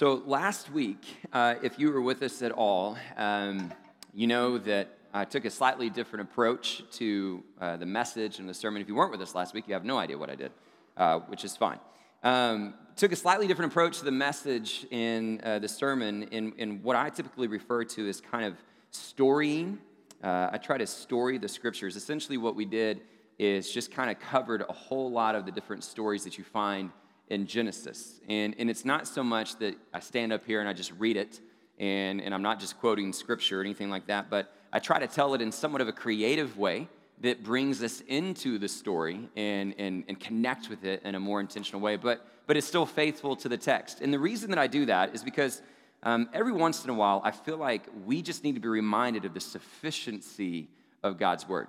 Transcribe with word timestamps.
So, 0.00 0.22
last 0.24 0.72
week, 0.72 1.04
uh, 1.30 1.56
if 1.62 1.78
you 1.78 1.92
were 1.92 2.00
with 2.00 2.22
us 2.22 2.40
at 2.40 2.52
all, 2.52 2.96
um, 3.18 3.70
you 4.14 4.26
know 4.26 4.56
that 4.56 4.88
I 5.12 5.26
took 5.26 5.44
a 5.44 5.50
slightly 5.50 5.90
different 5.90 6.22
approach 6.22 6.82
to 6.92 7.44
uh, 7.60 7.76
the 7.76 7.84
message 7.84 8.38
and 8.38 8.48
the 8.48 8.54
sermon. 8.54 8.80
If 8.80 8.88
you 8.88 8.94
weren't 8.94 9.10
with 9.10 9.20
us 9.20 9.34
last 9.34 9.52
week, 9.52 9.68
you 9.68 9.74
have 9.74 9.84
no 9.84 9.98
idea 9.98 10.16
what 10.16 10.30
I 10.30 10.36
did, 10.36 10.52
uh, 10.96 11.18
which 11.18 11.44
is 11.44 11.54
fine. 11.54 11.78
Um, 12.22 12.72
took 12.96 13.12
a 13.12 13.16
slightly 13.16 13.46
different 13.46 13.72
approach 13.72 13.98
to 13.98 14.06
the 14.06 14.10
message 14.10 14.86
in 14.90 15.38
uh, 15.44 15.58
the 15.58 15.68
sermon 15.68 16.22
in, 16.30 16.54
in 16.56 16.82
what 16.82 16.96
I 16.96 17.10
typically 17.10 17.48
refer 17.48 17.84
to 17.84 18.08
as 18.08 18.22
kind 18.22 18.46
of 18.46 18.54
storying. 18.92 19.80
Uh, 20.24 20.48
I 20.50 20.56
try 20.56 20.78
to 20.78 20.86
story 20.86 21.36
the 21.36 21.46
scriptures. 21.46 21.94
Essentially, 21.94 22.38
what 22.38 22.56
we 22.56 22.64
did 22.64 23.02
is 23.38 23.70
just 23.70 23.92
kind 23.92 24.10
of 24.10 24.18
covered 24.18 24.64
a 24.66 24.72
whole 24.72 25.10
lot 25.10 25.34
of 25.34 25.44
the 25.44 25.52
different 25.52 25.84
stories 25.84 26.24
that 26.24 26.38
you 26.38 26.44
find 26.44 26.90
in 27.30 27.46
Genesis. 27.46 28.20
And, 28.28 28.54
and 28.58 28.68
it's 28.68 28.84
not 28.84 29.06
so 29.06 29.22
much 29.22 29.56
that 29.60 29.76
I 29.94 30.00
stand 30.00 30.32
up 30.32 30.44
here 30.44 30.60
and 30.60 30.68
I 30.68 30.72
just 30.72 30.92
read 30.98 31.16
it, 31.16 31.40
and, 31.78 32.20
and 32.20 32.34
I'm 32.34 32.42
not 32.42 32.60
just 32.60 32.78
quoting 32.78 33.12
scripture 33.12 33.58
or 33.58 33.60
anything 33.62 33.88
like 33.88 34.08
that, 34.08 34.28
but 34.28 34.52
I 34.72 34.80
try 34.80 34.98
to 34.98 35.06
tell 35.06 35.34
it 35.34 35.40
in 35.40 35.50
somewhat 35.50 35.80
of 35.80 35.88
a 35.88 35.92
creative 35.92 36.58
way 36.58 36.88
that 37.20 37.42
brings 37.42 37.82
us 37.82 38.02
into 38.02 38.58
the 38.58 38.68
story 38.68 39.28
and, 39.36 39.74
and, 39.78 40.04
and 40.08 40.18
connect 40.18 40.68
with 40.68 40.84
it 40.84 41.02
in 41.04 41.14
a 41.14 41.20
more 41.20 41.40
intentional 41.40 41.80
way, 41.80 41.96
but, 41.96 42.26
but 42.46 42.56
it's 42.56 42.66
still 42.66 42.86
faithful 42.86 43.36
to 43.36 43.48
the 43.48 43.56
text. 43.56 44.00
And 44.00 44.12
the 44.12 44.18
reason 44.18 44.50
that 44.50 44.58
I 44.58 44.66
do 44.66 44.86
that 44.86 45.14
is 45.14 45.22
because 45.22 45.62
um, 46.02 46.30
every 46.32 46.52
once 46.52 46.82
in 46.84 46.90
a 46.90 46.94
while, 46.94 47.20
I 47.24 47.30
feel 47.30 47.58
like 47.58 47.86
we 48.06 48.22
just 48.22 48.42
need 48.42 48.54
to 48.54 48.60
be 48.60 48.68
reminded 48.68 49.24
of 49.26 49.34
the 49.34 49.40
sufficiency 49.40 50.68
of 51.02 51.18
God's 51.18 51.46
word, 51.46 51.68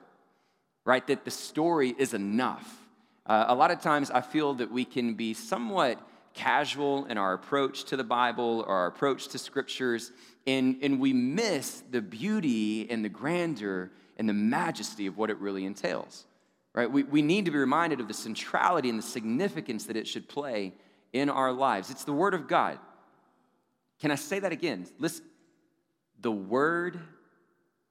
right? 0.86 1.06
That 1.08 1.26
the 1.26 1.32
story 1.32 1.94
is 1.98 2.14
enough 2.14 2.81
uh, 3.26 3.46
a 3.48 3.56
lot 3.56 3.72
of 3.72 3.82
times 3.82 4.10
I 4.12 4.22
feel 4.22 4.56
that 4.56 4.72
we 4.72 4.86
can 4.86 5.14
be 5.14 5.34
somewhat 5.34 6.00
casual 6.34 7.06
in 7.06 7.18
our 7.18 7.34
approach 7.34 7.84
to 7.86 7.98
the 7.98 8.04
Bible 8.04 8.64
or 8.68 8.76
our 8.76 8.88
approach 8.88 9.28
to 9.30 9.38
scriptures, 9.38 10.12
and, 10.48 10.78
and 10.82 11.00
we 11.00 11.14
miss 11.14 11.84
the 11.92 12.02
beauty 12.02 12.90
and 12.90 13.04
the 13.06 13.10
grandeur 13.10 13.92
and 14.18 14.28
the 14.28 14.34
majesty 14.34 15.08
of 15.08 15.18
what 15.18 15.30
it 15.30 15.38
really 15.38 15.66
entails. 15.66 16.26
Right? 16.74 16.90
We, 16.90 17.04
we 17.04 17.22
need 17.22 17.46
to 17.46 17.52
be 17.52 17.58
reminded 17.58 18.00
of 18.00 18.08
the 18.08 18.14
centrality 18.14 18.90
and 18.90 18.98
the 18.98 19.04
significance 19.04 19.86
that 19.86 19.98
it 19.98 20.08
should 20.08 20.30
play 20.30 20.74
in 21.12 21.30
our 21.30 21.52
lives. 21.52 21.90
It's 21.90 22.06
the 22.06 22.14
Word 22.14 22.34
of 22.34 22.48
God. 22.48 22.80
Can 24.00 24.10
I 24.10 24.16
say 24.16 24.40
that 24.40 24.52
again? 24.52 24.88
Listen, 24.98 25.26
the 26.22 26.32
Word 26.32 27.00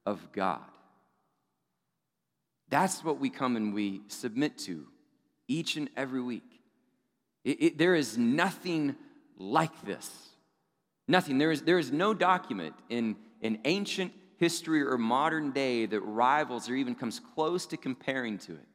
of 0.05 0.31
God. 0.31 0.61
That's 2.69 3.03
what 3.03 3.19
we 3.19 3.29
come 3.29 3.55
and 3.55 3.73
we 3.73 4.01
submit 4.07 4.57
to 4.59 4.87
each 5.51 5.75
and 5.75 5.89
every 5.97 6.21
week. 6.21 6.61
It, 7.43 7.63
it, 7.63 7.77
there 7.77 7.95
is 7.95 8.17
nothing 8.17 8.95
like 9.37 9.83
this. 9.83 10.09
Nothing. 11.07 11.37
There 11.37 11.51
is, 11.51 11.63
there 11.63 11.79
is 11.79 11.91
no 11.91 12.13
document 12.13 12.75
in, 12.89 13.15
in 13.41 13.59
ancient 13.65 14.13
history 14.37 14.81
or 14.81 14.97
modern 14.97 15.51
day 15.51 15.85
that 15.85 15.99
rivals 16.01 16.69
or 16.69 16.75
even 16.75 16.95
comes 16.95 17.19
close 17.35 17.65
to 17.67 17.77
comparing 17.77 18.37
to 18.39 18.53
it. 18.53 18.67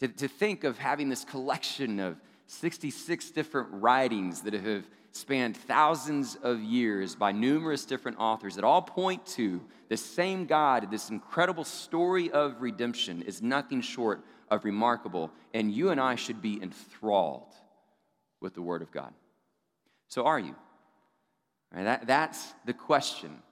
To, 0.00 0.08
to 0.08 0.28
think 0.28 0.64
of 0.64 0.76
having 0.78 1.08
this 1.08 1.24
collection 1.24 2.00
of 2.00 2.20
66 2.46 3.30
different 3.30 3.68
writings 3.72 4.42
that 4.42 4.52
have 4.52 4.84
spanned 5.12 5.56
thousands 5.56 6.36
of 6.42 6.60
years 6.60 7.14
by 7.14 7.32
numerous 7.32 7.84
different 7.84 8.18
authors 8.18 8.56
that 8.56 8.64
all 8.64 8.82
point 8.82 9.24
to 9.24 9.62
the 9.88 9.96
same 9.96 10.44
God, 10.44 10.90
this 10.90 11.08
incredible 11.08 11.64
story 11.64 12.30
of 12.32 12.60
redemption 12.60 13.22
is 13.22 13.40
nothing 13.40 13.80
short 13.80 14.24
of 14.54 14.64
remarkable, 14.64 15.30
and 15.52 15.72
you 15.72 15.90
and 15.90 16.00
I 16.00 16.14
should 16.14 16.40
be 16.40 16.62
enthralled 16.62 17.52
with 18.40 18.54
the 18.54 18.62
Word 18.62 18.82
of 18.82 18.90
God. 18.90 19.12
So, 20.08 20.26
are 20.26 20.38
you? 20.38 20.54
Right, 21.72 21.84
that, 21.84 22.06
that's 22.06 22.54
the 22.64 22.72
question. 22.72 23.42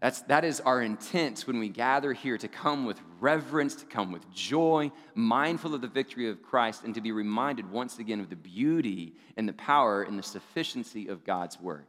That's, 0.00 0.20
that 0.22 0.44
is 0.44 0.60
our 0.60 0.82
intent 0.82 1.46
when 1.46 1.60
we 1.60 1.68
gather 1.68 2.12
here 2.12 2.36
to 2.36 2.48
come 2.48 2.86
with 2.86 3.00
reverence, 3.20 3.76
to 3.76 3.86
come 3.86 4.10
with 4.10 4.28
joy, 4.32 4.90
mindful 5.14 5.74
of 5.74 5.80
the 5.80 5.86
victory 5.86 6.28
of 6.28 6.42
Christ, 6.42 6.82
and 6.82 6.92
to 6.96 7.00
be 7.00 7.12
reminded 7.12 7.70
once 7.70 7.98
again 8.00 8.18
of 8.18 8.28
the 8.28 8.36
beauty 8.36 9.14
and 9.36 9.48
the 9.48 9.52
power 9.52 10.02
and 10.02 10.18
the 10.18 10.24
sufficiency 10.24 11.06
of 11.06 11.24
God's 11.24 11.60
Word. 11.60 11.86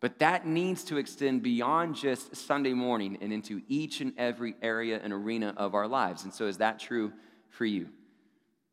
But 0.00 0.18
that 0.18 0.46
needs 0.46 0.84
to 0.84 0.98
extend 0.98 1.42
beyond 1.42 1.96
just 1.96 2.36
Sunday 2.36 2.74
morning 2.74 3.16
and 3.22 3.32
into 3.32 3.62
each 3.68 4.02
and 4.02 4.12
every 4.18 4.54
area 4.60 5.00
and 5.02 5.12
arena 5.12 5.54
of 5.56 5.74
our 5.74 5.88
lives. 5.88 6.24
And 6.24 6.34
so, 6.34 6.46
is 6.46 6.58
that 6.58 6.78
true 6.78 7.12
for 7.48 7.64
you? 7.64 7.88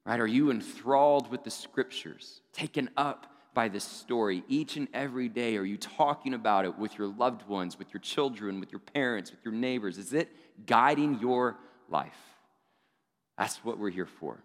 Right? 0.05 0.19
Are 0.19 0.27
you 0.27 0.51
enthralled 0.51 1.31
with 1.31 1.43
the 1.43 1.51
scriptures, 1.51 2.41
taken 2.51 2.89
up 2.97 3.27
by 3.53 3.69
this 3.69 3.83
story 3.83 4.43
each 4.47 4.75
and 4.75 4.87
every 4.93 5.29
day? 5.29 5.55
Are 5.57 5.63
you 5.63 5.77
talking 5.77 6.33
about 6.33 6.65
it 6.65 6.77
with 6.77 6.97
your 6.97 7.07
loved 7.07 7.47
ones, 7.47 7.79
with 7.79 7.93
your 7.93 8.01
children, 8.01 8.59
with 8.59 8.71
your 8.71 8.79
parents, 8.79 9.31
with 9.31 9.39
your 9.45 9.53
neighbors? 9.53 9.97
Is 9.97 10.11
it 10.13 10.29
guiding 10.65 11.19
your 11.19 11.57
life? 11.89 12.17
That's 13.37 13.63
what 13.63 13.79
we're 13.79 13.91
here 13.91 14.05
for, 14.05 14.43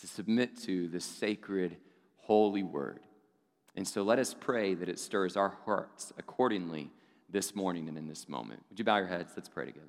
to 0.00 0.06
submit 0.06 0.56
to 0.62 0.88
the 0.88 1.00
sacred, 1.00 1.76
holy 2.18 2.62
word. 2.62 3.00
And 3.74 3.86
so 3.86 4.02
let 4.02 4.18
us 4.18 4.34
pray 4.38 4.74
that 4.74 4.88
it 4.88 4.98
stirs 4.98 5.36
our 5.36 5.58
hearts 5.64 6.12
accordingly 6.16 6.90
this 7.28 7.54
morning 7.54 7.88
and 7.88 7.98
in 7.98 8.06
this 8.06 8.28
moment. 8.28 8.62
Would 8.70 8.78
you 8.78 8.84
bow 8.84 8.98
your 8.98 9.08
heads? 9.08 9.32
Let's 9.36 9.48
pray 9.48 9.66
together. 9.66 9.86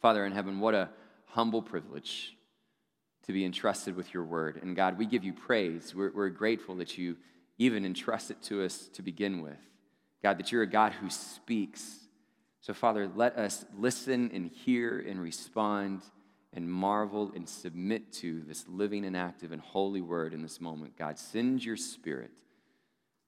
Father 0.00 0.24
in 0.24 0.32
heaven, 0.32 0.58
what 0.58 0.74
a 0.74 0.88
humble 1.26 1.62
privilege 1.62 2.36
to 3.26 3.32
be 3.32 3.44
entrusted 3.44 3.96
with 3.96 4.12
your 4.12 4.24
word. 4.24 4.60
And 4.62 4.74
God, 4.74 4.98
we 4.98 5.06
give 5.06 5.24
you 5.24 5.32
praise. 5.32 5.94
We're, 5.94 6.12
we're 6.12 6.28
grateful 6.28 6.74
that 6.76 6.98
you 6.98 7.16
even 7.58 7.84
entrust 7.84 8.30
it 8.30 8.42
to 8.42 8.64
us 8.64 8.88
to 8.94 9.02
begin 9.02 9.42
with. 9.42 9.58
God, 10.22 10.38
that 10.38 10.52
you're 10.52 10.62
a 10.62 10.66
God 10.66 10.92
who 10.92 11.10
speaks. 11.10 11.98
So, 12.60 12.74
Father, 12.74 13.10
let 13.14 13.36
us 13.36 13.64
listen 13.76 14.30
and 14.32 14.50
hear 14.50 15.04
and 15.06 15.20
respond 15.20 16.02
and 16.52 16.70
marvel 16.70 17.32
and 17.34 17.48
submit 17.48 18.12
to 18.12 18.42
this 18.42 18.66
living 18.68 19.04
and 19.04 19.16
active 19.16 19.52
and 19.52 19.60
holy 19.60 20.00
word 20.00 20.34
in 20.34 20.42
this 20.42 20.60
moment. 20.60 20.96
God, 20.96 21.18
send 21.18 21.64
your 21.64 21.76
spirit 21.76 22.30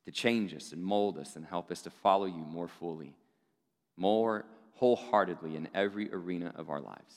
to 0.05 0.13
change 0.13 0.55
us 0.55 0.73
and 0.73 0.85
mold 0.85 1.19
us 1.19 1.37
and 1.37 1.45
help 1.45 1.71
us 1.71 1.83
to 1.83 1.91
follow 1.91 2.27
you 2.27 2.45
more 2.45 2.69
fully, 2.69 3.15
more 3.97 4.45
wholeheartedly 4.75 5.57
in 5.57 5.69
every 5.75 6.13
arena 6.13 6.53
of 6.57 6.69
our 6.69 6.81
lives. 6.81 7.15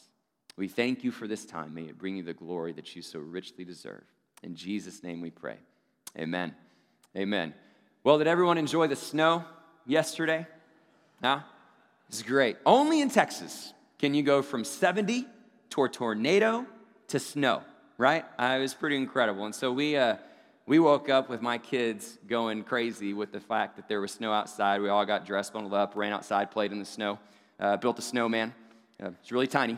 We 0.58 0.68
thank 0.68 1.04
you 1.04 1.12
for 1.12 1.28
this 1.28 1.46
time. 1.46 1.76
May 1.76 1.84
it 1.84 2.00
bring 2.00 2.18
you 2.18 2.24
the 2.24 2.34
glory 2.34 2.74
that 2.74 2.96
you 2.96 3.04
so 3.04 3.20
richly 3.20 3.64
deserve. 3.64 4.04
In 4.42 4.56
Jesus' 4.56 5.04
name 5.04 5.22
we 5.22 5.30
pray. 5.30 5.58
Amen. 6.18 6.56
Amen. 7.16 7.54
Well, 8.04 8.18
did 8.18 8.26
everyone 8.26 8.58
enjoy 8.58 8.88
the 8.88 8.96
snow 8.96 9.46
yesterday? 9.86 10.48
Huh? 11.22 11.42
It's 12.10 12.24
great. 12.24 12.58
Only 12.66 13.02
in 13.02 13.10
Texas 13.10 13.74
can 14.00 14.16
you 14.16 14.24
go 14.24 14.42
from 14.42 14.64
70 14.64 15.28
to 15.72 15.84
a 15.84 15.90
tornado 15.90 16.66
to 17.10 17.20
snow, 17.20 17.62
right? 18.00 18.26
Uh, 18.40 18.56
it 18.58 18.62
was 18.62 18.74
pretty 18.74 18.96
incredible. 18.96 19.46
And 19.46 19.54
so 19.54 19.72
we, 19.72 19.96
uh, 19.96 20.16
we 20.66 20.80
woke 20.80 21.08
up 21.08 21.30
with 21.30 21.42
my 21.42 21.60
kids 21.60 22.18
going 22.28 22.64
crazy 22.64 23.14
with 23.14 23.32
the 23.32 23.40
fact 23.40 23.76
that 23.76 23.88
there 23.88 24.02
was 24.02 24.12
snow 24.12 24.32
outside. 24.34 24.82
We 24.82 24.90
all 24.90 25.06
got 25.06 25.24
dressed, 25.24 25.54
bundled 25.54 25.76
up, 25.76 25.96
ran 25.96 26.14
outside, 26.14 26.50
played 26.50 26.72
in 26.72 26.80
the 26.80 26.86
snow, 26.86 27.20
uh, 27.60 27.78
built 27.78 28.00
a 28.00 28.02
snowman. 28.02 28.56
Uh, 29.02 29.12
it's 29.22 29.32
really 29.32 29.48
tiny 29.48 29.78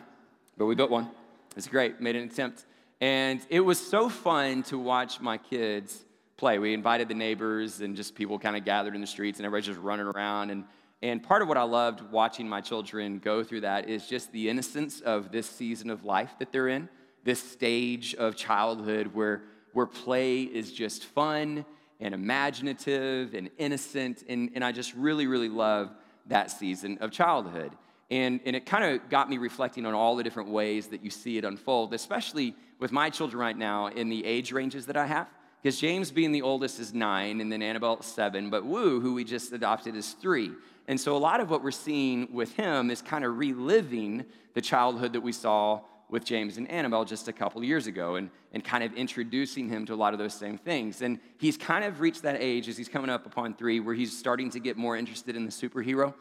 but 0.60 0.66
we 0.66 0.76
built 0.76 0.92
one. 0.92 1.10
It's 1.56 1.70
great, 1.70 2.02
made 2.02 2.18
an 2.18 2.26
attempt. 2.28 2.66
And 3.00 3.40
it 3.50 3.62
was 3.62 3.80
so 3.80 4.10
fun 4.10 4.62
to 4.64 4.78
watch 4.78 5.22
my 5.22 5.38
kids 5.38 6.04
play. 6.36 6.60
We 6.60 6.74
invited 6.74 7.08
the 7.08 7.14
neighbors 7.14 7.80
and 7.80 7.96
just 7.96 8.14
people 8.14 8.38
kind 8.38 8.58
of 8.58 8.66
gathered 8.66 8.94
in 8.94 9.00
the 9.00 9.08
streets 9.08 9.40
and 9.40 9.46
everybody's 9.46 9.68
just 9.68 9.80
running 9.80 10.06
around. 10.06 10.50
And, 10.50 10.66
and 11.02 11.24
part 11.24 11.42
of 11.42 11.48
what 11.48 11.56
I 11.56 11.64
loved 11.64 12.02
watching 12.12 12.48
my 12.48 12.60
children 12.60 13.20
go 13.20 13.42
through 13.42 13.62
that 13.62 13.88
is 13.88 14.06
just 14.06 14.34
the 14.34 14.50
innocence 14.50 15.00
of 15.00 15.32
this 15.32 15.50
season 15.50 15.90
of 15.90 16.04
life 16.04 16.32
that 16.40 16.52
they're 16.52 16.68
in, 16.68 16.90
this 17.24 17.42
stage 17.42 18.14
of 18.16 18.36
childhood 18.36 19.08
where, 19.14 19.44
where 19.72 19.86
play 19.86 20.42
is 20.42 20.74
just 20.74 21.06
fun 21.06 21.64
and 22.02 22.14
imaginative 22.14 23.34
and 23.34 23.50
innocent. 23.58 24.26
And, 24.28 24.52
and 24.56 24.66
I 24.66 24.74
just 24.74 24.94
really, 24.94 25.26
really 25.26 25.50
love 25.50 25.90
that 26.28 26.52
season 26.52 26.98
of 27.00 27.12
childhood. 27.12 27.72
And, 28.12 28.40
and 28.46 28.56
it 28.56 28.66
kind 28.66 28.84
of 28.84 29.10
got 29.10 29.30
me 29.30 29.38
reflecting 29.38 29.86
on 29.86 29.94
all 29.94 30.16
the 30.16 30.24
different 30.24 30.50
ways 30.50 30.88
that 30.88 31.04
you 31.04 31.10
see 31.10 31.38
it 31.38 31.46
unfold, 31.46 31.94
especially 31.94 32.56
with 32.80 32.92
my 32.92 33.10
children 33.10 33.40
right 33.40 33.58
now 33.58 33.88
in 33.88 34.10
the 34.10 34.26
age 34.26 34.52
ranges 34.52 34.88
that 34.88 34.98
I 34.98 35.06
have. 35.06 35.28
Because 35.62 35.80
James, 35.80 36.10
being 36.10 36.32
the 36.32 36.42
oldest, 36.42 36.80
is 36.80 36.94
nine, 36.94 37.42
and 37.42 37.52
then 37.52 37.62
Annabelle, 37.62 38.02
seven, 38.02 38.50
but 38.50 38.66
Wu, 38.66 39.02
who 39.02 39.14
we 39.14 39.26
just 39.26 39.52
adopted, 39.52 39.96
is 39.96 40.14
three. 40.14 40.52
And 40.88 41.00
so 41.00 41.16
a 41.16 41.20
lot 41.20 41.42
of 41.42 41.50
what 41.50 41.64
we're 41.64 41.72
seeing 41.72 42.34
with 42.34 42.54
him 42.54 42.90
is 42.90 43.02
kind 43.02 43.26
of 43.26 43.38
reliving 43.38 44.26
the 44.54 44.62
childhood 44.62 45.14
that 45.14 45.22
we 45.22 45.34
saw 45.34 45.82
with 46.10 46.26
James 46.26 46.58
and 46.58 46.70
Annabelle 46.72 47.06
just 47.06 47.28
a 47.28 47.34
couple 47.34 47.64
years 47.64 47.86
ago 47.86 48.16
and, 48.16 48.32
and 48.54 48.64
kind 48.64 48.84
of 48.84 48.94
introducing 48.94 49.70
him 49.70 49.86
to 49.86 49.94
a 49.94 49.96
lot 49.96 50.14
of 50.14 50.20
those 50.20 50.34
same 50.34 50.58
things. 50.58 51.04
And 51.04 51.20
he's 51.38 51.58
kind 51.58 51.86
of 51.86 52.00
reached 52.00 52.24
that 52.24 52.38
age 52.40 52.68
as 52.68 52.78
he's 52.78 52.90
coming 52.90 53.12
up 53.12 53.28
upon 53.28 53.54
three 53.54 53.80
where 53.80 53.94
he's 53.94 54.18
starting 54.18 54.50
to 54.52 54.60
get 54.60 54.78
more 54.78 54.98
interested 54.98 55.36
in 55.36 55.46
the 55.46 55.52
superhero 55.52 56.16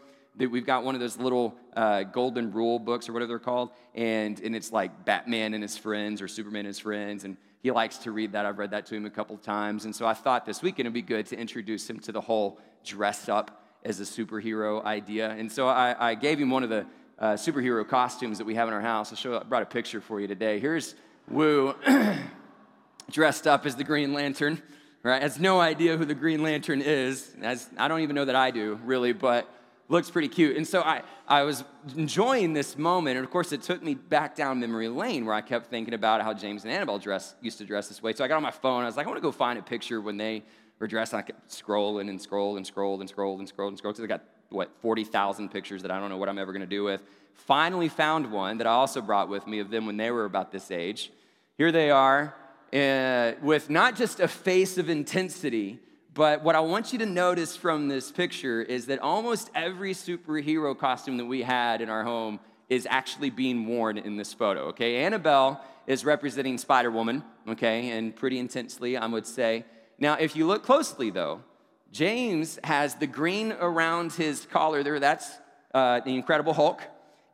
we've 0.46 0.66
got 0.66 0.84
one 0.84 0.94
of 0.94 1.00
those 1.00 1.18
little 1.18 1.56
uh, 1.76 2.04
golden 2.04 2.52
rule 2.52 2.78
books 2.78 3.08
or 3.08 3.12
whatever 3.12 3.28
they're 3.28 3.38
called, 3.38 3.70
and, 3.94 4.40
and 4.40 4.54
it's 4.54 4.72
like 4.72 5.04
Batman 5.04 5.54
and 5.54 5.62
his 5.62 5.76
friends 5.76 6.22
or 6.22 6.28
Superman 6.28 6.60
and 6.60 6.68
his 6.68 6.78
friends, 6.78 7.24
and 7.24 7.36
he 7.62 7.70
likes 7.70 7.98
to 7.98 8.12
read 8.12 8.32
that. 8.32 8.46
I've 8.46 8.58
read 8.58 8.70
that 8.70 8.86
to 8.86 8.94
him 8.94 9.06
a 9.06 9.10
couple 9.10 9.36
times, 9.36 9.84
and 9.84 9.94
so 9.94 10.06
I 10.06 10.14
thought 10.14 10.46
this 10.46 10.62
weekend 10.62 10.86
it'd 10.86 10.94
be 10.94 11.02
good 11.02 11.26
to 11.26 11.36
introduce 11.36 11.88
him 11.88 11.98
to 12.00 12.12
the 12.12 12.20
whole 12.20 12.60
dress 12.84 13.28
up 13.28 13.64
as 13.84 14.00
a 14.00 14.04
superhero 14.04 14.84
idea. 14.84 15.30
And 15.30 15.50
so 15.50 15.68
I, 15.68 16.10
I 16.10 16.14
gave 16.14 16.38
him 16.38 16.50
one 16.50 16.62
of 16.62 16.70
the 16.70 16.86
uh, 17.18 17.32
superhero 17.32 17.86
costumes 17.86 18.38
that 18.38 18.44
we 18.44 18.54
have 18.54 18.68
in 18.68 18.74
our 18.74 18.80
house. 18.80 19.10
I'll 19.10 19.16
show, 19.16 19.38
I 19.38 19.42
brought 19.42 19.62
a 19.62 19.66
picture 19.66 20.00
for 20.00 20.20
you 20.20 20.26
today. 20.26 20.60
Here's 20.60 20.94
Wu 21.28 21.74
dressed 23.10 23.46
up 23.46 23.66
as 23.66 23.76
the 23.76 23.84
Green 23.84 24.12
Lantern, 24.12 24.62
right? 25.02 25.20
Has 25.20 25.38
no 25.38 25.60
idea 25.60 25.96
who 25.96 26.04
the 26.04 26.14
Green 26.14 26.42
Lantern 26.42 26.80
is. 26.80 27.34
As, 27.42 27.68
I 27.76 27.88
don't 27.88 28.00
even 28.00 28.14
know 28.14 28.24
that 28.24 28.36
I 28.36 28.50
do, 28.50 28.78
really, 28.84 29.12
but 29.12 29.48
looks 29.88 30.10
pretty 30.10 30.28
cute. 30.28 30.56
And 30.56 30.66
so 30.66 30.82
I, 30.82 31.02
I 31.26 31.42
was 31.42 31.64
enjoying 31.96 32.52
this 32.52 32.76
moment. 32.76 33.16
And 33.16 33.24
of 33.24 33.30
course, 33.30 33.52
it 33.52 33.62
took 33.62 33.82
me 33.82 33.94
back 33.94 34.36
down 34.36 34.60
memory 34.60 34.88
lane 34.88 35.24
where 35.24 35.34
I 35.34 35.40
kept 35.40 35.70
thinking 35.70 35.94
about 35.94 36.22
how 36.22 36.34
James 36.34 36.64
and 36.64 36.72
Annabelle 36.72 36.98
dress, 36.98 37.34
used 37.40 37.58
to 37.58 37.64
dress 37.64 37.88
this 37.88 38.02
way. 38.02 38.12
So 38.12 38.24
I 38.24 38.28
got 38.28 38.36
on 38.36 38.42
my 38.42 38.50
phone. 38.50 38.82
I 38.82 38.86
was 38.86 38.96
like, 38.96 39.06
I 39.06 39.08
want 39.08 39.18
to 39.18 39.22
go 39.22 39.32
find 39.32 39.58
a 39.58 39.62
picture 39.62 40.00
when 40.00 40.16
they 40.16 40.42
were 40.78 40.86
dressed. 40.86 41.12
And 41.12 41.20
I 41.20 41.22
kept 41.22 41.48
scrolling 41.48 42.10
and 42.10 42.20
scrolling 42.20 42.58
and 42.58 42.66
scrolling 42.66 43.00
and 43.00 43.14
scrolling 43.14 43.40
and 43.40 43.52
scrolling 43.52 43.68
and 43.68 43.82
scrolling. 43.82 43.96
So 43.96 44.04
I 44.04 44.06
got, 44.06 44.24
what, 44.50 44.70
40,000 44.80 45.48
pictures 45.48 45.82
that 45.82 45.90
I 45.90 45.98
don't 45.98 46.10
know 46.10 46.18
what 46.18 46.28
I'm 46.28 46.38
ever 46.38 46.52
going 46.52 46.60
to 46.60 46.66
do 46.66 46.84
with. 46.84 47.02
Finally 47.34 47.88
found 47.88 48.30
one 48.30 48.58
that 48.58 48.66
I 48.66 48.70
also 48.70 49.00
brought 49.00 49.28
with 49.28 49.46
me 49.46 49.60
of 49.60 49.70
them 49.70 49.86
when 49.86 49.96
they 49.96 50.10
were 50.10 50.24
about 50.24 50.52
this 50.52 50.70
age. 50.70 51.10
Here 51.56 51.72
they 51.72 51.90
are 51.90 52.34
uh, 52.72 53.32
with 53.40 53.70
not 53.70 53.96
just 53.96 54.20
a 54.20 54.28
face 54.28 54.76
of 54.76 54.90
intensity, 54.90 55.80
but 56.18 56.42
what 56.42 56.56
I 56.56 56.60
want 56.60 56.92
you 56.92 56.98
to 56.98 57.06
notice 57.06 57.56
from 57.56 57.86
this 57.86 58.10
picture 58.10 58.60
is 58.60 58.86
that 58.86 58.98
almost 58.98 59.52
every 59.54 59.94
superhero 59.94 60.76
costume 60.76 61.16
that 61.18 61.26
we 61.26 61.42
had 61.42 61.80
in 61.80 61.88
our 61.88 62.02
home 62.02 62.40
is 62.68 62.88
actually 62.90 63.30
being 63.30 63.66
worn 63.66 63.98
in 63.98 64.16
this 64.16 64.34
photo, 64.34 64.62
okay? 64.62 64.96
Annabelle 64.96 65.64
is 65.86 66.04
representing 66.04 66.58
Spider 66.58 66.90
Woman, 66.90 67.22
okay, 67.46 67.90
and 67.90 68.16
pretty 68.16 68.40
intensely, 68.40 68.96
I 68.96 69.06
would 69.06 69.28
say. 69.28 69.64
Now, 69.96 70.14
if 70.14 70.34
you 70.34 70.44
look 70.44 70.64
closely, 70.64 71.10
though, 71.10 71.44
James 71.92 72.58
has 72.64 72.96
the 72.96 73.06
green 73.06 73.52
around 73.52 74.12
his 74.12 74.44
collar 74.44 74.82
there. 74.82 74.98
That's 74.98 75.30
uh, 75.72 76.00
the 76.00 76.16
Incredible 76.16 76.52
Hulk. 76.52 76.82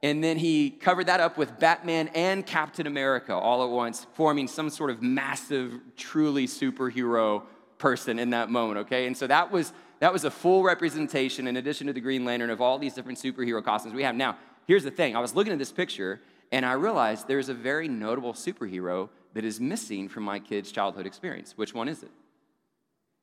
And 0.03 0.23
then 0.23 0.37
he 0.37 0.69
covered 0.69 1.07
that 1.07 1.21
up 1.21 1.39
with 1.39 1.59
Batman 1.59 2.09
and 2.09 2.45
Captain 2.45 2.87
America 2.87 3.33
all 3.33 3.65
at 3.65 3.71
once, 3.71 4.07
forming 4.13 4.47
some 4.47 4.69
sort 4.69 4.91
of 4.91 5.01
massive, 5.01 5.73
truly 5.97 6.47
superhero 6.47 7.45
person 7.85 8.19
in 8.19 8.31
that 8.31 8.49
moment, 8.49 8.79
okay? 8.79 9.07
And 9.07 9.15
so 9.15 9.27
that 9.27 9.51
was 9.53 9.75
that 9.99 10.11
was 10.11 10.25
a 10.25 10.31
full 10.31 10.63
representation 10.63 11.47
in 11.47 11.59
addition 11.59 11.87
to 11.87 11.93
the 11.93 12.01
Green 12.01 12.25
Lantern 12.25 12.49
of 12.49 12.63
all 12.63 12.79
these 12.79 12.95
different 12.95 13.19
superhero 13.19 13.63
costumes 13.63 13.95
we 13.95 14.03
have. 14.05 14.15
Now, 14.15 14.39
here's 14.67 14.85
the 14.85 14.91
thing. 14.91 15.15
I 15.15 15.21
was 15.21 15.35
looking 15.35 15.53
at 15.53 15.59
this 15.59 15.71
picture 15.71 16.23
and 16.51 16.65
I 16.65 16.73
realized 16.73 17.29
there's 17.29 17.51
a 17.51 17.55
very 17.55 17.87
notable 17.87 18.33
superhero 18.33 19.11
that 19.35 19.45
is 19.45 19.61
missing 19.61 20.09
from 20.09 20.23
my 20.23 20.39
kid's 20.39 20.73
childhood 20.73 21.05
experience. 21.05 21.59
Which 21.59 21.75
one 21.75 21.89
is 21.89 22.03
it? 22.03 22.11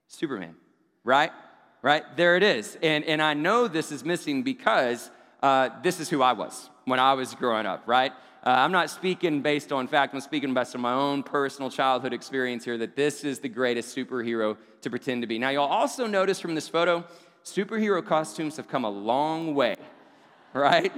Superman, 0.08 0.54
right? 1.04 1.32
Right? 1.82 2.04
There 2.16 2.38
it 2.38 2.44
is. 2.44 2.78
And, 2.84 3.04
and 3.06 3.20
I 3.20 3.34
know 3.34 3.68
this 3.68 3.92
is 3.92 4.06
missing 4.06 4.44
because 4.44 5.10
uh, 5.42 5.70
this 5.82 6.00
is 6.00 6.08
who 6.08 6.22
I 6.22 6.34
was 6.34 6.70
when 6.86 7.00
I 7.00 7.14
was 7.14 7.34
growing 7.34 7.66
up, 7.66 7.88
right? 7.88 8.14
Uh, 8.44 8.50
I'm 8.50 8.72
not 8.72 8.90
speaking 8.90 9.44
based 9.44 9.72
on 9.72 9.88
fact, 9.88 10.16
I'm 10.16 10.20
speaking 10.20 10.52
based 10.52 10.74
on 10.74 10.82
my 10.82 10.94
own 10.94 11.22
personal 11.22 11.70
childhood 11.70 12.12
experience 12.12 12.66
here 12.66 12.76
that 12.80 12.96
this 12.96 13.24
is 13.24 13.38
the 13.38 13.50
greatest 13.50 13.96
superhero 13.96 14.58
to 14.82 14.90
pretend 14.90 15.22
to 15.22 15.28
be. 15.28 15.38
Now, 15.38 15.50
you'll 15.50 15.64
also 15.64 16.08
notice 16.08 16.40
from 16.40 16.56
this 16.56 16.68
photo, 16.68 17.06
superhero 17.46 18.04
costumes 18.04 18.58
have 18.58 18.68
come 18.68 18.84
a 18.84 18.90
long 18.90 19.54
way, 19.54 19.76
right? 20.54 20.92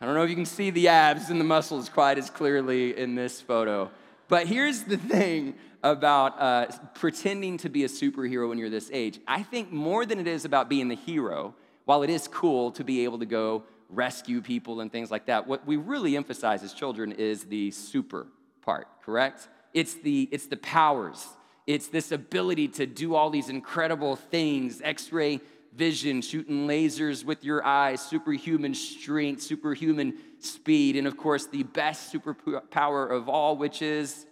I 0.00 0.06
don't 0.06 0.14
know 0.14 0.22
if 0.22 0.30
you 0.30 0.36
can 0.36 0.46
see 0.46 0.70
the 0.70 0.86
abs 0.86 1.28
and 1.28 1.40
the 1.40 1.44
muscles 1.44 1.88
quite 1.88 2.18
as 2.18 2.30
clearly 2.30 2.96
in 2.96 3.16
this 3.16 3.40
photo. 3.40 3.90
But 4.28 4.46
here's 4.46 4.84
the 4.84 4.96
thing 4.96 5.54
about 5.82 6.40
uh, 6.40 6.66
pretending 6.94 7.58
to 7.58 7.68
be 7.68 7.82
a 7.82 7.88
superhero 7.88 8.48
when 8.48 8.58
you're 8.58 8.70
this 8.70 8.90
age. 8.92 9.18
I 9.26 9.42
think 9.42 9.72
more 9.72 10.06
than 10.06 10.20
it 10.20 10.28
is 10.28 10.44
about 10.44 10.68
being 10.68 10.86
the 10.86 10.94
hero, 10.94 11.56
while 11.84 12.04
it 12.04 12.10
is 12.10 12.28
cool 12.28 12.70
to 12.72 12.84
be 12.84 13.02
able 13.02 13.18
to 13.18 13.26
go 13.26 13.64
rescue 13.88 14.40
people 14.40 14.80
and 14.80 14.90
things 14.90 15.10
like 15.10 15.26
that. 15.26 15.46
What 15.46 15.66
we 15.66 15.76
really 15.76 16.16
emphasize 16.16 16.62
as 16.62 16.72
children 16.72 17.12
is 17.12 17.44
the 17.44 17.70
super 17.70 18.26
part, 18.62 18.88
correct? 19.02 19.48
It's 19.72 19.94
the, 19.94 20.28
it's 20.32 20.46
the 20.46 20.56
powers. 20.56 21.26
It's 21.66 21.88
this 21.88 22.12
ability 22.12 22.68
to 22.68 22.86
do 22.86 23.14
all 23.14 23.30
these 23.30 23.48
incredible 23.48 24.16
things, 24.16 24.80
x 24.82 25.12
ray 25.12 25.40
vision, 25.74 26.22
shooting 26.22 26.66
lasers 26.66 27.24
with 27.24 27.44
your 27.44 27.64
eyes, 27.64 28.00
superhuman 28.00 28.74
strength, 28.74 29.42
superhuman 29.42 30.14
speed, 30.38 30.96
and 30.96 31.06
of 31.06 31.16
course, 31.16 31.46
the 31.46 31.64
best 31.64 32.12
superpower 32.12 33.10
of 33.10 33.28
all, 33.28 33.56
which 33.56 33.82
is 33.82 34.26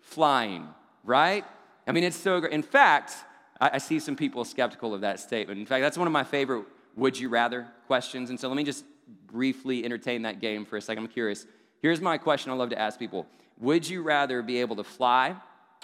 flying, 0.00 0.68
right? 1.02 1.44
I 1.86 1.92
mean, 1.92 2.04
it's 2.04 2.16
so 2.16 2.40
great. 2.40 2.52
In 2.52 2.62
fact, 2.62 3.14
I 3.60 3.78
see 3.78 3.98
some 3.98 4.16
people 4.16 4.44
skeptical 4.44 4.94
of 4.94 5.00
that 5.00 5.18
statement. 5.18 5.58
In 5.58 5.66
fact, 5.66 5.82
that's 5.82 5.96
one 5.96 6.06
of 6.06 6.12
my 6.12 6.24
favorite 6.24 6.66
would 6.96 7.18
you 7.18 7.28
rather 7.28 7.68
questions. 7.86 8.30
And 8.30 8.40
so 8.40 8.48
let 8.48 8.56
me 8.56 8.64
just 8.64 8.84
briefly 9.26 9.84
entertain 9.84 10.22
that 10.22 10.40
game 10.40 10.64
for 10.64 10.76
a 10.76 10.80
second. 10.80 11.04
I'm 11.04 11.10
curious. 11.10 11.46
Here's 11.82 12.00
my 12.00 12.18
question 12.18 12.50
I 12.50 12.54
love 12.54 12.70
to 12.70 12.78
ask 12.78 12.98
people 12.98 13.26
Would 13.58 13.88
you 13.88 14.02
rather 14.02 14.42
be 14.42 14.60
able 14.60 14.76
to 14.76 14.84
fly 14.84 15.36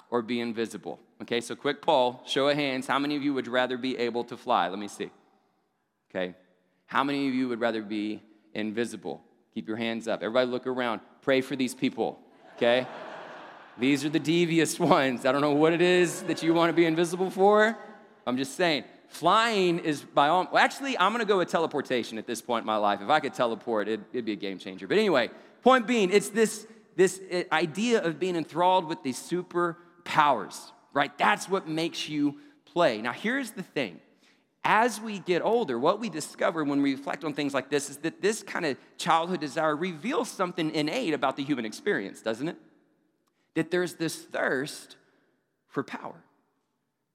or 0.09 0.21
be 0.21 0.39
invisible? 0.39 0.99
Okay, 1.21 1.39
so 1.39 1.55
quick 1.55 1.81
poll, 1.81 2.21
show 2.25 2.49
of 2.49 2.55
hands. 2.55 2.87
How 2.87 2.99
many 2.99 3.15
of 3.15 3.23
you 3.23 3.33
would 3.33 3.47
rather 3.47 3.77
be 3.77 3.97
able 3.97 4.23
to 4.25 4.35
fly? 4.35 4.67
Let 4.67 4.79
me 4.79 4.87
see. 4.87 5.09
Okay. 6.09 6.35
How 6.85 7.03
many 7.03 7.27
of 7.27 7.33
you 7.33 7.47
would 7.47 7.59
rather 7.59 7.81
be 7.81 8.21
invisible? 8.53 9.21
Keep 9.53 9.67
your 9.67 9.77
hands 9.77 10.07
up. 10.07 10.21
Everybody 10.21 10.51
look 10.51 10.67
around. 10.67 11.01
Pray 11.21 11.41
for 11.41 11.55
these 11.55 11.73
people. 11.73 12.19
Okay? 12.57 12.85
these 13.77 14.03
are 14.03 14.09
the 14.09 14.19
devious 14.19 14.79
ones. 14.79 15.25
I 15.25 15.31
don't 15.31 15.41
know 15.41 15.53
what 15.53 15.73
it 15.73 15.81
is 15.81 16.23
that 16.23 16.43
you 16.43 16.53
want 16.53 16.69
to 16.69 16.73
be 16.73 16.85
invisible 16.85 17.29
for. 17.29 17.77
I'm 18.27 18.37
just 18.37 18.55
saying. 18.55 18.83
Flying 19.13 19.77
is 19.77 20.01
by 20.01 20.29
all, 20.29 20.47
well, 20.51 20.63
actually, 20.63 20.97
I'm 20.97 21.11
gonna 21.11 21.23
go 21.23 21.37
with 21.37 21.47
teleportation 21.47 22.17
at 22.17 22.25
this 22.25 22.41
point 22.41 22.63
in 22.63 22.65
my 22.65 22.77
life. 22.77 22.99
If 22.99 23.09
I 23.09 23.19
could 23.19 23.35
teleport, 23.35 23.87
it'd, 23.87 24.03
it'd 24.11 24.25
be 24.25 24.31
a 24.31 24.35
game 24.35 24.57
changer. 24.57 24.87
But 24.87 24.97
anyway, 24.97 25.29
point 25.61 25.85
being, 25.85 26.11
it's 26.11 26.29
this, 26.29 26.65
this 26.95 27.21
uh, 27.31 27.43
idea 27.51 28.01
of 28.01 28.19
being 28.19 28.35
enthralled 28.35 28.87
with 28.87 29.03
these 29.03 29.19
superpowers, 29.19 30.71
right? 30.93 31.15
That's 31.19 31.47
what 31.47 31.67
makes 31.67 32.09
you 32.09 32.39
play. 32.65 33.03
Now, 33.03 33.11
here's 33.11 33.51
the 33.51 33.61
thing 33.61 33.99
as 34.63 34.99
we 34.99 35.19
get 35.19 35.43
older, 35.43 35.77
what 35.77 35.99
we 35.99 36.09
discover 36.09 36.63
when 36.63 36.81
we 36.81 36.95
reflect 36.95 37.23
on 37.23 37.35
things 37.35 37.53
like 37.53 37.69
this 37.69 37.91
is 37.91 37.97
that 37.97 38.19
this 38.19 38.41
kind 38.41 38.65
of 38.65 38.77
childhood 38.97 39.41
desire 39.41 39.75
reveals 39.75 40.27
something 40.27 40.73
innate 40.73 41.13
about 41.13 41.37
the 41.37 41.43
human 41.43 41.65
experience, 41.65 42.23
doesn't 42.23 42.47
it? 42.47 42.55
That 43.53 43.69
there's 43.69 43.93
this 43.93 44.15
thirst 44.15 44.95
for 45.67 45.83
power. 45.83 46.15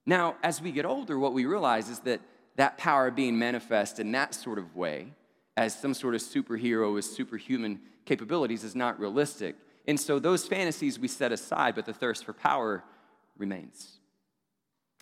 Now, 0.09 0.37
as 0.43 0.63
we 0.63 0.73
get 0.73 0.87
older, 0.87 1.19
what 1.19 1.35
we 1.35 1.45
realize 1.45 1.91
is 1.91 1.99
that 2.01 2.23
that 2.57 2.79
power 2.79 3.11
being 3.11 3.39
manifest 3.39 4.01
in 4.01 4.11
that 4.13 4.35
sort 4.35 4.59
of 4.59 4.75
way, 4.75 5.13
as 5.55 5.79
some 5.79 5.93
sort 5.93 6.15
of 6.15 6.23
superhero 6.23 6.95
with 6.95 7.05
superhuman 7.05 7.79
capabilities, 8.07 8.65
is 8.65 8.75
not 8.75 8.99
realistic. 8.99 9.55
And 9.87 10.01
so 10.01 10.19
those 10.19 10.47
fantasies 10.47 10.99
we 10.99 11.09
set 11.09 11.31
aside, 11.31 11.75
but 11.75 11.85
the 11.85 11.93
thirst 11.93 12.25
for 12.25 12.33
power 12.33 12.83
remains. 13.37 13.99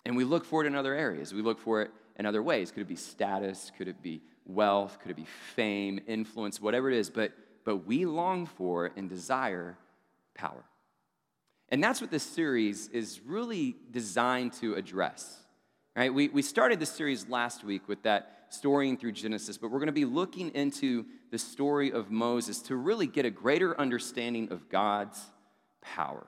And 0.05 0.17
we 0.17 0.25
look 0.25 0.43
for 0.43 0.65
it 0.65 0.67
in 0.67 0.75
other 0.75 0.93
areas. 0.93 1.33
We 1.33 1.41
look 1.41 1.61
for 1.61 1.83
it 1.83 1.91
in 2.17 2.25
other 2.25 2.43
ways. 2.43 2.69
Could 2.69 2.81
it 2.81 2.89
be 2.89 2.97
status? 2.97 3.71
Could 3.77 3.87
it 3.87 4.01
be 4.01 4.21
wealth? 4.45 4.99
Could 4.99 5.11
it 5.11 5.17
be 5.17 5.27
fame, 5.55 6.01
influence, 6.05 6.59
whatever 6.59 6.91
it 6.91 6.97
is? 6.97 7.09
But, 7.09 7.31
but 7.63 7.87
we 7.87 8.05
long 8.05 8.45
for 8.45 8.91
and 8.97 9.07
desire 9.07 9.77
power. 10.35 10.65
And 11.69 11.83
that's 11.83 11.99
what 11.99 12.11
this 12.11 12.23
series 12.23 12.87
is 12.89 13.19
really 13.25 13.75
designed 13.91 14.53
to 14.53 14.75
address. 14.75 15.43
Right? 15.95 16.13
We, 16.13 16.29
we 16.29 16.41
started 16.41 16.79
this 16.79 16.91
series 16.91 17.27
last 17.27 17.63
week 17.63 17.87
with 17.87 18.03
that 18.03 18.45
storying 18.49 18.97
through 18.97 19.11
Genesis, 19.13 19.57
but 19.57 19.71
we're 19.71 19.79
going 19.79 19.87
to 19.87 19.93
be 19.93 20.05
looking 20.05 20.49
into 20.51 21.05
the 21.31 21.37
story 21.37 21.91
of 21.91 22.09
Moses 22.09 22.59
to 22.63 22.75
really 22.75 23.07
get 23.07 23.25
a 23.25 23.31
greater 23.31 23.79
understanding 23.79 24.51
of 24.51 24.69
God's 24.69 25.19
power. 25.81 26.25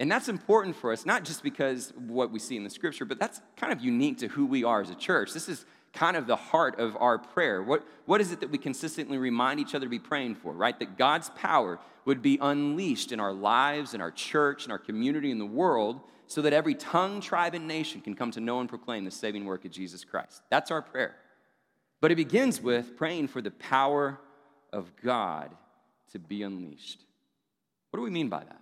And 0.00 0.10
that's 0.10 0.28
important 0.28 0.76
for 0.76 0.92
us, 0.92 1.06
not 1.06 1.24
just 1.24 1.42
because 1.42 1.92
what 1.96 2.30
we 2.30 2.38
see 2.38 2.56
in 2.56 2.64
the 2.64 2.70
scripture, 2.70 3.04
but 3.04 3.18
that's 3.18 3.40
kind 3.56 3.72
of 3.72 3.80
unique 3.80 4.18
to 4.18 4.28
who 4.28 4.46
we 4.46 4.64
are 4.64 4.80
as 4.80 4.90
a 4.90 4.94
church. 4.94 5.32
This 5.32 5.48
is 5.48 5.64
kind 5.96 6.16
of 6.16 6.26
the 6.26 6.36
heart 6.36 6.78
of 6.78 6.96
our 7.00 7.18
prayer. 7.18 7.62
What, 7.62 7.84
what 8.04 8.20
is 8.20 8.30
it 8.30 8.40
that 8.40 8.50
we 8.50 8.58
consistently 8.58 9.18
remind 9.18 9.58
each 9.58 9.74
other 9.74 9.86
to 9.86 9.90
be 9.90 9.98
praying 9.98 10.36
for, 10.36 10.52
right? 10.52 10.78
That 10.78 10.96
God's 10.96 11.30
power 11.30 11.78
would 12.04 12.22
be 12.22 12.38
unleashed 12.40 13.12
in 13.12 13.18
our 13.18 13.32
lives, 13.32 13.94
in 13.94 14.00
our 14.00 14.10
church, 14.10 14.66
in 14.66 14.70
our 14.70 14.78
community, 14.78 15.30
in 15.30 15.38
the 15.38 15.46
world, 15.46 16.00
so 16.26 16.42
that 16.42 16.52
every 16.52 16.74
tongue, 16.74 17.20
tribe, 17.20 17.54
and 17.54 17.66
nation 17.66 18.00
can 18.00 18.14
come 18.14 18.30
to 18.32 18.40
know 18.40 18.60
and 18.60 18.68
proclaim 18.68 19.04
the 19.04 19.10
saving 19.10 19.44
work 19.44 19.64
of 19.64 19.70
Jesus 19.70 20.04
Christ. 20.04 20.42
That's 20.50 20.70
our 20.70 20.82
prayer. 20.82 21.16
But 22.00 22.12
it 22.12 22.16
begins 22.16 22.60
with 22.60 22.96
praying 22.96 23.28
for 23.28 23.40
the 23.40 23.50
power 23.50 24.20
of 24.72 24.92
God 25.02 25.54
to 26.12 26.18
be 26.18 26.42
unleashed. 26.42 27.00
What 27.90 27.98
do 27.98 28.04
we 28.04 28.10
mean 28.10 28.28
by 28.28 28.44
that? 28.44 28.60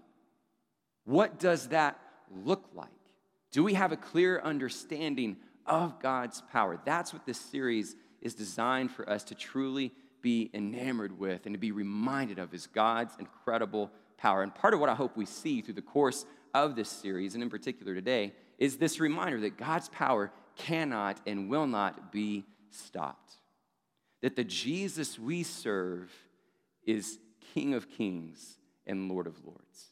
What 1.04 1.38
does 1.38 1.68
that 1.68 1.98
look 2.44 2.64
like? 2.74 2.88
Do 3.50 3.64
we 3.64 3.74
have 3.74 3.92
a 3.92 3.96
clear 3.96 4.40
understanding 4.40 5.36
of 5.66 6.00
God's 6.00 6.42
power. 6.52 6.78
That's 6.84 7.12
what 7.12 7.26
this 7.26 7.40
series 7.40 7.96
is 8.20 8.34
designed 8.34 8.90
for 8.90 9.08
us 9.08 9.24
to 9.24 9.34
truly 9.34 9.92
be 10.22 10.50
enamored 10.54 11.18
with 11.18 11.44
and 11.44 11.54
to 11.54 11.58
be 11.58 11.72
reminded 11.72 12.38
of 12.38 12.54
is 12.54 12.66
God's 12.66 13.14
incredible 13.18 13.90
power. 14.16 14.42
And 14.42 14.54
part 14.54 14.74
of 14.74 14.80
what 14.80 14.88
I 14.88 14.94
hope 14.94 15.16
we 15.16 15.26
see 15.26 15.60
through 15.60 15.74
the 15.74 15.82
course 15.82 16.24
of 16.54 16.76
this 16.76 16.88
series, 16.88 17.34
and 17.34 17.42
in 17.42 17.50
particular 17.50 17.94
today, 17.94 18.32
is 18.58 18.76
this 18.76 19.00
reminder 19.00 19.40
that 19.40 19.58
God's 19.58 19.88
power 19.90 20.32
cannot 20.56 21.20
and 21.26 21.50
will 21.50 21.66
not 21.66 22.12
be 22.12 22.44
stopped. 22.70 23.34
That 24.22 24.36
the 24.36 24.44
Jesus 24.44 25.18
we 25.18 25.42
serve 25.42 26.10
is 26.84 27.18
King 27.52 27.74
of 27.74 27.90
kings 27.90 28.58
and 28.86 29.10
Lord 29.10 29.26
of 29.26 29.44
lords. 29.44 29.90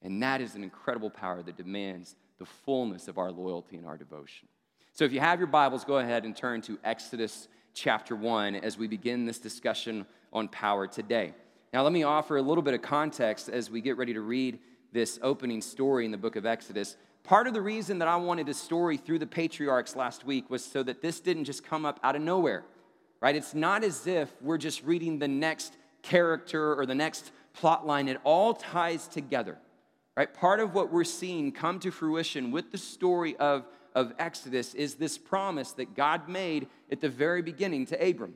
And 0.00 0.22
that 0.22 0.40
is 0.40 0.54
an 0.54 0.64
incredible 0.64 1.10
power 1.10 1.42
that 1.42 1.56
demands 1.56 2.16
the 2.38 2.46
fullness 2.46 3.06
of 3.06 3.18
our 3.18 3.30
loyalty 3.30 3.76
and 3.76 3.86
our 3.86 3.96
devotion. 3.96 4.48
So 4.94 5.06
if 5.06 5.12
you 5.14 5.20
have 5.20 5.40
your 5.40 5.46
Bibles, 5.46 5.84
go 5.84 5.96
ahead 5.96 6.26
and 6.26 6.36
turn 6.36 6.60
to 6.62 6.78
Exodus 6.84 7.48
chapter 7.72 8.14
1 8.14 8.56
as 8.56 8.76
we 8.76 8.86
begin 8.86 9.24
this 9.24 9.38
discussion 9.38 10.04
on 10.34 10.48
power 10.48 10.86
today. 10.86 11.32
Now, 11.72 11.82
let 11.82 11.94
me 11.94 12.02
offer 12.02 12.36
a 12.36 12.42
little 12.42 12.60
bit 12.60 12.74
of 12.74 12.82
context 12.82 13.48
as 13.48 13.70
we 13.70 13.80
get 13.80 13.96
ready 13.96 14.12
to 14.12 14.20
read 14.20 14.58
this 14.92 15.18
opening 15.22 15.62
story 15.62 16.04
in 16.04 16.10
the 16.10 16.18
book 16.18 16.36
of 16.36 16.44
Exodus. 16.44 16.98
Part 17.24 17.46
of 17.46 17.54
the 17.54 17.62
reason 17.62 18.00
that 18.00 18.08
I 18.08 18.16
wanted 18.16 18.44
to 18.48 18.54
story 18.54 18.98
through 18.98 19.20
the 19.20 19.26
patriarchs 19.26 19.96
last 19.96 20.26
week 20.26 20.50
was 20.50 20.62
so 20.62 20.82
that 20.82 21.00
this 21.00 21.20
didn't 21.20 21.44
just 21.44 21.64
come 21.64 21.86
up 21.86 21.98
out 22.02 22.14
of 22.14 22.20
nowhere, 22.20 22.62
right? 23.22 23.34
It's 23.34 23.54
not 23.54 23.84
as 23.84 24.06
if 24.06 24.30
we're 24.42 24.58
just 24.58 24.84
reading 24.84 25.18
the 25.18 25.26
next 25.26 25.74
character 26.02 26.78
or 26.78 26.84
the 26.84 26.94
next 26.94 27.32
plot 27.54 27.86
line. 27.86 28.08
It 28.08 28.20
all 28.24 28.52
ties 28.52 29.08
together, 29.08 29.56
right? 30.18 30.32
Part 30.34 30.60
of 30.60 30.74
what 30.74 30.92
we're 30.92 31.04
seeing 31.04 31.50
come 31.50 31.80
to 31.80 31.90
fruition 31.90 32.50
with 32.50 32.70
the 32.70 32.78
story 32.78 33.36
of, 33.36 33.64
of 33.94 34.12
Exodus 34.18 34.74
is 34.74 34.94
this 34.94 35.18
promise 35.18 35.72
that 35.72 35.94
God 35.94 36.28
made 36.28 36.68
at 36.90 37.00
the 37.00 37.08
very 37.08 37.42
beginning 37.42 37.86
to 37.86 38.08
Abram 38.08 38.34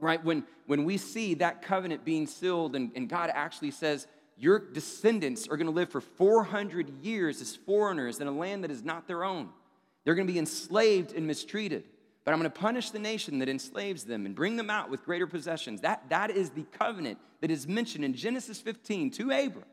right? 0.00 0.22
When, 0.24 0.44
when 0.66 0.84
we 0.84 0.96
see 0.96 1.34
that 1.34 1.62
covenant 1.62 2.04
being 2.04 2.26
sealed 2.26 2.76
and, 2.76 2.92
and 2.94 3.08
God 3.08 3.30
actually 3.32 3.70
says, 3.70 4.06
your 4.36 4.58
descendants 4.58 5.48
are 5.48 5.56
going 5.56 5.66
to 5.66 5.72
live 5.72 5.90
for 5.90 6.00
400 6.00 7.04
years 7.04 7.40
as 7.40 7.56
foreigners 7.56 8.20
in 8.20 8.28
a 8.28 8.32
land 8.32 8.62
that 8.64 8.70
is 8.70 8.84
not 8.84 9.08
their 9.08 9.24
own. 9.24 9.48
They're 10.04 10.14
going 10.14 10.26
to 10.26 10.32
be 10.32 10.38
enslaved 10.38 11.12
and 11.12 11.26
mistreated. 11.26 11.84
But 12.24 12.32
I'm 12.32 12.40
going 12.40 12.50
to 12.50 12.58
punish 12.58 12.90
the 12.90 12.98
nation 12.98 13.38
that 13.40 13.48
enslaves 13.48 14.04
them 14.04 14.26
and 14.26 14.34
bring 14.34 14.56
them 14.56 14.70
out 14.70 14.90
with 14.90 15.04
greater 15.04 15.26
possessions. 15.26 15.80
That, 15.80 16.08
that 16.10 16.30
is 16.30 16.50
the 16.50 16.64
covenant 16.78 17.18
that 17.40 17.50
is 17.50 17.66
mentioned 17.66 18.04
in 18.04 18.14
Genesis 18.14 18.60
15 18.60 19.10
to 19.12 19.30
Abram. 19.30 19.64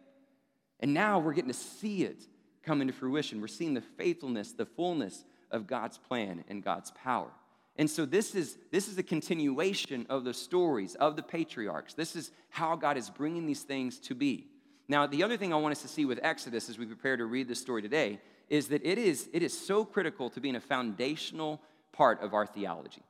And 0.79 0.93
now 0.93 1.19
we're 1.19 1.33
getting 1.33 1.51
to 1.51 1.57
see 1.57 2.03
it 2.03 2.25
come 2.65 2.81
into 2.81 2.93
fruition. 2.93 3.41
We're 3.41 3.47
seeing 3.47 3.73
the 3.73 3.81
faithfulness, 3.81 4.51
the 4.51 4.65
fullness 4.65 5.23
of 5.51 5.67
God's 5.67 5.97
plan 5.97 6.43
and 6.49 6.63
God's 6.63 6.91
power. 6.91 7.31
And 7.77 7.89
so 7.89 8.05
this 8.05 8.35
is 8.35 8.57
this 8.71 8.87
is 8.87 8.97
a 8.97 9.03
continuation 9.03 10.05
of 10.09 10.23
the 10.23 10.33
stories 10.33 10.95
of 10.95 11.15
the 11.15 11.23
patriarchs. 11.23 11.93
This 11.93 12.15
is 12.15 12.31
how 12.49 12.75
God 12.75 12.97
is 12.97 13.09
bringing 13.09 13.45
these 13.45 13.63
things 13.63 13.99
to 13.99 14.15
be. 14.15 14.47
Now, 14.87 15.07
the 15.07 15.23
other 15.23 15.35
thing 15.35 15.51
I 15.51 15.57
want 15.57 15.73
us 15.73 15.81
to 15.81 15.87
see 15.87 16.05
with 16.05 16.19
Exodus 16.21 16.69
as 16.69 16.77
we 16.77 16.85
prepare 16.85 17.17
to 17.17 17.25
read 17.25 17.47
this 17.47 17.59
story 17.59 17.81
today 17.81 18.19
is 18.49 18.67
that 18.67 18.85
it 18.85 18.97
is 18.97 19.29
it 19.33 19.43
is 19.43 19.57
so 19.57 19.83
critical 19.83 20.29
to 20.29 20.39
being 20.39 20.55
a 20.55 20.61
foundational 20.61 21.61
part 21.91 22.21
of 22.21 22.33
our 22.33 22.45
theology. 22.45 23.03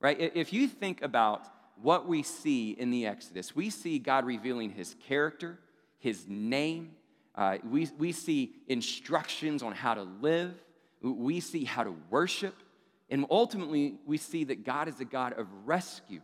Right? 0.00 0.18
If 0.18 0.52
you 0.52 0.66
think 0.66 1.00
about 1.00 1.46
what 1.80 2.06
we 2.06 2.22
see 2.22 2.72
in 2.72 2.90
the 2.90 3.06
Exodus, 3.06 3.54
we 3.54 3.70
see 3.70 3.98
God 3.98 4.26
revealing 4.26 4.70
his 4.70 4.96
character, 5.06 5.58
his 5.98 6.26
name. 6.28 6.96
Uh, 7.34 7.58
we, 7.68 7.88
we 7.98 8.12
see 8.12 8.52
instructions 8.68 9.62
on 9.62 9.72
how 9.72 9.94
to 9.94 10.02
live. 10.02 10.54
We 11.00 11.40
see 11.40 11.64
how 11.64 11.84
to 11.84 11.94
worship. 12.10 12.54
And 13.10 13.26
ultimately, 13.30 13.96
we 14.06 14.16
see 14.16 14.44
that 14.44 14.64
God 14.64 14.88
is 14.88 15.00
a 15.00 15.04
God 15.04 15.34
of 15.38 15.46
rescue, 15.66 16.22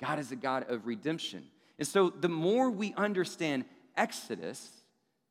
God 0.00 0.18
is 0.18 0.32
a 0.32 0.36
God 0.36 0.70
of 0.70 0.86
redemption. 0.86 1.44
And 1.78 1.86
so, 1.86 2.08
the 2.08 2.28
more 2.28 2.70
we 2.70 2.94
understand 2.94 3.64
Exodus, 3.96 4.70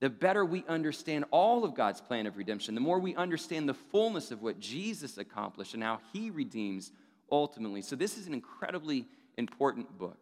the 0.02 0.10
better 0.10 0.44
we 0.44 0.66
understand 0.68 1.26
all 1.32 1.64
of 1.64 1.74
God's 1.74 2.02
plan 2.02 2.28
of 2.28 2.38
redemption, 2.38 2.76
the 2.76 2.82
more 2.82 3.00
we 3.00 3.16
understand 3.16 3.70
the 3.70 3.74
fullness 3.74 4.32
of 4.32 4.42
what 4.42 4.60
Jesus 4.60 5.18
accomplished 5.18 5.74
and 5.74 5.82
how 5.82 6.00
he 6.12 6.30
redeems 6.30 6.92
ultimately. 7.32 7.82
So, 7.82 7.96
this 7.96 8.18
is 8.18 8.28
an 8.28 8.34
incredibly 8.34 9.06
important 9.38 9.98
book. 9.98 10.20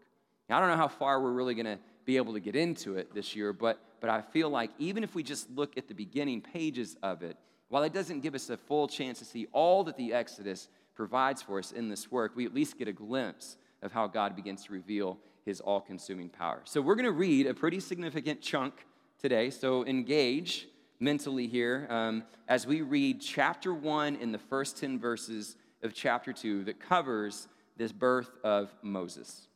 Now, 0.47 0.57
I 0.57 0.59
don't 0.61 0.69
know 0.69 0.77
how 0.77 0.87
far 0.87 1.21
we're 1.21 1.31
really 1.31 1.55
going 1.55 1.65
to 1.65 1.79
be 2.05 2.17
able 2.17 2.33
to 2.33 2.39
get 2.39 2.55
into 2.55 2.95
it 2.95 3.13
this 3.13 3.35
year, 3.35 3.51
but, 3.53 3.79
but 4.01 4.09
I 4.09 4.21
feel 4.21 4.49
like 4.49 4.71
even 4.79 5.03
if 5.03 5.15
we 5.15 5.23
just 5.23 5.49
look 5.51 5.77
at 5.77 5.87
the 5.87 5.93
beginning 5.93 6.41
pages 6.41 6.97
of 7.01 7.23
it, 7.23 7.37
while 7.69 7.83
it 7.83 7.93
doesn't 7.93 8.19
give 8.19 8.35
us 8.35 8.49
a 8.49 8.57
full 8.57 8.87
chance 8.87 9.19
to 9.19 9.25
see 9.25 9.47
all 9.53 9.85
that 9.85 9.95
the 9.95 10.11
Exodus 10.11 10.67
provides 10.95 11.41
for 11.41 11.59
us 11.59 11.71
in 11.71 11.87
this 11.87 12.11
work, 12.11 12.33
we 12.35 12.45
at 12.45 12.53
least 12.53 12.77
get 12.77 12.89
a 12.89 12.93
glimpse 12.93 13.55
of 13.81 13.93
how 13.93 14.07
God 14.07 14.35
begins 14.35 14.65
to 14.65 14.73
reveal 14.73 15.17
his 15.45 15.61
all 15.61 15.79
consuming 15.79 16.29
power. 16.29 16.61
So 16.65 16.81
we're 16.81 16.95
going 16.95 17.05
to 17.05 17.11
read 17.11 17.47
a 17.47 17.53
pretty 17.53 17.79
significant 17.79 18.41
chunk 18.41 18.73
today. 19.19 19.49
So 19.49 19.85
engage 19.85 20.67
mentally 20.99 21.47
here 21.47 21.87
um, 21.89 22.23
as 22.47 22.67
we 22.67 22.81
read 22.81 23.21
chapter 23.21 23.73
1 23.73 24.17
in 24.17 24.31
the 24.31 24.37
first 24.37 24.77
10 24.77 24.99
verses 24.99 25.55
of 25.83 25.93
chapter 25.93 26.33
2 26.33 26.65
that 26.65 26.79
covers 26.79 27.47
this 27.77 27.91
birth 27.91 28.29
of 28.43 28.73
Moses. 28.81 29.47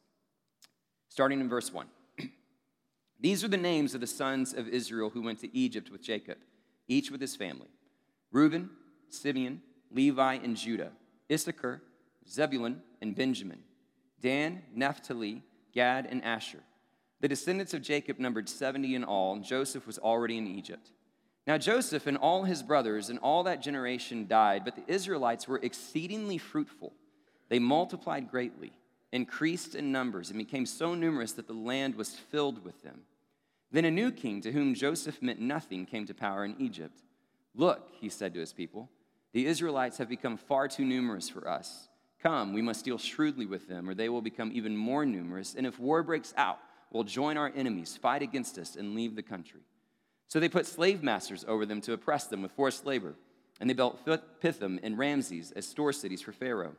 Starting 1.09 1.39
in 1.39 1.49
verse 1.49 1.71
1. 1.71 1.85
These 3.19 3.43
are 3.43 3.47
the 3.47 3.57
names 3.57 3.95
of 3.95 4.01
the 4.01 4.07
sons 4.07 4.53
of 4.53 4.67
Israel 4.67 5.09
who 5.09 5.21
went 5.21 5.39
to 5.39 5.55
Egypt 5.55 5.89
with 5.89 6.01
Jacob, 6.01 6.37
each 6.87 7.11
with 7.11 7.21
his 7.21 7.35
family. 7.35 7.69
Reuben, 8.31 8.69
Simeon, 9.09 9.61
Levi, 9.91 10.35
and 10.35 10.57
Judah, 10.57 10.91
Issachar, 11.31 11.81
Zebulun, 12.27 12.81
and 13.01 13.15
Benjamin, 13.15 13.59
Dan, 14.21 14.63
Naphtali, 14.73 15.43
Gad, 15.73 16.07
and 16.09 16.23
Asher. 16.23 16.63
The 17.21 17.27
descendants 17.27 17.73
of 17.73 17.81
Jacob 17.81 18.19
numbered 18.19 18.49
70 18.49 18.95
in 18.95 19.03
all, 19.03 19.33
and 19.33 19.43
Joseph 19.43 19.87
was 19.87 19.97
already 19.97 20.37
in 20.37 20.47
Egypt. 20.47 20.91
Now 21.47 21.57
Joseph 21.57 22.07
and 22.07 22.17
all 22.17 22.43
his 22.43 22.63
brothers 22.63 23.09
and 23.09 23.19
all 23.19 23.43
that 23.43 23.61
generation 23.61 24.27
died, 24.27 24.65
but 24.65 24.75
the 24.75 24.91
Israelites 24.91 25.47
were 25.47 25.59
exceedingly 25.61 26.37
fruitful. 26.37 26.93
They 27.49 27.59
multiplied 27.59 28.31
greatly, 28.31 28.73
increased 29.15 29.75
in 29.75 29.91
numbers, 29.91 30.29
and 30.29 30.37
became 30.37 30.65
so 30.65 30.93
numerous 30.93 31.31
that 31.33 31.47
the 31.47 31.53
land 31.53 31.95
was 31.95 32.15
filled 32.15 32.63
with 32.63 32.83
them. 32.83 33.01
Then 33.71 33.85
a 33.85 33.91
new 33.91 34.11
king, 34.11 34.41
to 34.41 34.51
whom 34.51 34.75
Joseph 34.75 35.21
meant 35.21 35.39
nothing, 35.39 35.85
came 35.85 36.05
to 36.05 36.13
power 36.13 36.45
in 36.45 36.55
Egypt. 36.59 37.01
Look, 37.55 37.89
he 37.99 38.09
said 38.09 38.33
to 38.33 38.39
his 38.39 38.53
people, 38.53 38.89
the 39.31 39.47
Israelites 39.47 39.97
have 39.97 40.07
become 40.07 40.37
far 40.37 40.67
too 40.67 40.85
numerous 40.85 41.29
for 41.29 41.49
us. 41.49 41.89
Come, 42.21 42.53
we 42.53 42.61
must 42.61 42.85
deal 42.85 42.97
shrewdly 42.97 43.45
with 43.45 43.67
them, 43.67 43.89
or 43.89 43.93
they 43.93 44.09
will 44.09 44.21
become 44.21 44.51
even 44.53 44.75
more 44.75 45.05
numerous. 45.05 45.55
And 45.55 45.67
if 45.67 45.79
war 45.79 46.03
breaks 46.03 46.33
out, 46.37 46.59
we'll 46.91 47.03
join 47.03 47.37
our 47.37 47.51
enemies, 47.55 47.97
fight 48.01 48.21
against 48.21 48.57
us, 48.57 48.75
and 48.75 48.95
leave 48.95 49.15
the 49.15 49.23
country. 49.23 49.61
So 50.27 50.39
they 50.39 50.49
put 50.49 50.65
slave 50.65 51.03
masters 51.03 51.45
over 51.47 51.65
them 51.65 51.81
to 51.81 51.93
oppress 51.93 52.27
them 52.27 52.41
with 52.41 52.51
forced 52.53 52.85
labor. 52.85 53.15
And 53.59 53.69
they 53.69 53.73
built 53.73 54.05
Pithom 54.41 54.79
and 54.83 54.97
Ramses 54.97 55.51
as 55.51 55.67
store 55.67 55.93
cities 55.93 56.21
for 56.21 56.31
Pharaoh. 56.31 56.75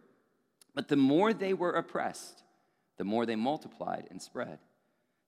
But 0.76 0.88
the 0.88 0.97
more 0.97 1.33
they 1.33 1.54
were 1.54 1.73
oppressed, 1.73 2.45
the 2.99 3.04
more 3.04 3.26
they 3.26 3.35
multiplied 3.35 4.06
and 4.11 4.23
spread. 4.23 4.59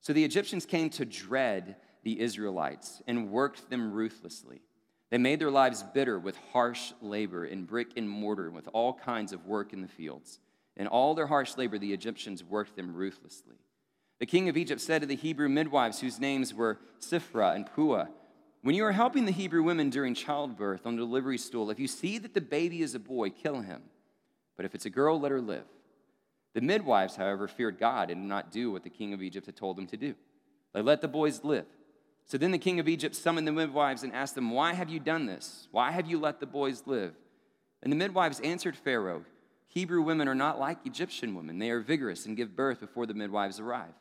So 0.00 0.12
the 0.12 0.24
Egyptians 0.24 0.66
came 0.66 0.90
to 0.90 1.04
dread 1.04 1.76
the 2.04 2.20
Israelites 2.20 3.02
and 3.08 3.30
worked 3.30 3.68
them 3.70 3.92
ruthlessly. 3.92 4.60
They 5.10 5.18
made 5.18 5.40
their 5.40 5.50
lives 5.50 5.82
bitter 5.82 6.18
with 6.18 6.36
harsh 6.52 6.92
labor 7.00 7.46
in 7.46 7.64
brick 7.64 7.88
and 7.96 8.08
mortar 8.08 8.46
and 8.46 8.54
with 8.54 8.68
all 8.74 8.92
kinds 8.92 9.32
of 9.32 9.46
work 9.46 9.72
in 9.72 9.80
the 9.80 9.88
fields. 9.88 10.38
In 10.76 10.86
all 10.86 11.14
their 11.14 11.26
harsh 11.26 11.56
labor, 11.56 11.78
the 11.78 11.94
Egyptians 11.94 12.44
worked 12.44 12.76
them 12.76 12.94
ruthlessly. 12.94 13.56
The 14.20 14.26
king 14.26 14.50
of 14.50 14.56
Egypt 14.56 14.82
said 14.82 15.00
to 15.00 15.06
the 15.06 15.16
Hebrew 15.16 15.48
midwives, 15.48 16.00
whose 16.00 16.20
names 16.20 16.52
were 16.52 16.78
Shiphrah 17.00 17.54
and 17.56 17.66
Puah, 17.66 18.08
When 18.62 18.74
you 18.74 18.84
are 18.84 18.92
helping 18.92 19.24
the 19.24 19.32
Hebrew 19.32 19.62
women 19.62 19.88
during 19.88 20.12
childbirth 20.14 20.86
on 20.86 20.96
the 20.96 21.02
delivery 21.02 21.38
stool, 21.38 21.70
if 21.70 21.80
you 21.80 21.88
see 21.88 22.18
that 22.18 22.34
the 22.34 22.40
baby 22.42 22.82
is 22.82 22.94
a 22.94 22.98
boy, 22.98 23.30
kill 23.30 23.62
him. 23.62 23.82
But 24.58 24.66
if 24.66 24.74
it's 24.74 24.84
a 24.84 24.90
girl, 24.90 25.18
let 25.18 25.30
her 25.30 25.40
live. 25.40 25.64
The 26.52 26.60
midwives, 26.60 27.16
however, 27.16 27.48
feared 27.48 27.78
God 27.78 28.10
and 28.10 28.20
did 28.20 28.28
not 28.28 28.52
do 28.52 28.70
what 28.70 28.82
the 28.82 28.90
king 28.90 29.14
of 29.14 29.22
Egypt 29.22 29.46
had 29.46 29.56
told 29.56 29.78
them 29.78 29.86
to 29.86 29.96
do. 29.96 30.14
They 30.74 30.82
let 30.82 31.00
the 31.00 31.08
boys 31.08 31.44
live. 31.44 31.66
So 32.26 32.36
then 32.36 32.50
the 32.50 32.58
king 32.58 32.80
of 32.80 32.88
Egypt 32.88 33.14
summoned 33.14 33.46
the 33.46 33.52
midwives 33.52 34.02
and 34.02 34.12
asked 34.12 34.34
them, 34.34 34.50
Why 34.50 34.74
have 34.74 34.90
you 34.90 35.00
done 35.00 35.24
this? 35.26 35.68
Why 35.70 35.92
have 35.92 36.06
you 36.06 36.18
let 36.18 36.40
the 36.40 36.46
boys 36.46 36.82
live? 36.84 37.14
And 37.82 37.92
the 37.92 37.96
midwives 37.96 38.40
answered 38.40 38.76
Pharaoh, 38.76 39.24
Hebrew 39.68 40.02
women 40.02 40.26
are 40.26 40.34
not 40.34 40.58
like 40.58 40.84
Egyptian 40.84 41.34
women. 41.34 41.58
They 41.58 41.70
are 41.70 41.80
vigorous 41.80 42.26
and 42.26 42.36
give 42.36 42.56
birth 42.56 42.80
before 42.80 43.06
the 43.06 43.14
midwives 43.14 43.60
arrive. 43.60 43.94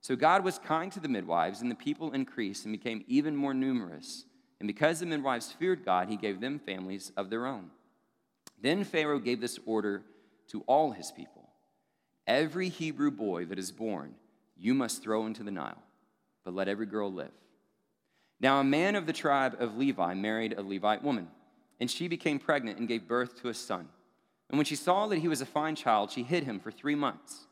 So 0.00 0.16
God 0.16 0.44
was 0.44 0.58
kind 0.58 0.90
to 0.92 1.00
the 1.00 1.08
midwives, 1.08 1.60
and 1.60 1.70
the 1.70 1.74
people 1.74 2.12
increased 2.12 2.64
and 2.64 2.72
became 2.72 3.04
even 3.06 3.36
more 3.36 3.52
numerous. 3.52 4.24
And 4.60 4.66
because 4.66 5.00
the 5.00 5.06
midwives 5.06 5.52
feared 5.52 5.84
God, 5.84 6.08
he 6.08 6.16
gave 6.16 6.40
them 6.40 6.58
families 6.58 7.12
of 7.16 7.28
their 7.28 7.46
own. 7.46 7.70
Then 8.60 8.84
Pharaoh 8.84 9.18
gave 9.18 9.40
this 9.40 9.58
order 9.66 10.02
to 10.48 10.62
all 10.66 10.92
his 10.92 11.10
people 11.10 11.48
Every 12.26 12.68
Hebrew 12.68 13.10
boy 13.10 13.46
that 13.46 13.58
is 13.58 13.72
born, 13.72 14.14
you 14.56 14.72
must 14.72 15.02
throw 15.02 15.26
into 15.26 15.42
the 15.42 15.50
Nile, 15.50 15.82
but 16.44 16.54
let 16.54 16.68
every 16.68 16.86
girl 16.86 17.12
live. 17.12 17.32
Now, 18.40 18.60
a 18.60 18.64
man 18.64 18.94
of 18.94 19.06
the 19.06 19.12
tribe 19.12 19.56
of 19.58 19.76
Levi 19.76 20.14
married 20.14 20.54
a 20.56 20.62
Levite 20.62 21.02
woman, 21.02 21.28
and 21.80 21.90
she 21.90 22.08
became 22.08 22.38
pregnant 22.38 22.78
and 22.78 22.86
gave 22.86 23.08
birth 23.08 23.40
to 23.40 23.48
a 23.48 23.54
son. 23.54 23.88
And 24.48 24.58
when 24.58 24.64
she 24.64 24.76
saw 24.76 25.06
that 25.08 25.18
he 25.18 25.28
was 25.28 25.40
a 25.40 25.46
fine 25.46 25.74
child, 25.74 26.10
she 26.10 26.22
hid 26.22 26.44
him 26.44 26.60
for 26.60 26.70
three 26.70 26.94
months. 26.94 27.46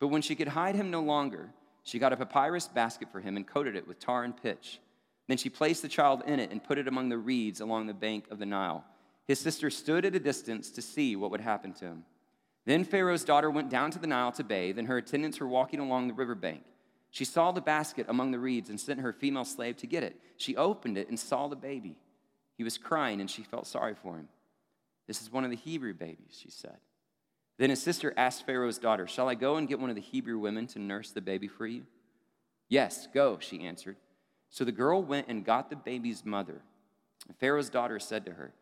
But 0.00 0.08
when 0.08 0.22
she 0.22 0.34
could 0.34 0.48
hide 0.48 0.74
him 0.74 0.90
no 0.90 1.00
longer, 1.00 1.50
she 1.82 1.98
got 1.98 2.12
a 2.12 2.16
papyrus 2.16 2.66
basket 2.66 3.08
for 3.12 3.20
him 3.20 3.36
and 3.36 3.46
coated 3.46 3.76
it 3.76 3.86
with 3.86 4.00
tar 4.00 4.24
and 4.24 4.36
pitch. 4.36 4.80
Then 5.28 5.36
she 5.36 5.48
placed 5.48 5.82
the 5.82 5.88
child 5.88 6.22
in 6.26 6.40
it 6.40 6.50
and 6.50 6.62
put 6.62 6.78
it 6.78 6.88
among 6.88 7.08
the 7.08 7.18
reeds 7.18 7.60
along 7.60 7.86
the 7.86 7.94
bank 7.94 8.26
of 8.30 8.38
the 8.38 8.46
Nile. 8.46 8.84
His 9.26 9.38
sister 9.38 9.70
stood 9.70 10.04
at 10.04 10.14
a 10.14 10.20
distance 10.20 10.70
to 10.72 10.82
see 10.82 11.16
what 11.16 11.30
would 11.30 11.40
happen 11.40 11.72
to 11.74 11.86
him. 11.86 12.04
Then 12.66 12.84
Pharaoh's 12.84 13.24
daughter 13.24 13.50
went 13.50 13.70
down 13.70 13.90
to 13.92 13.98
the 13.98 14.06
Nile 14.06 14.32
to 14.32 14.44
bathe, 14.44 14.78
and 14.78 14.88
her 14.88 14.98
attendants 14.98 15.40
were 15.40 15.48
walking 15.48 15.80
along 15.80 16.08
the 16.08 16.14
river 16.14 16.34
bank. 16.34 16.62
She 17.10 17.24
saw 17.24 17.52
the 17.52 17.60
basket 17.60 18.06
among 18.08 18.32
the 18.32 18.38
reeds 18.38 18.70
and 18.70 18.80
sent 18.80 19.00
her 19.00 19.12
female 19.12 19.44
slave 19.44 19.76
to 19.78 19.86
get 19.86 20.02
it. 20.02 20.20
She 20.36 20.56
opened 20.56 20.98
it 20.98 21.08
and 21.08 21.18
saw 21.18 21.46
the 21.46 21.56
baby. 21.56 21.96
He 22.56 22.64
was 22.64 22.78
crying, 22.78 23.20
and 23.20 23.30
she 23.30 23.42
felt 23.42 23.66
sorry 23.66 23.94
for 23.94 24.16
him. 24.16 24.28
This 25.06 25.22
is 25.22 25.30
one 25.30 25.44
of 25.44 25.50
the 25.50 25.56
Hebrew 25.56 25.94
babies, 25.94 26.38
she 26.40 26.50
said. 26.50 26.78
Then 27.58 27.70
his 27.70 27.82
sister 27.82 28.12
asked 28.16 28.46
Pharaoh's 28.46 28.78
daughter, 28.78 29.06
Shall 29.06 29.28
I 29.28 29.34
go 29.34 29.56
and 29.56 29.68
get 29.68 29.78
one 29.78 29.90
of 29.90 29.96
the 29.96 30.02
Hebrew 30.02 30.38
women 30.38 30.66
to 30.68 30.78
nurse 30.78 31.10
the 31.10 31.20
baby 31.20 31.46
for 31.46 31.66
you? 31.66 31.84
Yes, 32.68 33.06
go, 33.12 33.38
she 33.38 33.60
answered. 33.60 33.96
So 34.50 34.64
the 34.64 34.72
girl 34.72 35.02
went 35.02 35.28
and 35.28 35.44
got 35.44 35.70
the 35.70 35.76
baby's 35.76 36.24
mother. 36.24 36.62
Pharaoh's 37.38 37.70
daughter 37.70 37.98
said 37.98 38.24
to 38.26 38.32
her, 38.32 38.52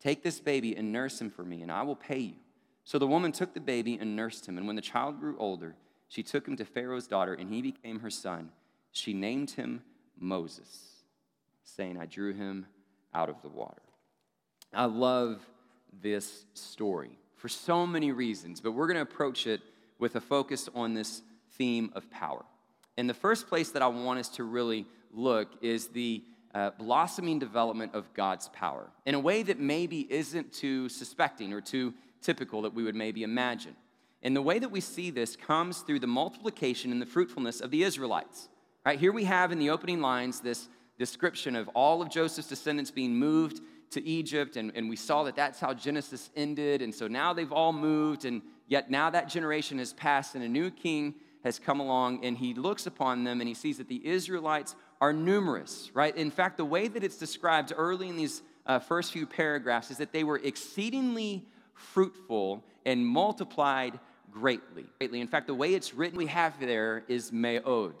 Take 0.00 0.22
this 0.22 0.40
baby 0.40 0.74
and 0.76 0.92
nurse 0.92 1.20
him 1.20 1.30
for 1.30 1.44
me, 1.44 1.62
and 1.62 1.70
I 1.70 1.82
will 1.82 1.96
pay 1.96 2.18
you. 2.18 2.36
So 2.84 2.98
the 2.98 3.06
woman 3.06 3.32
took 3.32 3.54
the 3.54 3.60
baby 3.60 3.98
and 4.00 4.16
nursed 4.16 4.46
him. 4.46 4.56
And 4.56 4.66
when 4.66 4.76
the 4.76 4.82
child 4.82 5.20
grew 5.20 5.36
older, 5.38 5.76
she 6.08 6.22
took 6.22 6.48
him 6.48 6.56
to 6.56 6.64
Pharaoh's 6.64 7.06
daughter, 7.06 7.34
and 7.34 7.52
he 7.52 7.62
became 7.62 8.00
her 8.00 8.10
son. 8.10 8.50
She 8.92 9.12
named 9.12 9.52
him 9.52 9.82
Moses, 10.18 11.02
saying, 11.62 11.98
I 11.98 12.06
drew 12.06 12.32
him 12.32 12.66
out 13.14 13.28
of 13.28 13.42
the 13.42 13.48
water. 13.48 13.82
I 14.72 14.86
love 14.86 15.40
this 16.02 16.44
story 16.54 17.18
for 17.36 17.48
so 17.48 17.86
many 17.86 18.12
reasons, 18.12 18.60
but 18.60 18.72
we're 18.72 18.86
going 18.86 18.96
to 18.96 19.02
approach 19.02 19.46
it 19.46 19.60
with 19.98 20.16
a 20.16 20.20
focus 20.20 20.68
on 20.74 20.94
this 20.94 21.22
theme 21.52 21.90
of 21.94 22.10
power. 22.10 22.44
And 22.96 23.08
the 23.08 23.14
first 23.14 23.48
place 23.48 23.70
that 23.72 23.82
I 23.82 23.86
want 23.86 24.18
us 24.18 24.28
to 24.30 24.44
really 24.44 24.86
look 25.12 25.48
is 25.60 25.88
the 25.88 26.22
uh, 26.54 26.70
blossoming 26.78 27.38
development 27.38 27.94
of 27.94 28.12
God's 28.14 28.48
power 28.48 28.90
in 29.06 29.14
a 29.14 29.20
way 29.20 29.42
that 29.42 29.60
maybe 29.60 30.06
isn't 30.12 30.52
too 30.52 30.88
suspecting 30.88 31.52
or 31.52 31.60
too 31.60 31.94
typical 32.22 32.62
that 32.62 32.74
we 32.74 32.82
would 32.82 32.94
maybe 32.94 33.22
imagine. 33.22 33.76
And 34.22 34.36
the 34.36 34.42
way 34.42 34.58
that 34.58 34.70
we 34.70 34.80
see 34.80 35.10
this 35.10 35.36
comes 35.36 35.80
through 35.80 36.00
the 36.00 36.06
multiplication 36.06 36.92
and 36.92 37.00
the 37.00 37.06
fruitfulness 37.06 37.60
of 37.60 37.70
the 37.70 37.82
Israelites. 37.82 38.48
Right 38.84 38.98
here 38.98 39.12
we 39.12 39.24
have 39.24 39.52
in 39.52 39.58
the 39.58 39.70
opening 39.70 40.00
lines 40.00 40.40
this 40.40 40.68
description 40.98 41.56
of 41.56 41.68
all 41.68 42.02
of 42.02 42.10
Joseph's 42.10 42.48
descendants 42.48 42.90
being 42.90 43.14
moved 43.14 43.60
to 43.90 44.04
Egypt, 44.04 44.56
and, 44.56 44.70
and 44.74 44.88
we 44.88 44.96
saw 44.96 45.24
that 45.24 45.34
that's 45.34 45.58
how 45.58 45.74
Genesis 45.74 46.30
ended. 46.36 46.82
And 46.82 46.94
so 46.94 47.08
now 47.08 47.32
they've 47.32 47.52
all 47.52 47.72
moved, 47.72 48.24
and 48.24 48.42
yet 48.68 48.90
now 48.90 49.10
that 49.10 49.28
generation 49.28 49.78
has 49.78 49.92
passed, 49.92 50.34
and 50.34 50.44
a 50.44 50.48
new 50.48 50.70
king 50.70 51.14
has 51.42 51.58
come 51.58 51.80
along, 51.80 52.24
and 52.24 52.36
he 52.36 52.54
looks 52.54 52.86
upon 52.86 53.24
them 53.24 53.40
and 53.40 53.48
he 53.48 53.54
sees 53.54 53.78
that 53.78 53.88
the 53.88 54.06
Israelites 54.06 54.76
are 55.00 55.12
numerous, 55.12 55.90
right? 55.94 56.14
In 56.16 56.30
fact, 56.30 56.56
the 56.56 56.64
way 56.64 56.88
that 56.88 57.02
it's 57.02 57.16
described 57.16 57.72
early 57.76 58.08
in 58.08 58.16
these 58.16 58.42
uh, 58.66 58.78
first 58.78 59.12
few 59.12 59.26
paragraphs 59.26 59.90
is 59.90 59.98
that 59.98 60.12
they 60.12 60.24
were 60.24 60.38
exceedingly 60.38 61.44
fruitful 61.74 62.62
and 62.84 63.06
multiplied 63.06 63.98
greatly. 64.30 64.86
In 65.00 65.28
fact, 65.28 65.46
the 65.46 65.54
way 65.54 65.74
it's 65.74 65.94
written 65.94 66.18
we 66.18 66.26
have 66.26 66.60
there 66.60 67.02
is 67.08 67.32
me'od, 67.32 67.94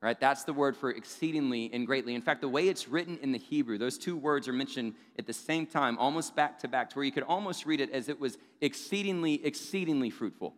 right? 0.00 0.18
That's 0.18 0.44
the 0.44 0.52
word 0.52 0.76
for 0.76 0.90
exceedingly 0.90 1.70
and 1.72 1.86
greatly. 1.86 2.14
In 2.14 2.22
fact, 2.22 2.40
the 2.40 2.48
way 2.48 2.68
it's 2.68 2.88
written 2.88 3.18
in 3.22 3.32
the 3.32 3.38
Hebrew, 3.38 3.78
those 3.78 3.98
two 3.98 4.16
words 4.16 4.48
are 4.48 4.52
mentioned 4.52 4.94
at 5.18 5.26
the 5.26 5.32
same 5.32 5.66
time, 5.66 5.98
almost 5.98 6.34
back 6.34 6.58
to 6.60 6.68
back, 6.68 6.90
to 6.90 6.96
where 6.96 7.04
you 7.04 7.12
could 7.12 7.22
almost 7.24 7.66
read 7.66 7.80
it 7.80 7.90
as 7.90 8.08
it 8.08 8.18
was 8.18 8.38
exceedingly, 8.60 9.44
exceedingly 9.44 10.10
fruitful, 10.10 10.54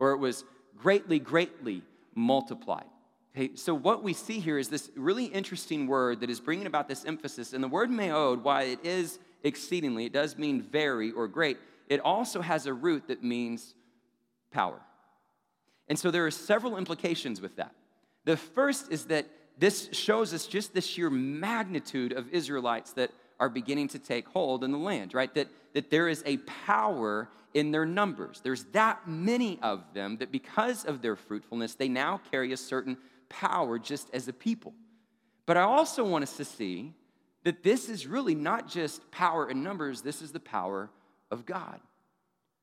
or 0.00 0.12
it 0.12 0.18
was 0.18 0.44
greatly, 0.76 1.18
greatly 1.18 1.82
multiplied. 2.14 2.84
Okay, 3.38 3.54
so 3.54 3.72
what 3.72 4.02
we 4.02 4.14
see 4.14 4.40
here 4.40 4.58
is 4.58 4.66
this 4.66 4.90
really 4.96 5.26
interesting 5.26 5.86
word 5.86 6.22
that 6.22 6.30
is 6.30 6.40
bringing 6.40 6.66
about 6.66 6.88
this 6.88 7.04
emphasis. 7.04 7.52
And 7.52 7.62
the 7.62 7.68
word 7.68 7.88
meod, 7.88 8.42
why 8.42 8.62
it 8.64 8.84
is 8.84 9.20
exceedingly, 9.44 10.06
it 10.06 10.12
does 10.12 10.36
mean 10.36 10.60
very 10.60 11.12
or 11.12 11.28
great, 11.28 11.56
it 11.86 12.00
also 12.00 12.40
has 12.40 12.66
a 12.66 12.74
root 12.74 13.06
that 13.06 13.22
means 13.22 13.74
power. 14.50 14.80
And 15.86 15.96
so 15.96 16.10
there 16.10 16.26
are 16.26 16.32
several 16.32 16.76
implications 16.76 17.40
with 17.40 17.54
that. 17.56 17.72
The 18.24 18.36
first 18.36 18.90
is 18.90 19.04
that 19.04 19.26
this 19.56 19.88
shows 19.92 20.34
us 20.34 20.48
just 20.48 20.74
the 20.74 20.80
sheer 20.80 21.08
magnitude 21.08 22.12
of 22.12 22.28
Israelites 22.30 22.94
that 22.94 23.12
are 23.38 23.48
beginning 23.48 23.86
to 23.88 24.00
take 24.00 24.26
hold 24.26 24.64
in 24.64 24.72
the 24.72 24.78
land, 24.78 25.14
right? 25.14 25.32
That, 25.34 25.46
that 25.74 25.90
there 25.90 26.08
is 26.08 26.24
a 26.26 26.38
power 26.38 27.28
in 27.54 27.70
their 27.70 27.86
numbers. 27.86 28.40
There's 28.42 28.64
that 28.72 29.06
many 29.06 29.60
of 29.62 29.84
them 29.94 30.16
that 30.16 30.32
because 30.32 30.84
of 30.84 31.02
their 31.02 31.14
fruitfulness, 31.14 31.76
they 31.76 31.88
now 31.88 32.20
carry 32.32 32.52
a 32.52 32.56
certain 32.56 32.96
power 33.28 33.78
just 33.78 34.08
as 34.12 34.28
a 34.28 34.32
people. 34.32 34.74
But 35.46 35.56
I 35.56 35.62
also 35.62 36.04
want 36.04 36.22
us 36.24 36.36
to 36.36 36.44
see 36.44 36.94
that 37.44 37.62
this 37.62 37.88
is 37.88 38.06
really 38.06 38.34
not 38.34 38.68
just 38.68 39.10
power 39.10 39.48
in 39.48 39.62
numbers, 39.62 40.02
this 40.02 40.20
is 40.22 40.32
the 40.32 40.40
power 40.40 40.90
of 41.30 41.46
God, 41.46 41.80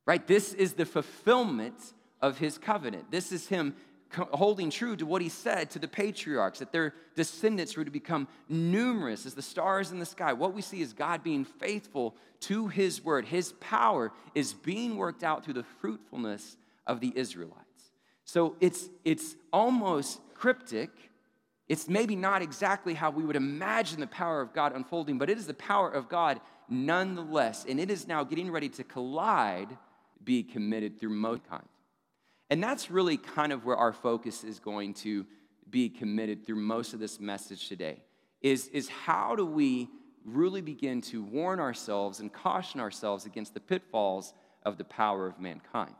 right? 0.06 0.26
This 0.28 0.54
is 0.54 0.74
the 0.74 0.86
fulfillment 0.86 1.94
of 2.22 2.38
his 2.38 2.58
covenant. 2.58 3.10
This 3.12 3.32
is 3.32 3.48
him 3.48 3.76
holding 4.32 4.70
true 4.70 4.96
to 4.96 5.06
what 5.06 5.22
he 5.22 5.30
said 5.30 5.70
to 5.72 5.80
the 5.80 5.88
patriarchs, 5.88 6.60
that 6.60 6.72
their 6.72 6.94
descendants 7.16 7.76
were 7.76 7.84
to 7.84 7.92
become 7.92 8.28
numerous 8.48 9.26
as 9.26 9.34
the 9.34 9.42
stars 9.42 9.92
in 9.92 10.00
the 10.00 10.06
sky. 10.06 10.32
What 10.34 10.54
we 10.54 10.62
see 10.62 10.82
is 10.82 10.94
God 10.94 11.24
being 11.24 11.44
faithful 11.44 12.16
to 12.42 12.68
his 12.68 13.04
word. 13.04 13.26
His 13.26 13.54
power 13.54 14.12
is 14.34 14.54
being 14.54 14.96
worked 14.96 15.24
out 15.24 15.44
through 15.44 15.56
the 15.56 15.66
fruitfulness 15.82 16.56
of 16.86 17.00
the 17.00 17.12
Israelites. 17.16 17.65
So 18.26 18.56
it's, 18.60 18.90
it's 19.04 19.36
almost 19.54 20.20
cryptic. 20.34 20.90
It's 21.70 21.88
maybe 21.88 22.16
not 22.16 22.42
exactly 22.42 22.94
how 22.94 23.12
we 23.12 23.24
would 23.24 23.36
imagine 23.36 24.00
the 24.00 24.08
power 24.08 24.42
of 24.42 24.54
God 24.54 24.76
unfolding, 24.76 25.18
but 25.18 25.30
it 25.30 25.38
is 25.38 25.48
the 25.48 25.54
power 25.54 25.90
of 25.90 26.10
God 26.10 26.42
nonetheless. 26.68 27.66
And 27.68 27.80
it 27.80 27.90
is 27.90 28.08
now 28.08 28.24
getting 28.24 28.52
ready 28.52 28.70
to 28.70 28.84
collide, 28.84 29.78
be 30.24 30.44
committed 30.44 31.00
through 31.00 31.12
most 31.12 31.48
kind. 31.48 31.64
And 32.50 32.62
that's 32.62 32.92
really 32.92 33.18
kind 33.18 33.52
of 33.52 33.66
where 33.66 33.78
our 33.78 33.94
focus 33.94 34.44
is 34.44 34.60
going 34.60 34.96
to 34.96 35.26
be 35.70 35.90
committed 35.90 36.46
through 36.46 36.62
most 36.62 36.94
of 36.94 37.00
this 37.00 37.20
message 37.20 37.70
today 37.70 38.02
is, 38.42 38.68
is 38.68 38.88
how 38.88 39.36
do 39.36 39.46
we 39.46 39.90
really 40.26 40.62
begin 40.62 41.02
to 41.02 41.24
warn 41.24 41.60
ourselves 41.60 42.20
and 42.20 42.34
caution 42.34 42.80
ourselves 42.80 43.26
against 43.26 43.54
the 43.54 43.60
pitfalls 43.60 44.34
of 44.64 44.78
the 44.78 44.84
power 44.84 45.28
of 45.28 45.40
mankind. 45.40 45.94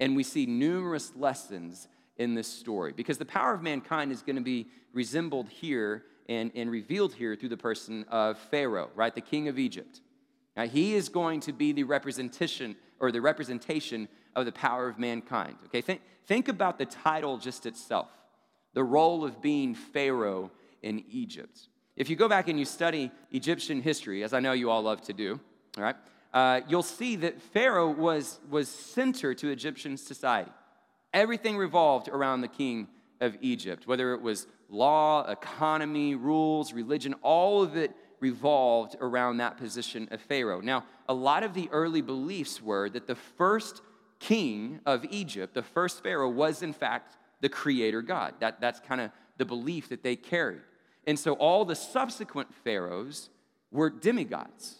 And 0.00 0.16
we 0.16 0.22
see 0.22 0.46
numerous 0.46 1.12
lessons 1.14 1.88
in 2.16 2.34
this 2.34 2.48
story 2.48 2.92
because 2.92 3.18
the 3.18 3.24
power 3.24 3.54
of 3.54 3.62
mankind 3.62 4.12
is 4.12 4.22
going 4.22 4.36
to 4.36 4.42
be 4.42 4.68
resembled 4.92 5.48
here 5.48 6.04
and, 6.28 6.50
and 6.54 6.70
revealed 6.70 7.14
here 7.14 7.36
through 7.36 7.50
the 7.50 7.56
person 7.56 8.04
of 8.08 8.38
Pharaoh, 8.38 8.90
right? 8.94 9.14
The 9.14 9.20
king 9.20 9.48
of 9.48 9.58
Egypt. 9.58 10.00
Now, 10.56 10.66
he 10.66 10.94
is 10.94 11.08
going 11.08 11.40
to 11.40 11.52
be 11.52 11.72
the 11.72 11.82
representation 11.84 12.76
or 13.00 13.10
the 13.10 13.20
representation 13.20 14.08
of 14.36 14.46
the 14.46 14.52
power 14.52 14.88
of 14.88 14.98
mankind. 14.98 15.56
Okay, 15.66 15.80
think, 15.80 16.00
think 16.26 16.48
about 16.48 16.78
the 16.78 16.86
title 16.86 17.38
just 17.38 17.66
itself 17.66 18.08
the 18.74 18.82
role 18.82 19.24
of 19.24 19.40
being 19.40 19.72
Pharaoh 19.74 20.50
in 20.82 21.04
Egypt. 21.08 21.68
If 21.96 22.10
you 22.10 22.16
go 22.16 22.28
back 22.28 22.48
and 22.48 22.58
you 22.58 22.64
study 22.64 23.10
Egyptian 23.30 23.80
history, 23.80 24.24
as 24.24 24.34
I 24.34 24.40
know 24.40 24.52
you 24.52 24.68
all 24.68 24.82
love 24.82 25.00
to 25.02 25.12
do, 25.12 25.38
all 25.76 25.84
right, 25.84 25.96
uh, 26.34 26.60
you'll 26.68 26.82
see 26.82 27.16
that 27.16 27.40
Pharaoh 27.40 27.90
was, 27.90 28.40
was 28.50 28.68
center 28.68 29.32
to 29.34 29.48
Egyptian 29.48 29.96
society. 29.96 30.50
Everything 31.14 31.56
revolved 31.56 32.08
around 32.08 32.40
the 32.40 32.48
king 32.48 32.88
of 33.20 33.36
Egypt, 33.40 33.86
whether 33.86 34.12
it 34.12 34.20
was 34.20 34.48
law, 34.68 35.24
economy, 35.30 36.16
rules, 36.16 36.72
religion, 36.72 37.14
all 37.22 37.62
of 37.62 37.76
it 37.76 37.94
revolved 38.20 38.96
around 39.00 39.36
that 39.36 39.56
position 39.56 40.08
of 40.10 40.20
Pharaoh. 40.20 40.60
Now, 40.60 40.84
a 41.08 41.14
lot 41.14 41.44
of 41.44 41.54
the 41.54 41.68
early 41.70 42.02
beliefs 42.02 42.60
were 42.60 42.88
that 42.90 43.06
the 43.06 43.14
first 43.14 43.80
king 44.18 44.80
of 44.86 45.04
Egypt, 45.10 45.54
the 45.54 45.62
first 45.62 46.02
Pharaoh, 46.02 46.30
was 46.30 46.62
in 46.62 46.72
fact 46.72 47.16
the 47.40 47.48
creator 47.48 48.02
God. 48.02 48.34
That, 48.40 48.60
that's 48.60 48.80
kind 48.80 49.00
of 49.00 49.10
the 49.36 49.44
belief 49.44 49.88
that 49.90 50.02
they 50.02 50.16
carried. 50.16 50.62
And 51.06 51.18
so 51.18 51.34
all 51.34 51.64
the 51.64 51.76
subsequent 51.76 52.52
pharaohs 52.64 53.28
were 53.70 53.90
demigods, 53.90 54.76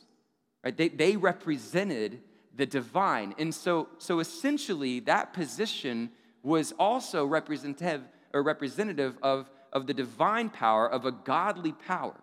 right? 0.65 0.77
They, 0.77 0.89
they 0.89 1.17
represented 1.17 2.23
the 2.57 2.67
divine. 2.67 3.35
And 3.39 3.55
so, 3.55 3.89
so 3.99 4.21
essentially, 4.21 5.01
that 5.01 5.33
position 5.33 6.11
was 6.43 6.73
also 6.79 7.25
representative 7.25 8.03
or 8.33 8.43
representative 8.43 9.17
of, 9.23 9.51
of 9.73 9.87
the 9.87 9.95
divine 9.95 10.51
power, 10.51 10.91
of 10.91 11.05
a 11.05 11.13
godly 11.13 11.73
power. 11.73 12.15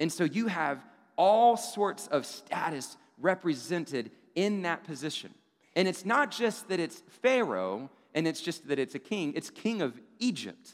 And 0.00 0.12
so 0.12 0.24
you 0.24 0.46
have 0.46 0.84
all 1.16 1.56
sorts 1.56 2.06
of 2.08 2.24
status 2.24 2.96
represented 3.18 4.10
in 4.34 4.62
that 4.62 4.84
position. 4.84 5.34
And 5.74 5.88
it's 5.88 6.04
not 6.04 6.30
just 6.30 6.68
that 6.68 6.78
it's 6.80 7.02
Pharaoh 7.22 7.90
and 8.14 8.26
it's 8.26 8.40
just 8.40 8.68
that 8.68 8.78
it's 8.78 8.94
a 8.94 8.98
king, 8.98 9.32
it's 9.34 9.50
king 9.50 9.82
of 9.82 10.00
Egypt. 10.18 10.70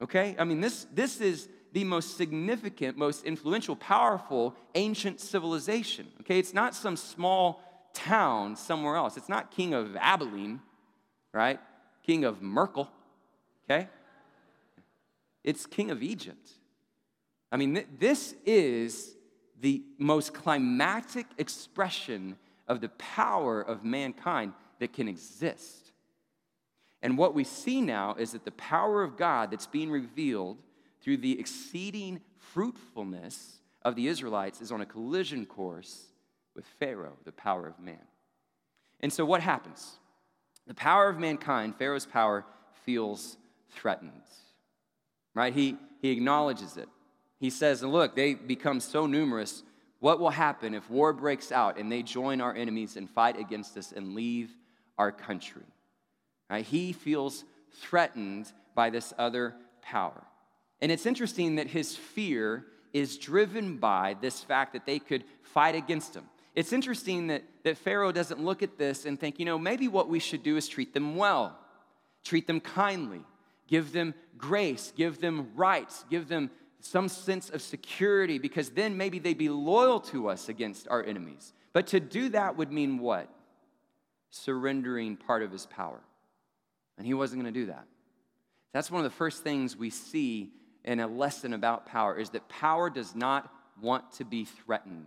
Okay? 0.00 0.36
I 0.38 0.44
mean, 0.44 0.60
this, 0.60 0.86
this 0.92 1.20
is 1.20 1.48
the 1.72 1.84
most 1.84 2.16
significant, 2.16 2.96
most 2.96 3.24
influential, 3.24 3.76
powerful 3.76 4.54
ancient 4.74 5.20
civilization. 5.20 6.08
Okay? 6.20 6.38
It's 6.38 6.54
not 6.54 6.74
some 6.74 6.96
small 6.96 7.62
town 7.92 8.56
somewhere 8.56 8.96
else. 8.96 9.16
It's 9.16 9.28
not 9.28 9.50
king 9.50 9.74
of 9.74 9.96
Abilene, 9.96 10.60
right? 11.32 11.60
King 12.04 12.24
of 12.24 12.42
Merkel, 12.42 12.88
okay? 13.64 13.88
It's 15.44 15.66
king 15.66 15.90
of 15.90 16.02
Egypt. 16.02 16.50
I 17.52 17.56
mean, 17.56 17.74
th- 17.74 17.86
this 17.98 18.34
is 18.44 19.14
the 19.60 19.82
most 19.98 20.32
climactic 20.32 21.26
expression 21.38 22.36
of 22.68 22.80
the 22.80 22.88
power 22.90 23.60
of 23.60 23.84
mankind 23.84 24.52
that 24.78 24.92
can 24.92 25.08
exist. 25.08 25.92
And 27.02 27.18
what 27.18 27.34
we 27.34 27.44
see 27.44 27.80
now 27.80 28.14
is 28.18 28.32
that 28.32 28.44
the 28.44 28.52
power 28.52 29.02
of 29.02 29.16
God 29.16 29.50
that's 29.50 29.66
being 29.66 29.90
revealed 29.90 30.58
through 31.02 31.18
the 31.18 31.38
exceeding 31.38 32.20
fruitfulness 32.38 33.58
of 33.82 33.96
the 33.96 34.08
Israelites 34.08 34.60
is 34.60 34.72
on 34.72 34.80
a 34.80 34.86
collision 34.86 35.46
course 35.46 36.06
with 36.54 36.66
Pharaoh, 36.78 37.16
the 37.24 37.32
power 37.32 37.66
of 37.66 37.78
man. 37.78 38.02
And 39.00 39.12
so 39.12 39.24
what 39.24 39.40
happens? 39.40 39.98
The 40.66 40.74
power 40.74 41.08
of 41.08 41.18
mankind, 41.18 41.76
Pharaoh's 41.76 42.06
power, 42.06 42.44
feels 42.84 43.36
threatened. 43.70 44.22
Right? 45.34 45.54
He, 45.54 45.76
he 46.02 46.10
acknowledges 46.10 46.76
it. 46.76 46.88
He 47.38 47.50
says, 47.50 47.82
Look, 47.82 48.14
they 48.14 48.34
become 48.34 48.80
so 48.80 49.06
numerous. 49.06 49.62
What 50.00 50.18
will 50.18 50.30
happen 50.30 50.74
if 50.74 50.90
war 50.90 51.12
breaks 51.12 51.52
out 51.52 51.78
and 51.78 51.90
they 51.90 52.02
join 52.02 52.40
our 52.40 52.54
enemies 52.54 52.96
and 52.96 53.08
fight 53.08 53.38
against 53.38 53.76
us 53.76 53.92
and 53.92 54.14
leave 54.14 54.50
our 54.98 55.12
country? 55.12 55.62
Right? 56.48 56.64
He 56.64 56.92
feels 56.92 57.44
threatened 57.80 58.52
by 58.74 58.90
this 58.90 59.12
other 59.18 59.54
power. 59.82 60.22
And 60.82 60.90
it's 60.90 61.06
interesting 61.06 61.56
that 61.56 61.66
his 61.66 61.96
fear 61.96 62.64
is 62.92 63.18
driven 63.18 63.76
by 63.76 64.16
this 64.20 64.42
fact 64.42 64.72
that 64.72 64.86
they 64.86 64.98
could 64.98 65.24
fight 65.42 65.74
against 65.74 66.14
him. 66.14 66.24
It's 66.54 66.72
interesting 66.72 67.28
that, 67.28 67.44
that 67.62 67.78
Pharaoh 67.78 68.12
doesn't 68.12 68.42
look 68.42 68.62
at 68.62 68.76
this 68.76 69.04
and 69.04 69.18
think, 69.18 69.38
you 69.38 69.44
know, 69.44 69.58
maybe 69.58 69.88
what 69.88 70.08
we 70.08 70.18
should 70.18 70.42
do 70.42 70.56
is 70.56 70.66
treat 70.68 70.92
them 70.92 71.16
well, 71.16 71.56
treat 72.24 72.46
them 72.46 72.60
kindly, 72.60 73.20
give 73.68 73.92
them 73.92 74.14
grace, 74.36 74.92
give 74.96 75.20
them 75.20 75.50
rights, 75.54 76.04
give 76.10 76.28
them 76.28 76.50
some 76.80 77.08
sense 77.08 77.50
of 77.50 77.62
security, 77.62 78.38
because 78.38 78.70
then 78.70 78.96
maybe 78.96 79.18
they'd 79.18 79.38
be 79.38 79.50
loyal 79.50 80.00
to 80.00 80.28
us 80.28 80.48
against 80.48 80.88
our 80.88 81.04
enemies. 81.04 81.52
But 81.72 81.88
to 81.88 82.00
do 82.00 82.30
that 82.30 82.56
would 82.56 82.72
mean 82.72 82.98
what? 82.98 83.28
Surrendering 84.30 85.16
part 85.16 85.42
of 85.42 85.52
his 85.52 85.66
power. 85.66 86.00
And 86.98 87.06
he 87.06 87.14
wasn't 87.14 87.42
going 87.42 87.52
to 87.52 87.60
do 87.60 87.66
that. 87.66 87.86
That's 88.72 88.90
one 88.90 89.04
of 89.04 89.10
the 89.10 89.16
first 89.16 89.44
things 89.44 89.76
we 89.76 89.90
see 89.90 90.52
in 90.84 91.00
a 91.00 91.06
lesson 91.06 91.52
about 91.52 91.86
power 91.86 92.16
is 92.18 92.30
that 92.30 92.48
power 92.48 92.90
does 92.90 93.14
not 93.14 93.52
want 93.80 94.12
to 94.12 94.24
be 94.24 94.44
threatened. 94.44 95.06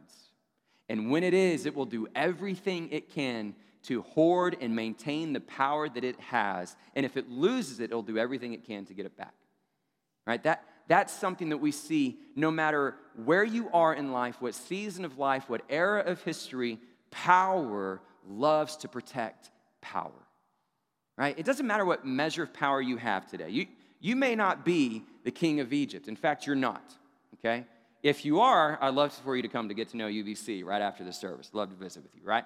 And 0.90 1.10
when 1.10 1.24
it 1.24 1.34
is, 1.34 1.66
it 1.66 1.76
will 1.76 1.86
do 1.86 2.08
everything 2.16 2.90
it 2.92 3.10
can 3.10 3.56
to 3.84 4.02
hoard 4.02 4.58
and 4.62 4.76
maintain 4.76 5.34
the 5.34 5.42
power 5.42 5.90
that 5.90 6.04
it 6.04 6.20
has. 6.20 6.76
And 6.96 7.06
if 7.06 7.18
it 7.18 7.30
loses 7.30 7.80
it, 7.80 7.86
it'll 7.86 8.02
do 8.02 8.18
everything 8.18 8.54
it 8.54 8.64
can 8.64 8.86
to 8.86 8.94
get 8.94 9.06
it 9.06 9.18
back. 9.18 9.34
Right? 10.26 10.42
That, 10.44 10.64
that's 10.88 11.12
something 11.14 11.50
that 11.50 11.58
we 11.58 11.72
see 11.72 12.18
no 12.36 12.50
matter 12.50 12.96
where 13.26 13.44
you 13.44 13.70
are 13.74 13.94
in 13.94 14.12
life, 14.12 14.42
what 14.42 14.56
season 14.56 15.06
of 15.06 15.18
life, 15.18 15.50
what 15.50 15.62
era 15.70 16.02
of 16.02 16.22
history, 16.24 16.80
power 17.12 18.02
loves 18.28 18.78
to 18.78 18.88
protect 18.88 19.52
power. 19.82 20.12
Right? 21.18 21.38
It 21.38 21.46
doesn't 21.46 21.68
matter 21.68 21.86
what 21.86 22.06
measure 22.06 22.44
of 22.44 22.54
power 22.54 22.82
you 22.82 22.98
have 22.98 23.30
today. 23.30 23.50
You, 23.50 23.68
you 24.00 24.16
may 24.16 24.36
not 24.36 24.66
be 24.66 25.04
the 25.24 25.32
king 25.32 25.60
of 25.60 25.74
Egypt. 25.74 26.08
In 26.08 26.16
fact, 26.16 26.46
you're 26.46 26.56
not. 26.56 26.84
Okay? 27.36 27.66
If 28.02 28.26
you 28.26 28.42
are, 28.42 28.78
I'd 28.82 28.94
love 28.94 29.14
for 29.14 29.36
you 29.36 29.42
to 29.42 29.48
come 29.48 29.70
to 29.70 29.74
get 29.74 29.90
to 29.90 29.98
know 29.98 30.08
UBC 30.08 30.66
right 30.66 30.82
after 30.82 31.04
the 31.04 31.14
service. 31.14 31.50
Love 31.54 31.70
to 31.70 31.76
visit 31.76 32.04
with 32.04 32.14
you, 32.16 32.22
right? 32.24 32.44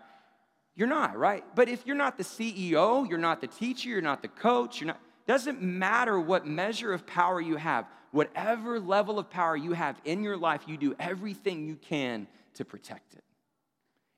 You're 0.76 0.88
not, 0.88 1.18
right? 1.18 1.44
But 1.56 1.70
if 1.70 1.88
you're 1.88 1.96
not 1.96 2.18
the 2.18 2.24
CEO, 2.24 3.10
you're 3.10 3.18
not 3.18 3.42
the 3.42 3.48
teacher, 3.48 3.90
you're 3.90 4.02
not 4.02 4.22
the 4.22 4.28
coach, 4.28 4.80
you're 4.80 4.88
not, 4.88 5.00
doesn't 5.26 5.62
matter 5.62 6.20
what 6.20 6.46
measure 6.46 6.94
of 6.94 7.08
power 7.08 7.42
you 7.42 7.56
have, 7.56 7.88
whatever 8.12 8.80
level 8.80 9.18
of 9.18 9.32
power 9.32 9.58
you 9.58 9.74
have 9.74 10.00
in 10.06 10.24
your 10.24 10.38
life, 10.38 10.62
you 10.68 10.78
do 10.78 10.96
everything 11.00 11.68
you 11.68 11.76
can 11.76 12.28
to 12.54 12.64
protect 12.64 13.16
it. 13.16 13.24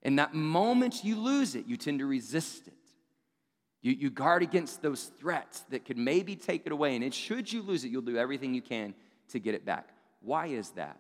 And 0.04 0.20
that 0.20 0.34
moment 0.34 1.04
you 1.04 1.16
lose 1.18 1.56
it, 1.56 1.66
you 1.66 1.78
tend 1.78 2.00
to 2.00 2.06
resist 2.06 2.68
it. 2.68 2.74
You, 3.82 3.94
you 3.94 4.10
guard 4.10 4.44
against 4.44 4.82
those 4.82 5.06
threats 5.20 5.62
that 5.70 5.86
could 5.86 5.98
maybe 5.98 6.36
take 6.36 6.66
it 6.66 6.72
away. 6.72 6.96
And 6.96 7.04
it, 7.04 7.14
should 7.14 7.52
you 7.52 7.62
lose 7.62 7.84
it, 7.84 7.90
you'll 7.90 8.02
do 8.02 8.18
everything 8.18 8.54
you 8.54 8.62
can 8.62 8.94
to 9.30 9.40
get 9.40 9.56
it 9.56 9.66
back. 9.66 9.88
Why 10.22 10.48
is 10.48 10.72
that? 10.72 11.00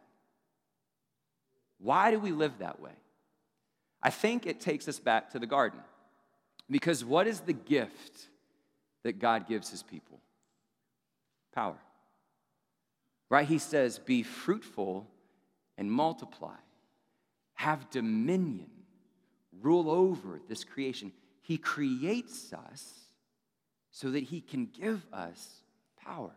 Why 1.80 2.12
do 2.12 2.20
we 2.20 2.32
live 2.32 2.60
that 2.60 2.80
way? 2.80 2.92
I 4.02 4.10
think 4.10 4.46
it 4.46 4.62
takes 4.62 4.88
us 4.88 5.00
back 5.00 5.32
to 5.32 5.40
the 5.40 5.46
garden. 5.46 5.80
Because 6.70 7.04
what 7.04 7.28
is 7.28 7.42
the 7.42 7.54
gift 7.54 8.28
that 9.04 9.20
God 9.20 9.48
gives 9.48 9.70
his 9.70 9.84
people? 9.84 10.20
Power. 11.54 11.78
Right? 13.30 13.48
He 13.48 13.58
says, 13.58 14.00
Be 14.00 14.24
fruitful 14.24 15.08
and 15.78 15.92
multiply, 15.92 16.56
have 17.56 17.90
dominion, 17.90 18.70
rule 19.62 19.90
over 19.90 20.40
this 20.48 20.64
creation. 20.64 21.12
He 21.50 21.58
creates 21.58 22.54
us 22.54 22.94
so 23.90 24.12
that 24.12 24.20
he 24.20 24.40
can 24.40 24.68
give 24.68 25.04
us 25.12 25.64
power. 26.00 26.30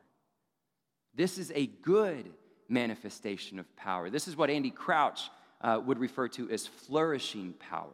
This 1.14 1.36
is 1.36 1.52
a 1.54 1.66
good 1.66 2.30
manifestation 2.66 3.58
of 3.58 3.76
power. 3.76 4.08
This 4.08 4.26
is 4.26 4.38
what 4.38 4.48
Andy 4.48 4.70
Crouch 4.70 5.20
uh, 5.60 5.78
would 5.84 5.98
refer 5.98 6.28
to 6.28 6.48
as 6.48 6.66
flourishing 6.66 7.52
power. 7.52 7.92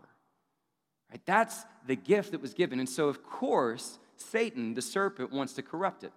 Right? 1.11 1.21
That's 1.27 1.65
the 1.89 1.97
gift 1.97 2.31
that 2.31 2.41
was 2.41 2.55
given. 2.55 2.79
And 2.79 2.89
so, 2.89 3.09
of 3.09 3.25
course, 3.25 3.99
Satan, 4.17 4.75
the 4.75 4.81
serpent, 4.81 5.33
wants 5.33 5.55
to 5.55 5.63
corrupt 5.63 6.05
it, 6.05 6.13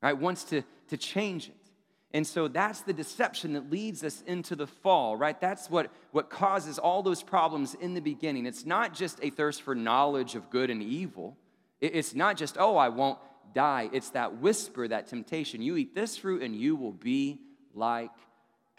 right? 0.00 0.16
Wants 0.16 0.44
to, 0.44 0.62
to 0.90 0.96
change 0.96 1.48
it. 1.48 1.67
And 2.14 2.26
so 2.26 2.48
that's 2.48 2.80
the 2.80 2.94
deception 2.94 3.52
that 3.52 3.70
leads 3.70 4.02
us 4.02 4.22
into 4.26 4.56
the 4.56 4.66
fall, 4.66 5.16
right? 5.16 5.38
That's 5.38 5.68
what, 5.68 5.90
what 6.10 6.30
causes 6.30 6.78
all 6.78 7.02
those 7.02 7.22
problems 7.22 7.74
in 7.74 7.92
the 7.92 8.00
beginning. 8.00 8.46
It's 8.46 8.64
not 8.64 8.94
just 8.94 9.18
a 9.22 9.30
thirst 9.30 9.62
for 9.62 9.74
knowledge 9.74 10.34
of 10.34 10.48
good 10.48 10.70
and 10.70 10.82
evil. 10.82 11.36
It's 11.80 12.14
not 12.14 12.36
just, 12.36 12.56
oh, 12.58 12.76
I 12.76 12.88
won't 12.88 13.18
die. 13.54 13.90
It's 13.92 14.10
that 14.10 14.38
whisper, 14.38 14.88
that 14.88 15.08
temptation. 15.08 15.60
You 15.60 15.76
eat 15.76 15.94
this 15.94 16.16
fruit 16.16 16.42
and 16.42 16.56
you 16.56 16.76
will 16.76 16.92
be 16.92 17.40
like 17.74 18.10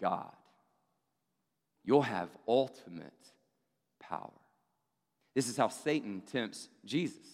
God. 0.00 0.32
You'll 1.84 2.02
have 2.02 2.28
ultimate 2.48 3.12
power. 4.00 4.30
This 5.34 5.48
is 5.48 5.56
how 5.56 5.68
Satan 5.68 6.22
tempts 6.30 6.68
Jesus, 6.84 7.26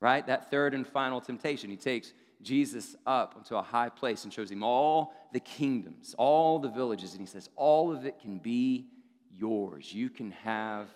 right? 0.00 0.26
That 0.26 0.50
third 0.50 0.74
and 0.74 0.86
final 0.86 1.20
temptation. 1.20 1.70
He 1.70 1.76
takes 1.76 2.12
Jesus 2.42 2.96
up 3.06 3.34
onto 3.36 3.56
a 3.56 3.62
high 3.62 3.88
place 3.88 4.24
and 4.24 4.32
shows 4.32 4.50
him 4.50 4.62
all 4.62 5.14
the 5.32 5.40
kingdoms, 5.40 6.14
all 6.18 6.58
the 6.58 6.68
villages, 6.68 7.12
and 7.12 7.20
he 7.20 7.26
says, 7.26 7.48
All 7.56 7.92
of 7.92 8.04
it 8.04 8.20
can 8.20 8.38
be 8.38 8.86
yours. 9.34 9.92
You 9.92 10.10
can 10.10 10.32
have 10.32 10.88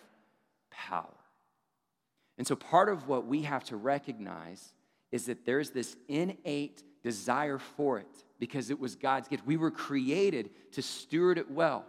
power. 0.70 1.08
And 2.38 2.46
so, 2.46 2.54
part 2.54 2.88
of 2.88 3.08
what 3.08 3.26
we 3.26 3.42
have 3.42 3.64
to 3.64 3.76
recognize 3.76 4.72
is 5.10 5.26
that 5.26 5.46
there's 5.46 5.70
this 5.70 5.96
innate 6.08 6.82
desire 7.02 7.58
for 7.58 7.98
it 7.98 8.24
because 8.38 8.70
it 8.70 8.78
was 8.78 8.96
God's 8.96 9.28
gift. 9.28 9.46
We 9.46 9.56
were 9.56 9.70
created 9.70 10.50
to 10.72 10.82
steward 10.82 11.38
it 11.38 11.50
well. 11.50 11.84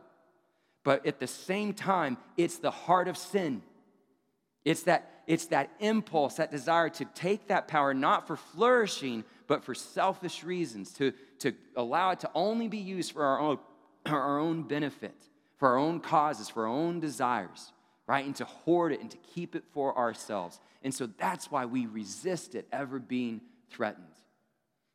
But 0.83 1.05
at 1.05 1.19
the 1.19 1.27
same 1.27 1.73
time, 1.73 2.17
it's 2.37 2.57
the 2.57 2.71
heart 2.71 3.07
of 3.07 3.17
sin. 3.17 3.61
It's 4.67 4.83
that, 4.83 5.21
it's 5.27 5.45
that 5.45 5.69
impulse, 5.79 6.35
that 6.35 6.51
desire 6.51 6.89
to 6.89 7.05
take 7.05 7.47
that 7.47 7.69
power 7.69 7.93
not 7.93 8.27
for 8.27 8.35
flourishing, 8.35 9.23
but 9.47 9.63
for 9.63 9.73
selfish 9.73 10.43
reasons, 10.43 10.91
to, 10.95 11.13
to 11.39 11.53
allow 11.77 12.11
it 12.11 12.19
to 12.19 12.29
only 12.35 12.67
be 12.67 12.77
used 12.77 13.13
for 13.13 13.23
our 13.23 13.39
own, 13.39 13.59
our 14.07 14.37
own 14.37 14.63
benefit, 14.63 15.15
for 15.55 15.69
our 15.69 15.77
own 15.77 16.01
causes, 16.01 16.49
for 16.49 16.63
our 16.67 16.73
own 16.73 16.99
desires, 16.99 17.71
right? 18.07 18.25
And 18.25 18.35
to 18.35 18.43
hoard 18.43 18.91
it 18.91 18.99
and 18.99 19.09
to 19.09 19.15
keep 19.33 19.55
it 19.55 19.63
for 19.71 19.97
ourselves. 19.97 20.59
And 20.83 20.93
so 20.93 21.07
that's 21.17 21.49
why 21.49 21.65
we 21.65 21.85
resist 21.85 22.53
it 22.53 22.67
ever 22.73 22.99
being 22.99 23.39
threatened. 23.69 24.05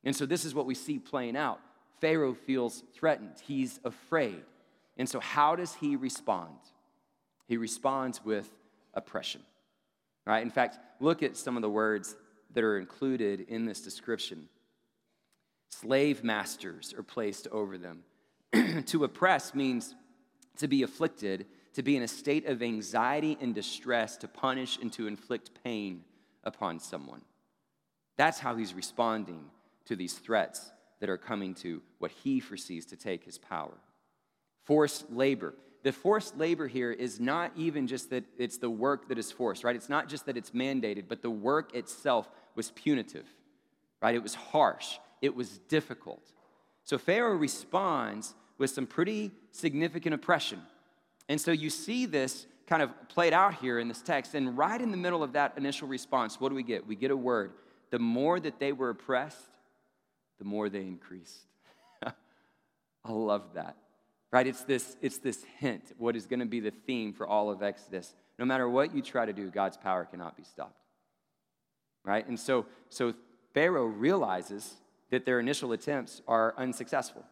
And 0.04 0.14
so 0.14 0.26
this 0.26 0.44
is 0.44 0.54
what 0.54 0.66
we 0.66 0.74
see 0.74 0.98
playing 0.98 1.34
out. 1.34 1.60
Pharaoh 1.98 2.34
feels 2.34 2.82
threatened, 2.92 3.36
he's 3.42 3.80
afraid. 3.86 4.42
And 4.98 5.08
so, 5.08 5.18
how 5.18 5.56
does 5.56 5.76
he 5.76 5.96
respond? 5.96 6.58
He 7.48 7.56
responds 7.56 8.22
with 8.22 8.50
oppression. 8.92 9.40
Right? 10.26 10.42
In 10.42 10.50
fact, 10.50 10.78
look 11.00 11.22
at 11.22 11.36
some 11.36 11.56
of 11.56 11.62
the 11.62 11.70
words 11.70 12.16
that 12.54 12.64
are 12.64 12.78
included 12.78 13.46
in 13.48 13.64
this 13.64 13.80
description. 13.80 14.48
Slave 15.70 16.22
masters 16.22 16.94
are 16.96 17.02
placed 17.02 17.48
over 17.48 17.78
them. 17.78 18.04
to 18.86 19.04
oppress 19.04 19.54
means 19.54 19.94
to 20.58 20.68
be 20.68 20.82
afflicted, 20.82 21.46
to 21.74 21.82
be 21.82 21.96
in 21.96 22.02
a 22.02 22.08
state 22.08 22.46
of 22.46 22.62
anxiety 22.62 23.38
and 23.40 23.54
distress, 23.54 24.16
to 24.18 24.28
punish 24.28 24.78
and 24.78 24.92
to 24.92 25.06
inflict 25.06 25.50
pain 25.64 26.04
upon 26.44 26.78
someone. 26.78 27.22
That's 28.16 28.38
how 28.38 28.54
he's 28.56 28.74
responding 28.74 29.46
to 29.86 29.96
these 29.96 30.14
threats 30.14 30.70
that 31.00 31.08
are 31.08 31.18
coming 31.18 31.54
to 31.54 31.82
what 31.98 32.10
he 32.10 32.38
foresees 32.38 32.86
to 32.86 32.96
take 32.96 33.24
his 33.24 33.38
power. 33.38 33.74
Forced 34.64 35.10
labor 35.10 35.54
the 35.82 35.92
forced 35.92 36.38
labor 36.38 36.68
here 36.68 36.92
is 36.92 37.18
not 37.18 37.52
even 37.56 37.86
just 37.86 38.10
that 38.10 38.24
it's 38.38 38.58
the 38.58 38.70
work 38.70 39.08
that 39.08 39.18
is 39.18 39.32
forced, 39.32 39.64
right? 39.64 39.74
It's 39.74 39.88
not 39.88 40.08
just 40.08 40.26
that 40.26 40.36
it's 40.36 40.50
mandated, 40.50 41.04
but 41.08 41.22
the 41.22 41.30
work 41.30 41.74
itself 41.74 42.28
was 42.54 42.70
punitive, 42.70 43.26
right? 44.00 44.14
It 44.14 44.22
was 44.22 44.34
harsh, 44.34 44.98
it 45.20 45.34
was 45.34 45.58
difficult. 45.68 46.22
So 46.84 46.98
Pharaoh 46.98 47.34
responds 47.34 48.34
with 48.58 48.70
some 48.70 48.86
pretty 48.86 49.32
significant 49.50 50.14
oppression. 50.14 50.60
And 51.28 51.40
so 51.40 51.52
you 51.52 51.70
see 51.70 52.06
this 52.06 52.46
kind 52.66 52.82
of 52.82 52.90
played 53.08 53.32
out 53.32 53.54
here 53.54 53.78
in 53.78 53.88
this 53.88 54.02
text. 54.02 54.34
And 54.34 54.56
right 54.56 54.80
in 54.80 54.90
the 54.90 54.96
middle 54.96 55.22
of 55.22 55.32
that 55.34 55.54
initial 55.56 55.88
response, 55.88 56.40
what 56.40 56.48
do 56.48 56.54
we 56.54 56.62
get? 56.62 56.86
We 56.86 56.96
get 56.96 57.10
a 57.10 57.16
word. 57.16 57.52
The 57.90 57.98
more 57.98 58.40
that 58.40 58.58
they 58.58 58.72
were 58.72 58.90
oppressed, 58.90 59.50
the 60.38 60.44
more 60.44 60.68
they 60.68 60.80
increased. 60.80 61.46
I 62.04 62.12
love 63.12 63.54
that. 63.54 63.76
Right? 64.32 64.46
It's 64.46 64.62
this, 64.62 64.96
it's 65.02 65.18
this 65.18 65.44
hint, 65.58 65.92
what 65.98 66.16
is 66.16 66.26
going 66.26 66.40
to 66.40 66.46
be 66.46 66.60
the 66.60 66.72
theme 66.86 67.12
for 67.12 67.26
all 67.26 67.50
of 67.50 67.62
Exodus. 67.62 68.14
No 68.38 68.46
matter 68.46 68.68
what 68.68 68.94
you 68.94 69.02
try 69.02 69.26
to 69.26 69.32
do, 69.32 69.50
God's 69.50 69.76
power 69.76 70.04
cannot 70.06 70.36
be 70.36 70.42
stopped. 70.42 70.78
Right? 72.04 72.26
And 72.26 72.40
so, 72.40 72.66
so 72.88 73.14
Pharaoh 73.52 73.84
realizes 73.84 74.74
that 75.10 75.26
their 75.26 75.38
initial 75.38 75.72
attempts 75.72 76.22
are 76.26 76.54
unsuccessful. 76.56 77.24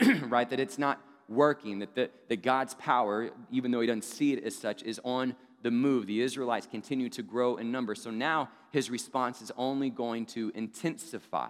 right? 0.28 0.48
That 0.48 0.60
it's 0.60 0.78
not 0.78 1.00
working, 1.28 1.80
that, 1.80 1.94
the, 1.94 2.10
that 2.28 2.42
God's 2.42 2.74
power, 2.74 3.30
even 3.50 3.70
though 3.70 3.80
he 3.80 3.86
doesn't 3.86 4.04
see 4.04 4.32
it 4.32 4.44
as 4.44 4.54
such, 4.54 4.82
is 4.82 5.00
on 5.04 5.34
the 5.62 5.70
move. 5.70 6.06
The 6.06 6.20
Israelites 6.20 6.68
continue 6.70 7.08
to 7.10 7.22
grow 7.22 7.56
in 7.56 7.72
number. 7.72 7.94
So 7.94 8.10
now 8.10 8.50
his 8.70 8.90
response 8.90 9.42
is 9.42 9.50
only 9.56 9.90
going 9.90 10.26
to 10.26 10.52
intensify, 10.54 11.48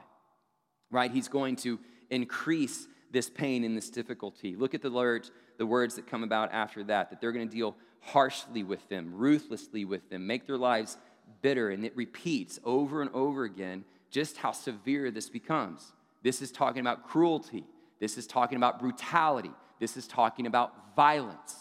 right? 0.91 1.11
He's 1.11 1.29
going 1.29 1.57
to 1.57 1.79
increase 2.09 2.89
this 3.11 3.31
pain 3.31 3.65
and 3.65 3.77
this 3.77 3.91
difficulty. 3.91 4.57
Look 4.57 4.75
at 4.75 4.83
the 4.83 4.91
words, 4.91 5.31
the 5.59 5.67
words 5.67 5.95
that 5.97 6.07
come 6.07 6.23
about 6.23 6.53
after 6.53 6.85
that, 6.85 7.11
that 7.11 7.21
they're 7.21 7.33
going 7.33 7.49
to 7.49 7.55
deal 7.55 7.77
harshly 8.01 8.63
with 8.63 8.89
them, 8.89 9.13
ruthlessly 9.15 9.85
with 9.85 10.09
them, 10.11 10.27
make 10.27 10.47
their 10.47 10.59
lives 10.59 10.97
bitter. 11.43 11.71
And 11.71 11.85
it 11.85 11.97
repeats 11.97 12.59
over 12.65 13.03
and 13.03 13.11
over 13.13 13.45
again 13.45 13.85
just 14.11 14.37
how 14.37 14.53
severe 14.53 15.11
this 15.11 15.29
becomes. 15.29 15.93
This 16.23 16.43
is 16.43 16.51
talking 16.51 16.81
about 16.81 17.07
cruelty. 17.07 17.65
This 18.01 18.19
is 18.19 18.27
talking 18.27 18.57
about 18.57 18.81
brutality. 18.81 19.53
This 19.81 19.97
is 19.97 20.07
talking 20.07 20.47
about 20.47 20.97
violence. 20.97 21.57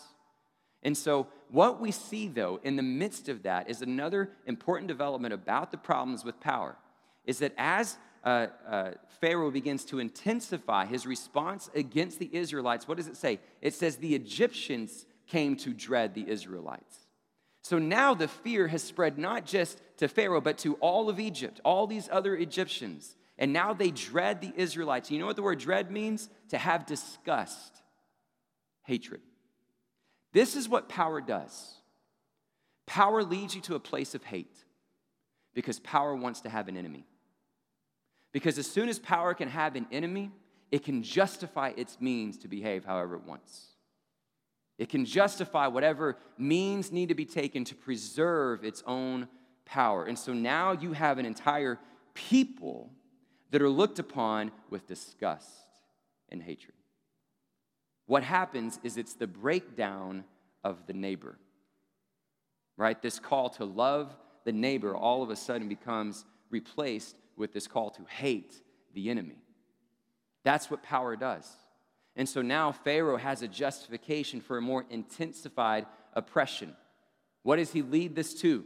And 0.83 0.97
so, 0.97 1.27
what 1.49 1.79
we 1.79 1.91
see, 1.91 2.27
though, 2.27 2.59
in 2.63 2.75
the 2.75 2.83
midst 2.83 3.29
of 3.29 3.43
that 3.43 3.69
is 3.69 3.81
another 3.81 4.31
important 4.45 4.87
development 4.87 5.33
about 5.33 5.71
the 5.71 5.77
problems 5.77 6.25
with 6.25 6.39
power 6.39 6.75
is 7.25 7.39
that 7.39 7.53
as 7.57 7.97
uh, 8.25 8.47
uh, 8.67 8.91
Pharaoh 9.21 9.51
begins 9.51 9.85
to 9.85 9.99
intensify 9.99 10.85
his 10.85 11.05
response 11.05 11.69
against 11.75 12.19
the 12.19 12.29
Israelites, 12.35 12.87
what 12.87 12.97
does 12.97 13.07
it 13.07 13.17
say? 13.17 13.39
It 13.61 13.75
says 13.75 13.97
the 13.97 14.15
Egyptians 14.15 15.05
came 15.27 15.55
to 15.57 15.73
dread 15.73 16.15
the 16.15 16.27
Israelites. 16.27 16.97
So 17.61 17.79
now 17.79 18.13
the 18.13 18.27
fear 18.27 18.67
has 18.67 18.83
spread 18.83 19.17
not 19.17 19.45
just 19.45 19.79
to 19.97 20.07
Pharaoh, 20.07 20.41
but 20.41 20.57
to 20.59 20.73
all 20.75 21.09
of 21.09 21.19
Egypt, 21.19 21.61
all 21.63 21.87
these 21.87 22.09
other 22.11 22.35
Egyptians. 22.35 23.15
And 23.37 23.53
now 23.53 23.73
they 23.73 23.91
dread 23.91 24.41
the 24.41 24.53
Israelites. 24.55 25.11
You 25.11 25.19
know 25.19 25.25
what 25.25 25.35
the 25.35 25.43
word 25.43 25.59
dread 25.59 25.91
means? 25.91 26.29
To 26.49 26.57
have 26.57 26.85
disgust, 26.85 27.81
hatred. 28.83 29.21
This 30.31 30.55
is 30.55 30.67
what 30.67 30.89
power 30.89 31.21
does. 31.21 31.73
Power 32.85 33.23
leads 33.23 33.55
you 33.55 33.61
to 33.61 33.75
a 33.75 33.79
place 33.79 34.13
of 34.15 34.23
hate 34.23 34.63
because 35.53 35.79
power 35.79 36.15
wants 36.15 36.41
to 36.41 36.49
have 36.49 36.67
an 36.67 36.77
enemy. 36.77 37.05
Because 38.35 38.59
as 38.59 38.67
soon 38.67 38.89
as 38.89 38.99
power 38.99 39.33
can 39.33 39.47
have 39.47 39.77
an 39.77 39.87
enemy, 39.93 40.29
it 40.69 40.83
can 40.83 41.03
justify 41.03 41.71
its 41.77 42.01
means 42.01 42.37
to 42.39 42.49
behave 42.49 42.83
however 42.83 43.15
it 43.15 43.23
wants. 43.23 43.67
It 44.77 44.89
can 44.89 45.05
justify 45.05 45.67
whatever 45.67 46.17
means 46.37 46.91
need 46.91 47.07
to 47.07 47.15
be 47.15 47.23
taken 47.23 47.63
to 47.63 47.73
preserve 47.73 48.65
its 48.65 48.83
own 48.85 49.29
power. 49.63 50.03
And 50.03 50.19
so 50.19 50.33
now 50.33 50.73
you 50.73 50.91
have 50.91 51.17
an 51.17 51.25
entire 51.25 51.79
people 52.13 52.91
that 53.51 53.61
are 53.61 53.69
looked 53.69 53.99
upon 53.99 54.51
with 54.69 54.85
disgust 54.85 55.47
and 56.27 56.43
hatred. 56.43 56.75
What 58.05 58.23
happens 58.23 58.81
is 58.83 58.97
it's 58.97 59.13
the 59.13 59.27
breakdown 59.27 60.25
of 60.61 60.87
the 60.87 60.93
neighbor, 60.93 61.37
right? 62.75 63.01
This 63.01 63.17
call 63.17 63.47
to 63.51 63.63
love 63.63 64.13
the 64.43 64.51
neighbor 64.51 64.93
all 64.93 65.23
of 65.23 65.29
a 65.29 65.37
sudden 65.37 65.69
becomes 65.69 66.25
replaced 66.49 67.15
with 67.37 67.53
this 67.53 67.67
call 67.67 67.89
to 67.91 68.03
hate 68.09 68.61
the 68.93 69.09
enemy. 69.09 69.37
That's 70.43 70.69
what 70.69 70.83
power 70.83 71.15
does. 71.15 71.49
And 72.15 72.29
so 72.29 72.41
now 72.41 72.71
Pharaoh 72.71 73.17
has 73.17 73.41
a 73.41 73.47
justification 73.47 74.39
for 74.39 74.57
a 74.57 74.61
more 74.61 74.85
intensified 74.89 75.85
oppression. 76.13 76.75
What 77.43 77.57
does 77.57 77.71
he 77.71 77.81
lead 77.81 78.15
this 78.15 78.33
to? 78.41 78.63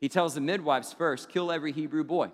He 0.00 0.08
tells 0.08 0.34
the 0.34 0.40
midwives 0.40 0.92
first 0.92 1.28
kill 1.28 1.50
every 1.50 1.72
Hebrew 1.72 2.04
boy. 2.04 2.30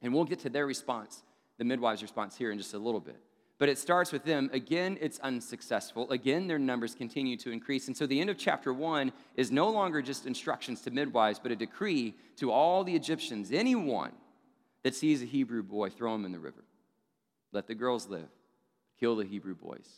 And 0.00 0.14
we'll 0.14 0.24
get 0.24 0.40
to 0.40 0.48
their 0.48 0.66
response, 0.66 1.22
the 1.58 1.64
midwives' 1.64 2.02
response 2.02 2.36
here 2.36 2.50
in 2.50 2.58
just 2.58 2.74
a 2.74 2.78
little 2.78 3.00
bit. 3.00 3.20
But 3.58 3.68
it 3.68 3.78
starts 3.78 4.12
with 4.12 4.24
them. 4.24 4.48
Again, 4.52 4.96
it's 5.00 5.18
unsuccessful. 5.18 6.08
Again, 6.10 6.46
their 6.46 6.60
numbers 6.60 6.94
continue 6.94 7.36
to 7.38 7.50
increase. 7.50 7.88
And 7.88 7.96
so 7.96 8.06
the 8.06 8.20
end 8.20 8.30
of 8.30 8.38
chapter 8.38 8.72
one 8.72 9.12
is 9.34 9.50
no 9.50 9.68
longer 9.68 10.00
just 10.00 10.26
instructions 10.26 10.80
to 10.82 10.92
midwives, 10.92 11.40
but 11.40 11.50
a 11.50 11.56
decree 11.56 12.14
to 12.36 12.52
all 12.52 12.84
the 12.84 12.94
Egyptians 12.94 13.50
anyone 13.50 14.12
that 14.82 14.94
sees 14.94 15.22
a 15.22 15.26
Hebrew 15.26 15.62
boy, 15.62 15.90
throw 15.90 16.14
him 16.14 16.24
in 16.24 16.32
the 16.32 16.38
river. 16.38 16.64
Let 17.52 17.66
the 17.66 17.74
girls 17.74 18.08
live, 18.08 18.28
kill 19.00 19.16
the 19.16 19.24
Hebrew 19.24 19.54
boys. 19.54 19.88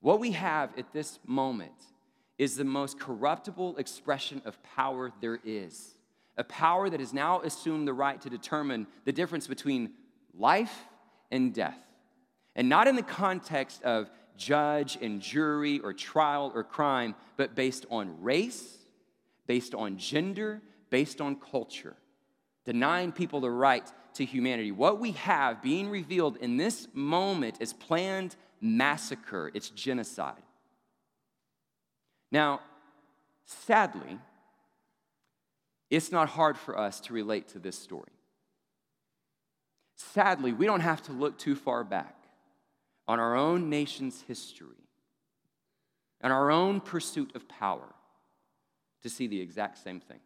What 0.00 0.20
we 0.20 0.32
have 0.32 0.76
at 0.78 0.92
this 0.92 1.18
moment 1.26 1.72
is 2.38 2.56
the 2.56 2.64
most 2.64 3.00
corruptible 3.00 3.76
expression 3.76 4.42
of 4.44 4.62
power 4.62 5.12
there 5.20 5.40
is 5.44 5.98
a 6.38 6.44
power 6.44 6.88
that 6.88 7.00
has 7.00 7.12
now 7.12 7.40
assumed 7.40 7.86
the 7.86 7.92
right 7.92 8.20
to 8.22 8.30
determine 8.30 8.86
the 9.04 9.12
difference 9.12 9.46
between 9.46 9.90
life 10.32 10.84
and 11.30 11.52
death. 11.52 11.78
And 12.54 12.68
not 12.68 12.86
in 12.86 12.96
the 12.96 13.02
context 13.02 13.82
of 13.82 14.08
judge 14.36 14.96
and 15.02 15.20
jury 15.20 15.80
or 15.80 15.92
trial 15.92 16.52
or 16.54 16.62
crime, 16.62 17.16
but 17.36 17.56
based 17.56 17.86
on 17.90 18.22
race, 18.22 18.78
based 19.46 19.74
on 19.74 19.98
gender, 19.98 20.62
based 20.90 21.20
on 21.20 21.34
culture, 21.34 21.96
denying 22.68 23.12
people 23.12 23.40
the 23.40 23.50
right 23.50 23.90
to 24.12 24.26
humanity. 24.26 24.72
What 24.72 25.00
we 25.00 25.12
have 25.12 25.62
being 25.62 25.88
revealed 25.88 26.36
in 26.36 26.58
this 26.58 26.86
moment 26.92 27.56
is 27.60 27.72
planned 27.72 28.36
massacre, 28.60 29.50
it's 29.54 29.70
genocide. 29.70 30.42
Now, 32.30 32.60
sadly, 33.46 34.18
it's 35.88 36.12
not 36.12 36.28
hard 36.28 36.58
for 36.58 36.78
us 36.78 37.00
to 37.00 37.14
relate 37.14 37.48
to 37.48 37.58
this 37.58 37.78
story. 37.78 38.12
Sadly, 39.96 40.52
we 40.52 40.66
don't 40.66 40.80
have 40.80 41.02
to 41.04 41.12
look 41.12 41.38
too 41.38 41.56
far 41.56 41.84
back 41.84 42.16
on 43.06 43.18
our 43.18 43.34
own 43.34 43.70
nation's 43.70 44.20
history 44.28 44.84
and 46.20 46.34
our 46.34 46.50
own 46.50 46.82
pursuit 46.82 47.34
of 47.34 47.48
power 47.48 47.94
to 49.02 49.08
see 49.08 49.26
the 49.26 49.40
exact 49.40 49.78
same 49.78 50.00
thing. 50.00 50.20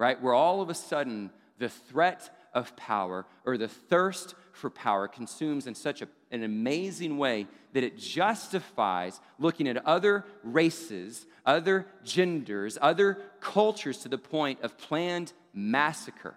Right? 0.00 0.20
Where 0.22 0.32
all 0.32 0.62
of 0.62 0.70
a 0.70 0.74
sudden 0.74 1.30
the 1.58 1.68
threat 1.68 2.34
of 2.54 2.74
power 2.74 3.26
or 3.44 3.58
the 3.58 3.68
thirst 3.68 4.34
for 4.52 4.70
power 4.70 5.06
consumes 5.06 5.66
in 5.66 5.74
such 5.74 6.00
a, 6.00 6.08
an 6.30 6.42
amazing 6.42 7.18
way 7.18 7.46
that 7.74 7.84
it 7.84 7.98
justifies 7.98 9.20
looking 9.38 9.68
at 9.68 9.86
other 9.86 10.24
races, 10.42 11.26
other 11.44 11.86
genders, 12.02 12.78
other 12.80 13.18
cultures 13.40 13.98
to 13.98 14.08
the 14.08 14.16
point 14.16 14.62
of 14.62 14.78
planned 14.78 15.34
massacre 15.52 16.34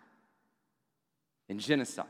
and 1.47 1.61
genocide. 1.61 2.05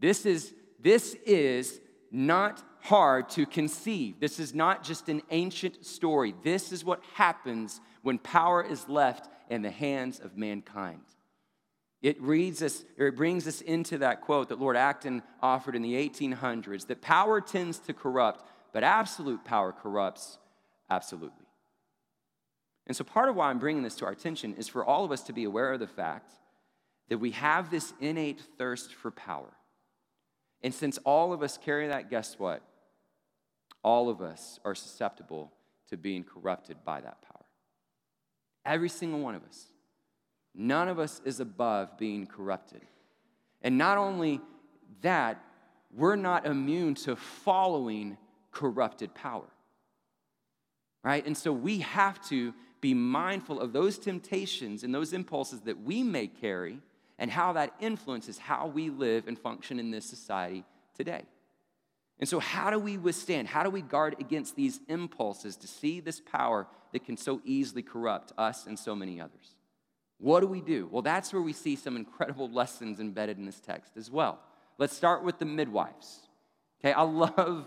This 0.00 0.26
is, 0.26 0.52
this 0.78 1.14
is 1.24 1.80
not 2.10 2.62
hard 2.82 3.30
to 3.30 3.46
conceive. 3.46 4.20
This 4.20 4.38
is 4.38 4.54
not 4.54 4.84
just 4.84 5.08
an 5.08 5.22
ancient 5.30 5.86
story. 5.86 6.34
This 6.44 6.72
is 6.72 6.84
what 6.84 7.02
happens 7.14 7.80
when 8.02 8.18
power 8.18 8.62
is 8.62 8.86
left 8.86 9.30
in 9.48 9.62
the 9.62 9.70
hands 9.70 10.20
of 10.20 10.36
mankind. 10.36 11.00
It 12.02 12.20
reads 12.20 12.62
us, 12.62 12.84
or 12.98 13.06
it 13.06 13.16
brings 13.16 13.46
us 13.48 13.62
into 13.62 13.98
that 13.98 14.20
quote 14.20 14.50
that 14.50 14.60
Lord 14.60 14.76
Acton 14.76 15.22
offered 15.40 15.74
in 15.74 15.82
the 15.82 15.94
1800s 15.94 16.86
that 16.88 17.00
power 17.00 17.40
tends 17.40 17.78
to 17.80 17.94
corrupt, 17.94 18.44
but 18.72 18.84
absolute 18.84 19.44
power 19.44 19.72
corrupts 19.72 20.38
absolutely. 20.90 21.46
And 22.86 22.94
so, 22.94 23.04
part 23.04 23.30
of 23.30 23.36
why 23.36 23.48
I'm 23.48 23.58
bringing 23.58 23.82
this 23.82 23.96
to 23.96 24.04
our 24.04 24.12
attention 24.12 24.54
is 24.54 24.68
for 24.68 24.84
all 24.84 25.04
of 25.04 25.12
us 25.12 25.22
to 25.22 25.32
be 25.32 25.44
aware 25.44 25.72
of 25.72 25.80
the 25.80 25.86
fact 25.86 26.32
that 27.08 27.18
we 27.18 27.30
have 27.32 27.70
this 27.70 27.94
innate 28.00 28.42
thirst 28.58 28.94
for 28.94 29.10
power. 29.10 29.52
And 30.62 30.72
since 30.72 30.98
all 31.04 31.32
of 31.32 31.42
us 31.42 31.58
carry 31.58 31.88
that, 31.88 32.10
guess 32.10 32.38
what? 32.38 32.62
All 33.82 34.08
of 34.08 34.20
us 34.20 34.58
are 34.64 34.74
susceptible 34.74 35.52
to 35.88 35.96
being 35.96 36.24
corrupted 36.24 36.78
by 36.84 37.00
that 37.00 37.22
power. 37.22 37.33
Every 38.64 38.88
single 38.88 39.20
one 39.20 39.34
of 39.34 39.44
us. 39.44 39.66
None 40.54 40.88
of 40.88 40.98
us 40.98 41.20
is 41.24 41.40
above 41.40 41.98
being 41.98 42.26
corrupted. 42.26 42.82
And 43.62 43.76
not 43.76 43.98
only 43.98 44.40
that, 45.02 45.42
we're 45.92 46.16
not 46.16 46.46
immune 46.46 46.94
to 46.96 47.16
following 47.16 48.16
corrupted 48.52 49.14
power. 49.14 49.48
Right? 51.02 51.26
And 51.26 51.36
so 51.36 51.52
we 51.52 51.80
have 51.80 52.26
to 52.28 52.54
be 52.80 52.94
mindful 52.94 53.60
of 53.60 53.72
those 53.72 53.98
temptations 53.98 54.84
and 54.84 54.94
those 54.94 55.12
impulses 55.12 55.60
that 55.62 55.82
we 55.82 56.02
may 56.02 56.26
carry 56.26 56.78
and 57.18 57.30
how 57.30 57.52
that 57.52 57.74
influences 57.80 58.38
how 58.38 58.66
we 58.66 58.90
live 58.90 59.26
and 59.26 59.38
function 59.38 59.78
in 59.78 59.90
this 59.90 60.04
society 60.04 60.64
today. 60.94 61.22
And 62.20 62.28
so, 62.28 62.38
how 62.38 62.70
do 62.70 62.78
we 62.78 62.96
withstand? 62.96 63.48
How 63.48 63.62
do 63.62 63.70
we 63.70 63.82
guard 63.82 64.16
against 64.20 64.54
these 64.54 64.80
impulses 64.88 65.56
to 65.56 65.66
see 65.66 66.00
this 66.00 66.20
power 66.20 66.66
that 66.92 67.04
can 67.04 67.16
so 67.16 67.40
easily 67.44 67.82
corrupt 67.82 68.32
us 68.38 68.66
and 68.66 68.78
so 68.78 68.94
many 68.94 69.20
others? 69.20 69.56
What 70.18 70.40
do 70.40 70.46
we 70.46 70.60
do? 70.60 70.88
Well, 70.90 71.02
that's 71.02 71.32
where 71.32 71.42
we 71.42 71.52
see 71.52 71.76
some 71.76 71.96
incredible 71.96 72.48
lessons 72.52 73.00
embedded 73.00 73.38
in 73.38 73.46
this 73.46 73.60
text 73.60 73.96
as 73.96 74.10
well. 74.10 74.38
Let's 74.78 74.96
start 74.96 75.24
with 75.24 75.38
the 75.38 75.44
midwives. 75.44 76.20
Okay, 76.80 76.92
I 76.92 77.02
love, 77.02 77.66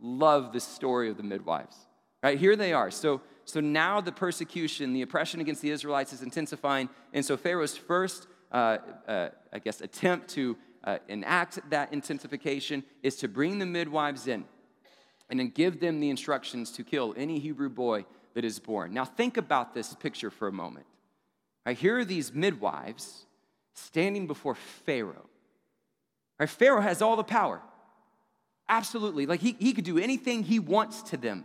love 0.00 0.52
the 0.52 0.60
story 0.60 1.08
of 1.08 1.16
the 1.16 1.22
midwives. 1.22 1.76
Right, 2.22 2.38
here 2.38 2.56
they 2.56 2.72
are. 2.72 2.90
So, 2.90 3.20
so 3.44 3.60
now 3.60 4.00
the 4.00 4.12
persecution, 4.12 4.92
the 4.92 5.02
oppression 5.02 5.40
against 5.40 5.60
the 5.60 5.70
Israelites 5.70 6.12
is 6.12 6.22
intensifying. 6.22 6.88
And 7.12 7.24
so 7.24 7.36
Pharaoh's 7.36 7.76
first, 7.76 8.26
uh, 8.50 8.78
uh, 9.06 9.28
I 9.52 9.58
guess, 9.58 9.82
attempt 9.82 10.28
to 10.30 10.56
uh, 10.84 10.98
enact 11.08 11.58
that 11.70 11.92
intensification 11.92 12.84
is 13.02 13.16
to 13.16 13.28
bring 13.28 13.58
the 13.58 13.66
midwives 13.66 14.26
in 14.26 14.44
and 15.30 15.40
then 15.40 15.48
give 15.48 15.80
them 15.80 16.00
the 16.00 16.10
instructions 16.10 16.70
to 16.72 16.84
kill 16.84 17.14
any 17.16 17.38
Hebrew 17.38 17.70
boy 17.70 18.04
that 18.34 18.44
is 18.44 18.58
born. 18.58 18.92
Now, 18.92 19.04
think 19.04 19.36
about 19.36 19.74
this 19.74 19.94
picture 19.94 20.30
for 20.30 20.48
a 20.48 20.52
moment. 20.52 20.86
Right, 21.64 21.78
here 21.78 21.98
are 21.98 22.04
these 22.04 22.32
midwives 22.34 23.26
standing 23.72 24.26
before 24.26 24.54
Pharaoh. 24.54 25.28
Right, 26.38 26.48
Pharaoh 26.48 26.82
has 26.82 27.00
all 27.00 27.16
the 27.16 27.24
power. 27.24 27.62
Absolutely. 28.68 29.26
Like 29.26 29.40
he, 29.40 29.56
he 29.58 29.72
could 29.72 29.84
do 29.84 29.98
anything 29.98 30.42
he 30.42 30.58
wants 30.58 31.02
to 31.04 31.16
them. 31.16 31.44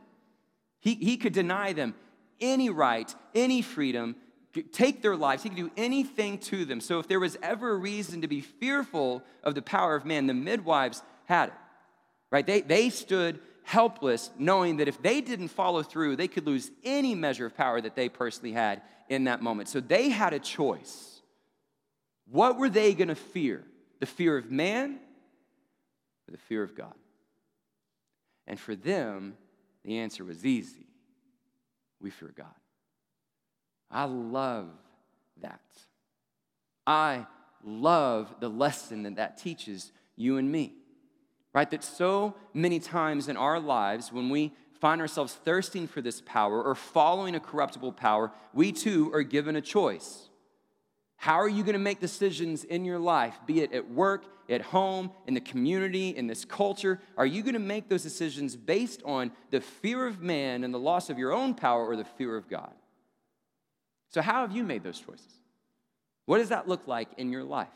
He, 0.80 0.96
he 0.96 1.18
could 1.18 1.34
deny 1.34 1.74
them 1.74 1.96
any 2.40 2.70
right, 2.70 3.14
any 3.36 3.62
freedom, 3.62 4.16
take 4.72 5.02
their 5.02 5.16
lives. 5.16 5.44
He 5.44 5.50
could 5.50 5.58
do 5.58 5.72
anything 5.78 6.38
to 6.40 6.66
them. 6.66 6.82
So 6.82 7.00
if 7.00 7.08
there 7.08 7.20
was 7.20 7.38
ever 7.42 7.72
a 7.72 7.78
reason 7.78 8.22
to 8.22 8.28
be 8.28 8.42
fearful 8.42 9.24
of 9.44 9.56
the 9.56 9.62
power 9.62 9.96
of 9.96 10.06
man, 10.06 10.28
the 10.28 10.34
midwives 10.34 11.02
had 11.26 11.50
it. 11.50 11.56
Right? 12.32 12.46
They, 12.46 12.62
they 12.62 12.90
stood 12.90 13.40
helpless, 13.64 14.32
knowing 14.38 14.78
that 14.78 14.88
if 14.88 15.02
they 15.02 15.22
didn't 15.22 15.50
follow 15.50 15.84
through, 15.84 16.16
they 16.16 16.28
could 16.28 16.46
lose 16.48 16.72
any 16.84 17.14
measure 17.16 17.46
of 17.46 17.56
power 17.56 17.80
that 17.80 17.96
they 17.96 18.10
personally 18.10 18.52
had 18.52 18.82
in 19.10 19.26
that 19.26 19.42
moment. 19.42 19.70
So 19.70 19.80
they 19.80 20.10
had 20.10 20.34
a 20.34 20.40
choice. 20.40 21.22
What 22.32 22.58
were 22.58 22.70
they 22.70 22.94
going 22.94 23.10
to 23.10 23.16
fear? 23.16 23.64
The 24.00 24.06
fear 24.06 24.38
of 24.38 24.50
man 24.50 25.00
or 26.28 26.32
the 26.32 26.38
fear 26.38 26.64
of 26.64 26.76
God? 26.76 26.94
And 28.48 28.60
for 28.60 28.76
them, 28.76 29.36
the 29.84 30.00
answer 30.00 30.24
was 30.24 30.46
easy. 30.46 30.88
We 32.00 32.10
fear 32.10 32.34
God. 32.36 32.48
I 33.92 34.06
love 34.06 34.70
that. 35.42 35.62
I 36.86 37.26
love 37.64 38.36
the 38.40 38.50
lesson 38.50 39.04
that 39.04 39.16
that 39.16 39.38
teaches 39.38 39.92
you 40.16 40.38
and 40.38 40.52
me. 40.52 40.74
Right? 41.54 41.70
That 41.72 41.84
so 41.84 42.36
many 42.54 42.80
times 42.80 43.28
in 43.28 43.38
our 43.38 43.60
lives, 43.60 44.14
when 44.14 44.30
we 44.30 44.54
find 44.80 45.02
ourselves 45.02 45.34
thirsting 45.34 45.88
for 45.88 46.02
this 46.02 46.22
power 46.22 46.64
or 46.64 46.76
following 46.76 47.36
a 47.36 47.40
corruptible 47.40 47.94
power, 47.94 48.32
we 48.54 48.72
too 48.72 49.12
are 49.14 49.24
given 49.24 49.56
a 49.56 49.62
choice. 49.62 50.30
How 51.18 51.36
are 51.36 51.50
you 51.50 51.64
going 51.64 51.74
to 51.74 51.80
make 51.80 52.00
decisions 52.00 52.64
in 52.64 52.86
your 52.86 53.00
life, 53.00 53.36
be 53.46 53.62
it 53.62 53.74
at 53.74 53.90
work, 53.92 54.24
at 54.48 54.62
home, 54.62 55.12
in 55.28 55.34
the 55.34 55.42
community, 55.42 56.10
in 56.10 56.28
this 56.28 56.46
culture? 56.46 57.02
Are 57.18 57.26
you 57.26 57.42
going 57.44 57.56
to 57.56 57.60
make 57.60 57.90
those 57.90 58.04
decisions 58.04 58.56
based 58.56 59.02
on 59.04 59.32
the 59.52 59.60
fear 59.60 60.08
of 60.08 60.22
man 60.22 60.64
and 60.64 60.74
the 60.74 60.80
loss 60.80 61.10
of 61.10 61.18
your 61.18 61.34
own 61.34 61.56
power 61.56 61.86
or 61.86 61.98
the 61.98 62.06
fear 62.06 62.38
of 62.38 62.50
God? 62.50 62.74
So, 64.10 64.22
how 64.22 64.42
have 64.42 64.56
you 64.56 64.64
made 64.64 64.84
those 64.84 65.00
choices? 65.00 65.34
What 66.26 66.40
does 66.40 66.50
that 66.50 66.68
look 66.68 66.88
like 66.88 67.10
in 67.18 67.32
your 67.32 67.44
life? 67.44 67.68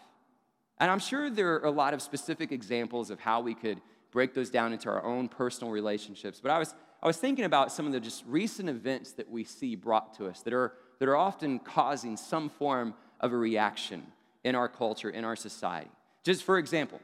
And 0.79 0.91
I'm 0.91 0.99
sure 0.99 1.29
there 1.29 1.55
are 1.55 1.65
a 1.65 1.71
lot 1.71 1.93
of 1.93 2.01
specific 2.01 2.51
examples 2.51 3.09
of 3.09 3.19
how 3.19 3.41
we 3.41 3.53
could 3.53 3.81
break 4.11 4.33
those 4.33 4.49
down 4.49 4.73
into 4.73 4.89
our 4.89 5.03
own 5.03 5.27
personal 5.27 5.71
relationships. 5.71 6.39
But 6.41 6.51
I 6.51 6.59
was, 6.59 6.75
I 7.01 7.07
was 7.07 7.17
thinking 7.17 7.45
about 7.45 7.71
some 7.71 7.85
of 7.85 7.91
the 7.91 7.99
just 7.99 8.23
recent 8.27 8.69
events 8.69 9.13
that 9.13 9.29
we 9.29 9.43
see 9.43 9.75
brought 9.75 10.15
to 10.17 10.27
us 10.27 10.41
that 10.41 10.53
are, 10.53 10.73
that 10.99 11.07
are 11.07 11.15
often 11.15 11.59
causing 11.59 12.17
some 12.17 12.49
form 12.49 12.93
of 13.19 13.33
a 13.33 13.37
reaction 13.37 14.05
in 14.43 14.55
our 14.55 14.67
culture, 14.67 15.09
in 15.09 15.23
our 15.23 15.35
society. 15.35 15.89
Just 16.23 16.43
for 16.43 16.57
example, 16.57 16.99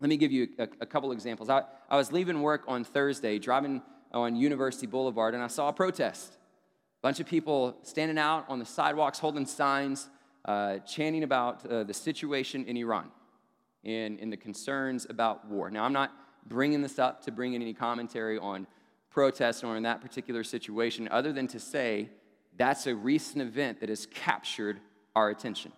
let 0.00 0.08
me 0.08 0.16
give 0.16 0.32
you 0.32 0.48
a, 0.58 0.68
a 0.80 0.86
couple 0.86 1.12
examples. 1.12 1.48
I, 1.48 1.62
I 1.88 1.96
was 1.96 2.10
leaving 2.10 2.42
work 2.42 2.64
on 2.66 2.82
Thursday, 2.82 3.38
driving 3.38 3.82
on 4.12 4.34
University 4.34 4.86
Boulevard, 4.86 5.34
and 5.34 5.42
I 5.42 5.46
saw 5.46 5.68
a 5.68 5.72
protest. 5.72 6.36
Bunch 7.02 7.18
of 7.18 7.26
people 7.26 7.76
standing 7.82 8.16
out 8.16 8.44
on 8.48 8.60
the 8.60 8.64
sidewalks 8.64 9.18
holding 9.18 9.44
signs, 9.44 10.08
uh, 10.44 10.78
chanting 10.78 11.24
about 11.24 11.66
uh, 11.66 11.82
the 11.82 11.92
situation 11.92 12.64
in 12.64 12.76
Iran 12.76 13.10
and, 13.84 14.20
and 14.20 14.32
the 14.32 14.36
concerns 14.36 15.06
about 15.10 15.46
war. 15.48 15.68
Now, 15.68 15.84
I'm 15.84 15.92
not 15.92 16.12
bringing 16.46 16.80
this 16.80 17.00
up 17.00 17.24
to 17.24 17.32
bring 17.32 17.54
in 17.54 17.62
any 17.62 17.74
commentary 17.74 18.38
on 18.38 18.68
protests 19.10 19.64
or 19.64 19.76
in 19.76 19.82
that 19.82 20.00
particular 20.00 20.44
situation, 20.44 21.08
other 21.10 21.32
than 21.32 21.48
to 21.48 21.58
say 21.58 22.08
that's 22.56 22.86
a 22.86 22.94
recent 22.94 23.42
event 23.42 23.80
that 23.80 23.88
has 23.88 24.06
captured 24.06 24.80
our 25.14 25.30
attention 25.30 25.72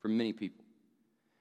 for 0.00 0.08
many 0.08 0.32
people. 0.32 0.64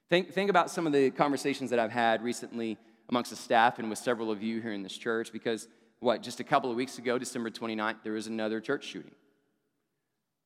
Think, 0.09 0.33
think 0.33 0.49
about 0.49 0.69
some 0.69 0.85
of 0.85 0.93
the 0.93 1.11
conversations 1.11 1.69
that 1.69 1.79
I've 1.79 1.91
had 1.91 2.21
recently 2.21 2.77
amongst 3.09 3.31
the 3.31 3.35
staff 3.37 3.79
and 3.79 3.89
with 3.89 3.99
several 3.99 4.31
of 4.31 4.43
you 4.43 4.61
here 4.61 4.73
in 4.73 4.83
this 4.83 4.97
church 4.97 5.31
because, 5.31 5.67
what, 6.03 6.21
just 6.21 6.39
a 6.39 6.43
couple 6.43 6.69
of 6.69 6.75
weeks 6.75 6.97
ago, 6.97 7.17
December 7.17 7.49
29th, 7.49 8.03
there 8.03 8.13
was 8.13 8.27
another 8.27 8.59
church 8.59 8.83
shooting. 8.83 9.15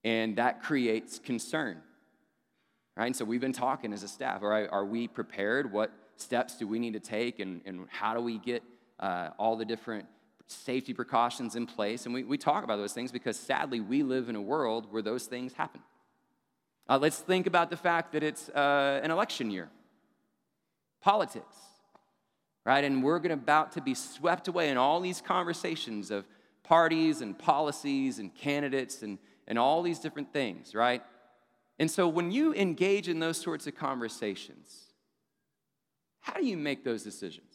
And 0.04 0.38
that 0.38 0.62
creates 0.62 1.20
concern, 1.20 1.82
right? 2.96 3.08
And 3.08 3.16
so 3.16 3.26
we've 3.26 3.42
been 3.42 3.54
talking 3.54 3.92
as 3.92 4.04
a 4.04 4.08
staff. 4.08 4.44
All 4.44 4.50
right, 4.50 4.70
are 4.72 4.86
we 4.86 5.08
prepared? 5.08 5.72
What 5.72 5.92
steps 6.16 6.58
do 6.58 6.68
we 6.68 6.80
need 6.80 6.94
to 6.94 7.00
take? 7.00 7.40
And, 7.40 7.62
and 7.66 7.88
how 7.90 8.14
do 8.14 8.22
we 8.22 8.38
get 8.38 8.64
uh, 9.00 9.30
all 9.38 9.58
the 9.58 9.66
different 9.66 10.06
safety 10.46 10.94
precautions 10.94 11.56
in 11.56 11.66
place? 11.66 12.06
And 12.06 12.14
we, 12.14 12.24
we 12.24 12.38
talk 12.38 12.64
about 12.64 12.78
those 12.78 12.94
things 12.94 13.12
because 13.12 13.38
sadly, 13.38 13.80
we 13.80 14.04
live 14.04 14.30
in 14.30 14.36
a 14.36 14.42
world 14.42 14.88
where 14.92 15.02
those 15.02 15.26
things 15.26 15.54
happen. 15.54 15.82
Uh, 16.88 16.98
let's 16.98 17.20
think 17.20 17.48
about 17.48 17.70
the 17.70 17.76
fact 17.76 18.14
that 18.14 18.24
it's 18.24 18.48
uh, 18.50 19.02
an 19.04 19.12
election 19.12 19.52
year, 19.52 19.70
politics, 21.02 21.56
right? 22.68 22.84
And 22.84 23.02
we're 23.02 23.20
going 23.20 23.32
about 23.32 23.72
to 23.72 23.82
be 23.82 23.94
swept 23.94 24.50
away 24.50 24.70
in 24.70 24.76
all 24.76 25.00
these 25.00 25.22
conversations 25.22 26.12
of 26.12 26.28
parties 26.64 27.22
and 27.22 27.40
policies 27.40 28.20
and 28.20 28.36
candidates 28.36 29.04
and, 29.04 29.20
and 29.48 29.58
all 29.58 29.82
these 29.82 30.00
different 30.00 30.34
things, 30.34 30.76
right? 30.76 31.02
And 31.80 31.90
so 31.90 32.10
when 32.10 32.30
you 32.30 32.54
engage 32.54 33.08
in 33.08 33.20
those 33.20 33.38
sorts 33.38 33.68
of 33.68 33.76
conversations, 33.76 34.88
how 36.20 36.34
do 36.34 36.46
you 36.46 36.58
make 36.58 36.84
those 36.84 37.04
decisions? 37.04 37.54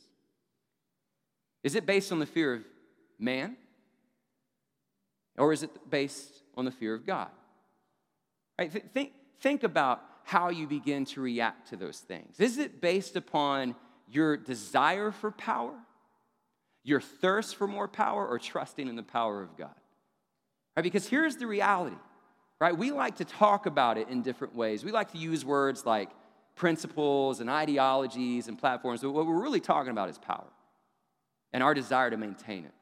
Is 1.63 1.75
it 1.75 1.85
based 1.85 2.11
on 2.11 2.19
the 2.19 2.27
fear 2.27 2.55
of 2.55 2.65
man? 3.19 3.57
Or 5.37 5.53
is 5.53 5.63
it 5.63 5.91
based 5.91 6.43
on 6.57 6.65
the 6.65 6.71
fear 6.71 6.95
of 6.95 7.05
God? 7.05 7.29
Right? 8.59 8.73
Think, 8.95 9.13
think 9.41 9.63
about 9.63 10.01
how 10.25 10.49
you 10.49 10.67
begin 10.67 11.05
to 11.05 11.21
react 11.21 11.69
to 11.69 11.77
those 11.77 11.99
things. 11.99 12.41
Is 12.41 12.57
it 12.57 12.81
based 12.81 13.15
upon 13.15 13.75
your 14.13 14.37
desire 14.37 15.11
for 15.11 15.31
power, 15.31 15.75
your 16.85 17.01
thirst 17.01 17.57
for 17.57 17.67
more 17.67 17.89
power, 17.89 18.27
or 18.27 18.39
trusting 18.39 18.87
in 18.87 18.97
the 18.97 19.03
power 19.03 19.43
of 19.43 19.57
God? 19.57 19.75
Right? 20.77 20.83
Because 20.83 21.09
here's 21.09 21.37
the 21.37 21.47
reality, 21.47 21.97
right? 22.61 22.77
We 22.77 22.91
like 22.91 23.17
to 23.17 23.25
talk 23.25 23.67
about 23.67 23.99
it 23.99 24.09
in 24.09 24.23
different 24.23 24.55
ways. 24.55 24.85
We 24.85 24.93
like 24.93 25.13
to 25.13 25.19
use 25.19 25.45
words 25.45 25.85
like 25.87 26.11
principles 26.55 27.41
and 27.41 27.49
ideologies 27.49 28.49
and 28.49 28.59
platforms, 28.59 29.01
but 29.01 29.11
what 29.11 29.27
we're 29.27 29.43
really 29.43 29.61
talking 29.61 29.91
about 29.91 30.09
is 30.09 30.19
power 30.19 30.49
and 31.53 31.63
our 31.63 31.75
desire 31.75 32.11
to 32.11 32.17
maintain 32.17 32.65
it. 32.65 32.73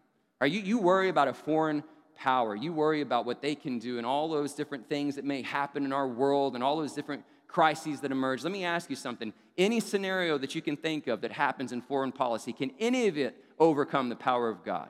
Right? 0.40 0.50
You, 0.50 0.60
you 0.60 0.78
worry 0.78 1.08
about 1.08 1.28
a 1.28 1.34
foreign 1.34 1.84
power. 2.16 2.54
You 2.54 2.72
worry 2.72 3.00
about 3.00 3.24
what 3.24 3.40
they 3.40 3.54
can 3.54 3.78
do 3.78 3.98
and 3.98 4.06
all 4.06 4.28
those 4.28 4.52
different 4.52 4.88
things 4.88 5.16
that 5.16 5.24
may 5.24 5.42
happen 5.42 5.84
in 5.84 5.92
our 5.92 6.06
world 6.06 6.54
and 6.54 6.62
all 6.62 6.76
those 6.76 6.92
different 6.92 7.24
crises 7.50 8.00
that 8.00 8.12
emerge. 8.12 8.42
Let 8.42 8.52
me 8.52 8.64
ask 8.64 8.88
you 8.88 8.96
something. 8.96 9.32
Any 9.58 9.80
scenario 9.80 10.38
that 10.38 10.54
you 10.54 10.62
can 10.62 10.76
think 10.76 11.06
of 11.06 11.20
that 11.22 11.32
happens 11.32 11.72
in 11.72 11.82
foreign 11.82 12.12
policy, 12.12 12.52
can 12.52 12.70
any 12.78 13.08
of 13.08 13.18
it 13.18 13.36
overcome 13.58 14.08
the 14.08 14.16
power 14.16 14.48
of 14.48 14.64
God? 14.64 14.88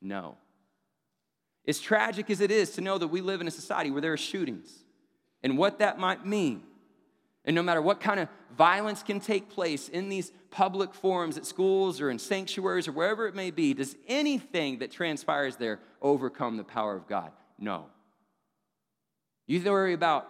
No. 0.00 0.36
As 1.68 1.78
tragic 1.78 2.30
as 2.30 2.40
it 2.40 2.50
is 2.50 2.72
to 2.72 2.80
know 2.80 2.98
that 2.98 3.08
we 3.08 3.20
live 3.20 3.40
in 3.40 3.46
a 3.46 3.52
society 3.52 3.90
where 3.90 4.00
there 4.00 4.12
are 4.12 4.18
shootings 4.18 4.70
and 5.42 5.56
what 5.56 5.78
that 5.78 5.98
might 5.98 6.26
mean 6.26 6.62
and 7.44 7.54
no 7.54 7.62
matter 7.62 7.82
what 7.82 8.00
kind 8.00 8.20
of 8.20 8.28
violence 8.56 9.02
can 9.02 9.20
take 9.20 9.48
place 9.48 9.88
in 9.88 10.08
these 10.08 10.32
public 10.50 10.94
forums 10.94 11.36
at 11.36 11.46
schools 11.46 12.00
or 12.00 12.10
in 12.10 12.18
sanctuaries 12.18 12.86
or 12.86 12.92
wherever 12.92 13.26
it 13.26 13.34
may 13.34 13.50
be, 13.50 13.74
does 13.74 13.96
anything 14.06 14.78
that 14.78 14.92
transpires 14.92 15.56
there 15.56 15.80
overcome 16.00 16.56
the 16.56 16.64
power 16.64 16.94
of 16.94 17.08
God? 17.08 17.32
No. 17.58 17.86
You 19.46 19.62
worry 19.64 19.92
about 19.92 20.28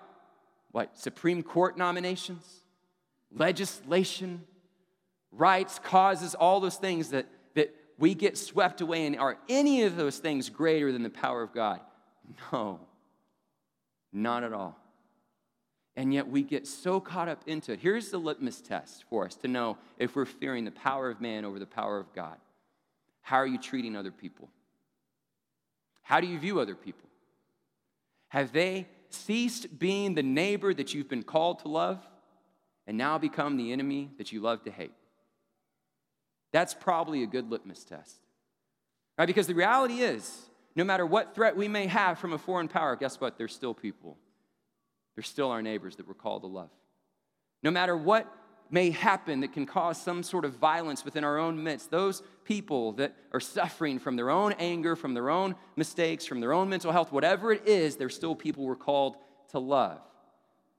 what? 0.73 0.99
Supreme 0.99 1.43
Court 1.43 1.79
nominations, 1.79 2.45
legislation, 3.31 4.43
rights, 5.31 5.79
causes, 5.79 6.35
all 6.35 6.61
those 6.61 6.77
things 6.77 7.11
that, 7.11 7.27
that 7.55 7.75
we 7.99 8.15
get 8.15 8.37
swept 8.37 8.81
away 8.81 9.07
in. 9.07 9.19
Are 9.19 9.39
any 9.49 9.83
of 9.83 9.97
those 9.97 10.19
things 10.19 10.49
greater 10.51 10.91
than 10.93 11.03
the 11.03 11.11
power 11.11 11.43
of 11.43 11.55
God? 11.55 11.81
No, 12.53 12.81
not 14.13 14.45
at 14.45 14.53
all. 14.53 14.79
And 15.97 16.15
yet 16.15 16.29
we 16.29 16.43
get 16.43 16.67
so 16.67 17.01
caught 17.01 17.29
up 17.29 17.43
into 17.47 17.73
it. 17.73 17.81
Here's 17.81 18.11
the 18.11 18.19
litmus 18.19 18.61
test 18.61 19.05
for 19.11 19.27
us 19.27 19.35
to 19.37 19.49
know 19.49 19.77
if 19.99 20.17
we're 20.17 20.25
fearing 20.25 20.65
the 20.65 20.71
power 20.71 21.11
of 21.11 21.21
man 21.21 21.45
over 21.45 21.59
the 21.59 21.67
power 21.67 21.99
of 21.99 22.13
God. 22.15 22.37
How 23.21 23.37
are 23.37 23.47
you 23.47 23.59
treating 23.59 23.95
other 23.97 24.11
people? 24.11 24.49
How 26.03 26.21
do 26.21 26.27
you 26.27 26.39
view 26.39 26.61
other 26.61 26.75
people? 26.75 27.09
Have 28.29 28.53
they 28.53 28.87
ceased 29.15 29.79
being 29.79 30.15
the 30.15 30.23
neighbor 30.23 30.73
that 30.75 30.95
you've 30.95 31.09
been 31.09 31.23
called 31.23 31.61
to 31.61 31.69
love 31.69 32.07
and 32.87 32.99
now 32.99 33.19
become 33.19 33.57
the 33.57 33.73
enemy 33.73 34.11
that 34.19 34.33
you 34.33 34.41
love 34.41 34.63
to 34.65 34.71
hate? 34.71 34.93
That's 36.53 36.75
probably 36.75 37.23
a 37.23 37.27
good 37.27 37.51
litmus 37.51 37.85
test. 37.85 38.17
Right? 39.19 39.27
Because 39.27 39.47
the 39.47 39.55
reality 39.55 40.01
is, 40.01 40.49
no 40.75 40.85
matter 40.85 41.07
what 41.07 41.35
threat 41.35 41.57
we 41.57 41.69
may 41.69 41.87
have 41.87 42.19
from 42.19 42.33
a 42.33 42.39
foreign 42.39 42.69
power, 42.69 42.97
guess 42.97 43.21
what? 43.21 43.39
They're 43.39 43.49
still 43.49 43.75
people. 43.75 44.19
They're 45.15 45.23
still 45.23 45.51
our 45.51 45.63
neighbors 45.63 45.97
that 45.97 46.09
we're 46.09 46.15
called 46.15 46.43
to 46.43 46.49
love. 46.49 46.71
No 47.63 47.71
matter 47.71 47.97
what 47.97 48.33
may 48.73 48.91
happen 48.91 49.41
that 49.41 49.53
can 49.53 49.67
cause 49.67 50.01
some 50.01 50.23
sort 50.23 50.45
of 50.45 50.55
violence 50.55 51.05
within 51.05 51.23
our 51.23 51.39
own 51.39 51.63
midst, 51.63 51.91
those 51.91 52.23
people 52.45 52.93
that 52.93 53.15
are 53.33 53.41
suffering 53.41 53.99
from 53.99 54.17
their 54.17 54.31
own 54.31 54.53
anger, 54.59 54.97
from 54.97 55.13
their 55.15 55.29
own 55.29 55.55
mistakes, 55.77 56.25
from 56.25 56.41
their 56.41 56.55
own 56.55 56.69
mental 56.69 56.91
health, 56.91 57.13
whatever 57.13 57.53
it 57.53 57.69
is, 57.69 57.97
they're 57.97 58.09
still 58.09 58.35
people 58.35 58.65
we're 58.65 58.75
called 58.75 59.17
to 59.51 59.59
love. 59.59 60.01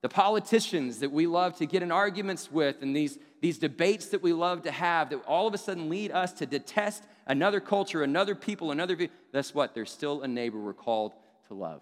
The 0.02 0.10
politicians 0.10 1.00
that 1.00 1.12
we 1.12 1.28
love 1.28 1.56
to 1.58 1.66
get 1.66 1.84
in 1.84 1.92
arguments 1.92 2.52
with 2.52 2.82
and 2.82 2.96
these, 2.96 3.20
these 3.42 3.60
debates 3.60 4.08
that 4.08 4.24
we 4.24 4.34
love 4.34 4.64
to 4.64 4.72
have 4.72 5.12
that 5.12 5.24
all 5.26 5.48
of 5.48 5.54
a 5.54 5.58
sudden 5.58 5.88
lead 5.88 6.12
us 6.12 6.34
to 6.34 6.46
detest 6.46 7.04
another 7.28 7.60
culture, 7.60 8.04
another 8.04 8.36
people, 8.36 8.72
another 8.72 8.96
view, 8.96 9.10
that's 9.32 9.54
what? 9.54 9.76
They're 9.76 9.86
still 9.86 10.24
a 10.24 10.28
neighbor 10.28 10.60
we're 10.60 10.74
called 10.74 11.14
to 11.48 11.54
love. 11.54 11.82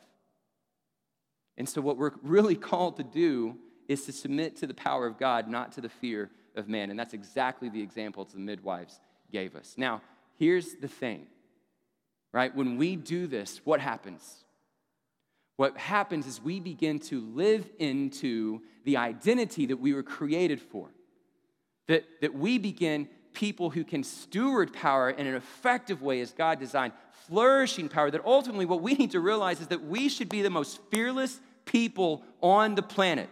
And 1.57 1.68
so, 1.68 1.82
what 1.82 1.97
we're 1.97 2.12
really 2.22 2.55
called 2.70 2.97
to 2.97 3.03
do 3.03 3.57
is 3.92 4.06
to 4.06 4.12
submit 4.14 4.56
to 4.58 4.68
the 4.68 4.74
power 4.74 5.06
of 5.06 5.20
God, 5.20 5.48
not 5.48 5.74
to 5.74 5.82
the 5.82 5.89
fear 5.89 6.30
of 6.56 6.70
man. 6.70 6.89
And 6.89 6.98
that's 6.98 7.14
exactly 7.14 7.70
the 7.70 7.82
example 7.82 8.26
the 8.32 8.39
midwives 8.39 9.00
gave 9.32 9.56
us. 9.56 9.76
Now, 9.78 10.02
here's 10.39 10.76
the 10.76 10.88
thing, 10.88 11.28
right? 12.32 12.56
When 12.56 12.78
we 12.78 12.96
do 12.96 13.28
this, 13.28 13.60
what 13.66 13.82
happens? 13.82 14.46
What 15.58 15.78
happens 15.78 16.26
is 16.26 16.42
we 16.42 16.60
begin 16.60 17.00
to 17.00 17.22
live 17.22 17.70
into 17.80 18.62
the 18.86 18.98
identity 18.98 19.68
that 19.68 19.78
we 19.78 19.94
were 19.94 20.04
created 20.04 20.62
for. 20.62 20.89
That, 21.88 22.06
that 22.22 22.34
we 22.34 22.58
begin 22.58 23.10
people 23.34 23.70
who 23.70 23.84
can 23.84 24.04
steward 24.04 24.72
power 24.72 25.10
in 25.10 25.28
an 25.28 25.36
effective 25.36 26.02
way 26.02 26.22
as 26.22 26.32
God 26.32 26.60
designed, 26.60 26.94
flourishing 27.28 27.89
power. 27.89 28.10
That 28.10 28.24
ultimately, 28.24 28.66
what 28.66 28.82
we 28.82 28.94
need 28.94 29.12
to 29.12 29.20
realize 29.20 29.60
is 29.60 29.68
that 29.68 29.84
we 29.84 30.08
should 30.08 30.30
be 30.30 30.42
the 30.42 30.50
most 30.50 30.80
fearless 30.89 31.39
people 31.66 32.24
on 32.42 32.76
the 32.76 32.82
planet 32.82 33.30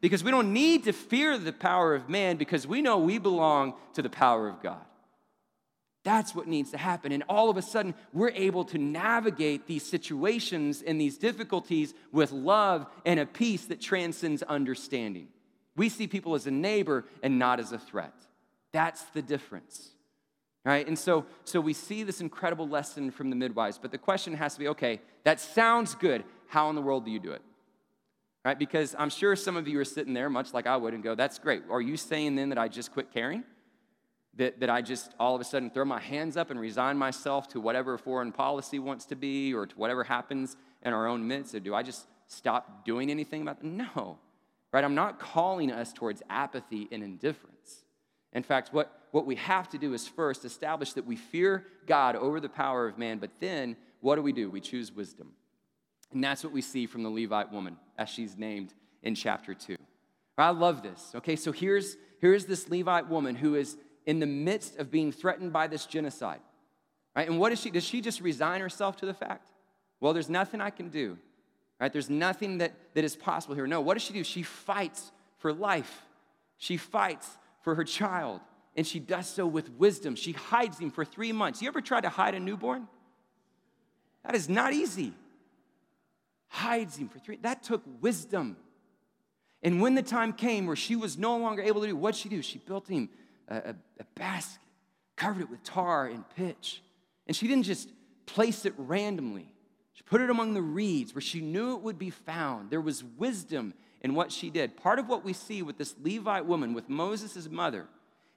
because 0.00 0.22
we 0.22 0.30
don't 0.30 0.52
need 0.52 0.84
to 0.84 0.92
fear 0.92 1.38
the 1.38 1.52
power 1.52 1.94
of 1.94 2.08
man 2.08 2.36
because 2.36 2.66
we 2.66 2.82
know 2.82 2.98
we 2.98 3.18
belong 3.18 3.74
to 3.94 4.02
the 4.02 4.10
power 4.10 4.48
of 4.48 4.62
God. 4.62 4.84
That's 6.04 6.36
what 6.36 6.46
needs 6.46 6.70
to 6.70 6.78
happen. 6.78 7.10
And 7.10 7.24
all 7.28 7.50
of 7.50 7.56
a 7.56 7.62
sudden, 7.62 7.92
we're 8.12 8.30
able 8.30 8.64
to 8.66 8.78
navigate 8.78 9.66
these 9.66 9.84
situations 9.84 10.80
and 10.80 11.00
these 11.00 11.18
difficulties 11.18 11.94
with 12.12 12.30
love 12.30 12.86
and 13.04 13.18
a 13.18 13.26
peace 13.26 13.64
that 13.64 13.80
transcends 13.80 14.44
understanding. 14.44 15.26
We 15.74 15.88
see 15.88 16.06
people 16.06 16.36
as 16.36 16.46
a 16.46 16.52
neighbor 16.52 17.06
and 17.24 17.40
not 17.40 17.58
as 17.58 17.72
a 17.72 17.78
threat. 17.78 18.14
That's 18.70 19.02
the 19.14 19.22
difference. 19.22 19.90
Right? 20.64 20.86
And 20.86 20.96
so, 20.96 21.26
so 21.44 21.60
we 21.60 21.72
see 21.72 22.04
this 22.04 22.20
incredible 22.20 22.68
lesson 22.68 23.10
from 23.10 23.30
the 23.30 23.36
midwives, 23.36 23.78
but 23.78 23.90
the 23.90 23.98
question 23.98 24.34
has 24.34 24.54
to 24.54 24.60
be 24.60 24.68
okay, 24.68 25.00
that 25.24 25.40
sounds 25.40 25.96
good. 25.96 26.22
How 26.46 26.70
in 26.70 26.76
the 26.76 26.82
world 26.82 27.04
do 27.04 27.10
you 27.10 27.18
do 27.18 27.32
it? 27.32 27.42
Right? 28.46 28.60
Because 28.60 28.94
I'm 28.96 29.10
sure 29.10 29.34
some 29.34 29.56
of 29.56 29.66
you 29.66 29.80
are 29.80 29.84
sitting 29.84 30.14
there, 30.14 30.30
much 30.30 30.54
like 30.54 30.68
I 30.68 30.76
would, 30.76 30.94
and 30.94 31.02
go, 31.02 31.16
that's 31.16 31.36
great. 31.36 31.64
Are 31.68 31.80
you 31.80 31.96
saying 31.96 32.36
then 32.36 32.50
that 32.50 32.58
I 32.58 32.68
just 32.68 32.92
quit 32.92 33.12
caring? 33.12 33.42
That, 34.34 34.60
that 34.60 34.70
I 34.70 34.82
just 34.82 35.12
all 35.18 35.34
of 35.34 35.40
a 35.40 35.44
sudden 35.44 35.68
throw 35.68 35.84
my 35.84 35.98
hands 35.98 36.36
up 36.36 36.52
and 36.52 36.60
resign 36.60 36.96
myself 36.96 37.48
to 37.48 37.60
whatever 37.60 37.98
foreign 37.98 38.30
policy 38.30 38.78
wants 38.78 39.04
to 39.06 39.16
be 39.16 39.52
or 39.52 39.66
to 39.66 39.74
whatever 39.76 40.04
happens 40.04 40.56
in 40.82 40.92
our 40.92 41.08
own 41.08 41.26
midst? 41.26 41.56
Or 41.56 41.60
do 41.60 41.74
I 41.74 41.82
just 41.82 42.06
stop 42.28 42.84
doing 42.84 43.10
anything 43.10 43.42
about 43.42 43.58
it? 43.58 43.64
No, 43.64 44.16
right? 44.72 44.84
I'm 44.84 44.94
not 44.94 45.18
calling 45.18 45.72
us 45.72 45.92
towards 45.92 46.22
apathy 46.30 46.86
and 46.92 47.02
indifference. 47.02 47.84
In 48.32 48.44
fact, 48.44 48.72
what, 48.72 49.08
what 49.10 49.26
we 49.26 49.34
have 49.36 49.68
to 49.70 49.78
do 49.78 49.92
is 49.92 50.06
first 50.06 50.44
establish 50.44 50.92
that 50.92 51.04
we 51.04 51.16
fear 51.16 51.66
God 51.86 52.14
over 52.14 52.38
the 52.38 52.48
power 52.48 52.86
of 52.86 52.96
man, 52.96 53.18
but 53.18 53.30
then 53.40 53.76
what 54.02 54.14
do 54.14 54.22
we 54.22 54.32
do? 54.32 54.50
We 54.50 54.60
choose 54.60 54.92
wisdom. 54.92 55.32
And 56.12 56.22
that's 56.22 56.44
what 56.44 56.52
we 56.52 56.62
see 56.62 56.86
from 56.86 57.02
the 57.02 57.10
Levite 57.10 57.52
woman, 57.52 57.76
as 57.98 58.08
she's 58.08 58.36
named 58.36 58.72
in 59.02 59.14
chapter 59.14 59.54
2. 59.54 59.76
I 60.38 60.50
love 60.50 60.82
this. 60.82 61.12
Okay, 61.14 61.36
so 61.36 61.52
here's, 61.52 61.96
here's 62.20 62.44
this 62.44 62.68
Levite 62.68 63.08
woman 63.08 63.34
who 63.34 63.54
is 63.54 63.76
in 64.04 64.20
the 64.20 64.26
midst 64.26 64.76
of 64.76 64.90
being 64.90 65.12
threatened 65.12 65.52
by 65.52 65.66
this 65.66 65.86
genocide. 65.86 66.40
Right? 67.14 67.28
And 67.28 67.38
what 67.38 67.50
does 67.50 67.60
she? 67.60 67.70
Does 67.70 67.84
she 67.84 68.00
just 68.00 68.20
resign 68.20 68.60
herself 68.60 68.96
to 68.96 69.06
the 69.06 69.14
fact? 69.14 69.48
Well, 70.00 70.12
there's 70.12 70.28
nothing 70.28 70.60
I 70.60 70.70
can 70.70 70.90
do. 70.90 71.18
Right? 71.80 71.92
There's 71.92 72.10
nothing 72.10 72.58
that, 72.58 72.74
that 72.94 73.04
is 73.04 73.16
possible 73.16 73.54
here. 73.54 73.66
No, 73.66 73.80
what 73.80 73.94
does 73.94 74.02
she 74.02 74.12
do? 74.12 74.22
She 74.22 74.42
fights 74.42 75.10
for 75.38 75.52
life. 75.52 76.02
She 76.58 76.76
fights 76.76 77.28
for 77.62 77.74
her 77.74 77.84
child. 77.84 78.40
And 78.76 78.86
she 78.86 79.00
does 79.00 79.26
so 79.26 79.46
with 79.46 79.70
wisdom. 79.70 80.14
She 80.14 80.32
hides 80.32 80.78
him 80.78 80.90
for 80.90 81.04
three 81.04 81.32
months. 81.32 81.62
You 81.62 81.68
ever 81.68 81.80
tried 81.80 82.02
to 82.02 82.10
hide 82.10 82.34
a 82.34 82.40
newborn? 82.40 82.86
That 84.24 84.34
is 84.34 84.48
not 84.48 84.74
easy 84.74 85.14
hides 86.48 86.96
him 86.96 87.08
for 87.08 87.18
three. 87.18 87.36
That 87.42 87.62
took 87.62 87.82
wisdom. 88.00 88.56
And 89.62 89.80
when 89.80 89.94
the 89.94 90.02
time 90.02 90.32
came 90.32 90.66
where 90.66 90.76
she 90.76 90.96
was 90.96 91.18
no 91.18 91.36
longer 91.36 91.62
able 91.62 91.80
to 91.80 91.88
do, 91.88 91.96
what 91.96 92.14
she 92.14 92.28
do? 92.28 92.42
She 92.42 92.58
built 92.58 92.88
him 92.88 93.08
a, 93.48 93.56
a, 93.56 93.74
a 94.00 94.04
basket, 94.14 94.60
covered 95.16 95.42
it 95.42 95.50
with 95.50 95.62
tar 95.62 96.06
and 96.06 96.24
pitch. 96.36 96.82
And 97.26 97.34
she 97.34 97.48
didn't 97.48 97.64
just 97.64 97.90
place 98.26 98.64
it 98.64 98.74
randomly. 98.76 99.52
She 99.94 100.02
put 100.02 100.20
it 100.20 100.30
among 100.30 100.54
the 100.54 100.62
reeds 100.62 101.14
where 101.14 101.22
she 101.22 101.40
knew 101.40 101.74
it 101.74 101.82
would 101.82 101.98
be 101.98 102.10
found. 102.10 102.70
There 102.70 102.80
was 102.80 103.02
wisdom 103.02 103.74
in 104.02 104.14
what 104.14 104.30
she 104.30 104.50
did. 104.50 104.76
Part 104.76 104.98
of 104.98 105.08
what 105.08 105.24
we 105.24 105.32
see 105.32 105.62
with 105.62 105.78
this 105.78 105.94
Levite 106.02 106.46
woman, 106.46 106.74
with 106.74 106.88
Moses' 106.88 107.48
mother, 107.48 107.86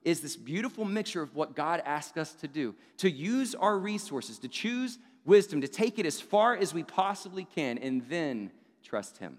is 0.04 0.22
this 0.22 0.38
beautiful 0.38 0.86
mixture 0.86 1.22
of 1.22 1.36
what 1.36 1.56
God 1.56 1.82
asks 1.86 2.18
us 2.18 2.34
to 2.36 2.48
do 2.48 2.74
to 2.98 3.12
use 3.12 3.54
our 3.54 3.78
resources, 3.78 4.40
to 4.40 4.48
choose 4.48 4.98
wisdom 5.30 5.62
to 5.62 5.68
take 5.68 6.00
it 6.00 6.06
as 6.06 6.20
far 6.20 6.58
as 6.58 6.74
we 6.74 6.84
possibly 6.84 7.46
can 7.46 7.78
and 7.78 8.02
then 8.10 8.52
trust 8.84 9.20
Him. 9.20 9.38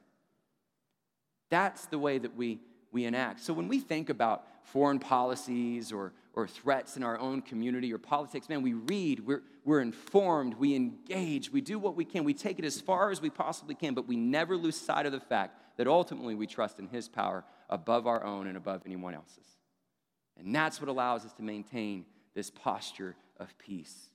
That's 1.51 1.87
the 1.87 1.99
way 1.99 2.19
that 2.19 2.37
we, 2.37 2.61
we 2.93 3.05
enact. 3.05 3.41
So 3.41 3.53
when 3.53 3.69
we 3.69 3.81
think 3.81 4.09
about 4.09 4.47
foreign 4.63 5.01
policies 5.01 5.93
or, 5.93 6.13
or 6.33 6.47
threats 6.47 6.97
in 6.97 7.03
our 7.03 7.19
own 7.19 7.43
community 7.43 7.93
or 7.93 7.99
politics, 7.99 8.49
man, 8.49 8.63
we 8.63 8.73
read, 8.75 9.27
we're, 9.27 9.43
we're 9.65 9.81
informed, 9.81 10.55
we 10.55 10.77
engage, 10.77 11.51
we 11.51 11.61
do 11.61 11.79
what 11.79 11.97
we 11.97 12.05
can, 12.05 12.23
we 12.25 12.35
take 12.35 12.59
it 12.59 12.65
as 12.65 12.81
far 12.81 13.11
as 13.11 13.21
we 13.21 13.29
possibly 13.29 13.75
can, 13.75 13.93
but 13.93 14.07
we 14.07 14.17
never 14.17 14.57
lose 14.57 14.77
sight 14.77 15.07
of 15.07 15.13
the 15.13 15.21
fact 15.21 15.59
that 15.77 15.89
ultimately 15.89 16.37
we 16.37 16.47
trust 16.47 16.79
in 16.79 16.87
His 16.87 17.09
power 17.09 17.45
above 17.69 18.07
our 18.07 18.25
own 18.25 18.47
and 18.47 18.57
above 18.57 18.83
anyone 18.87 19.15
else's. 19.15 19.57
And 20.39 20.55
that's 20.55 20.81
what 20.81 20.89
allows 20.89 21.25
us 21.25 21.33
to 21.35 21.43
maintain 21.43 22.07
this 22.35 22.51
posture 22.51 23.17
of 23.39 23.57
peace. 23.59 24.11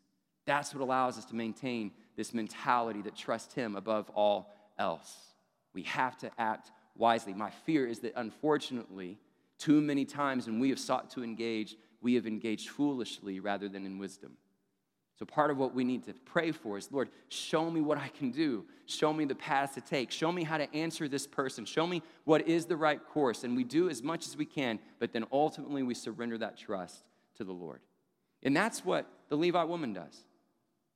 That's 0.45 0.73
what 0.73 0.81
allows 0.81 1.17
us 1.17 1.25
to 1.25 1.35
maintain 1.35 1.91
this 2.15 2.33
mentality 2.33 3.01
that 3.03 3.15
trusts 3.15 3.53
Him 3.53 3.75
above 3.75 4.09
all 4.11 4.53
else. 4.77 5.15
We 5.73 5.83
have 5.83 6.17
to 6.19 6.31
act 6.37 6.71
wisely. 6.95 7.33
My 7.33 7.49
fear 7.49 7.87
is 7.87 7.99
that 7.99 8.13
unfortunately, 8.15 9.17
too 9.57 9.81
many 9.81 10.05
times 10.05 10.47
when 10.47 10.59
we 10.59 10.69
have 10.69 10.79
sought 10.79 11.09
to 11.11 11.23
engage, 11.23 11.75
we 12.01 12.15
have 12.15 12.27
engaged 12.27 12.69
foolishly 12.69 13.39
rather 13.39 13.67
than 13.67 13.85
in 13.85 13.97
wisdom. 13.97 14.37
So, 15.17 15.25
part 15.25 15.49
of 15.49 15.57
what 15.57 15.73
we 15.73 15.85
need 15.85 16.03
to 16.05 16.13
pray 16.25 16.51
for 16.51 16.77
is 16.77 16.91
Lord, 16.91 17.09
show 17.29 17.71
me 17.71 17.79
what 17.79 17.97
I 17.97 18.09
can 18.09 18.31
do. 18.31 18.65
Show 18.85 19.13
me 19.13 19.23
the 19.23 19.35
path 19.35 19.73
to 19.75 19.81
take. 19.81 20.11
Show 20.11 20.31
me 20.31 20.43
how 20.43 20.57
to 20.57 20.73
answer 20.75 21.07
this 21.07 21.25
person. 21.25 21.65
Show 21.65 21.87
me 21.87 22.03
what 22.25 22.47
is 22.47 22.65
the 22.65 22.75
right 22.75 22.99
course. 23.03 23.45
And 23.45 23.55
we 23.55 23.63
do 23.63 23.89
as 23.89 24.03
much 24.03 24.27
as 24.27 24.35
we 24.35 24.45
can, 24.45 24.77
but 24.99 25.13
then 25.13 25.25
ultimately 25.31 25.83
we 25.83 25.93
surrender 25.93 26.37
that 26.39 26.57
trust 26.57 27.05
to 27.37 27.45
the 27.45 27.53
Lord. 27.53 27.79
And 28.43 28.55
that's 28.55 28.83
what 28.83 29.09
the 29.29 29.37
Levite 29.37 29.69
woman 29.69 29.93
does. 29.93 30.25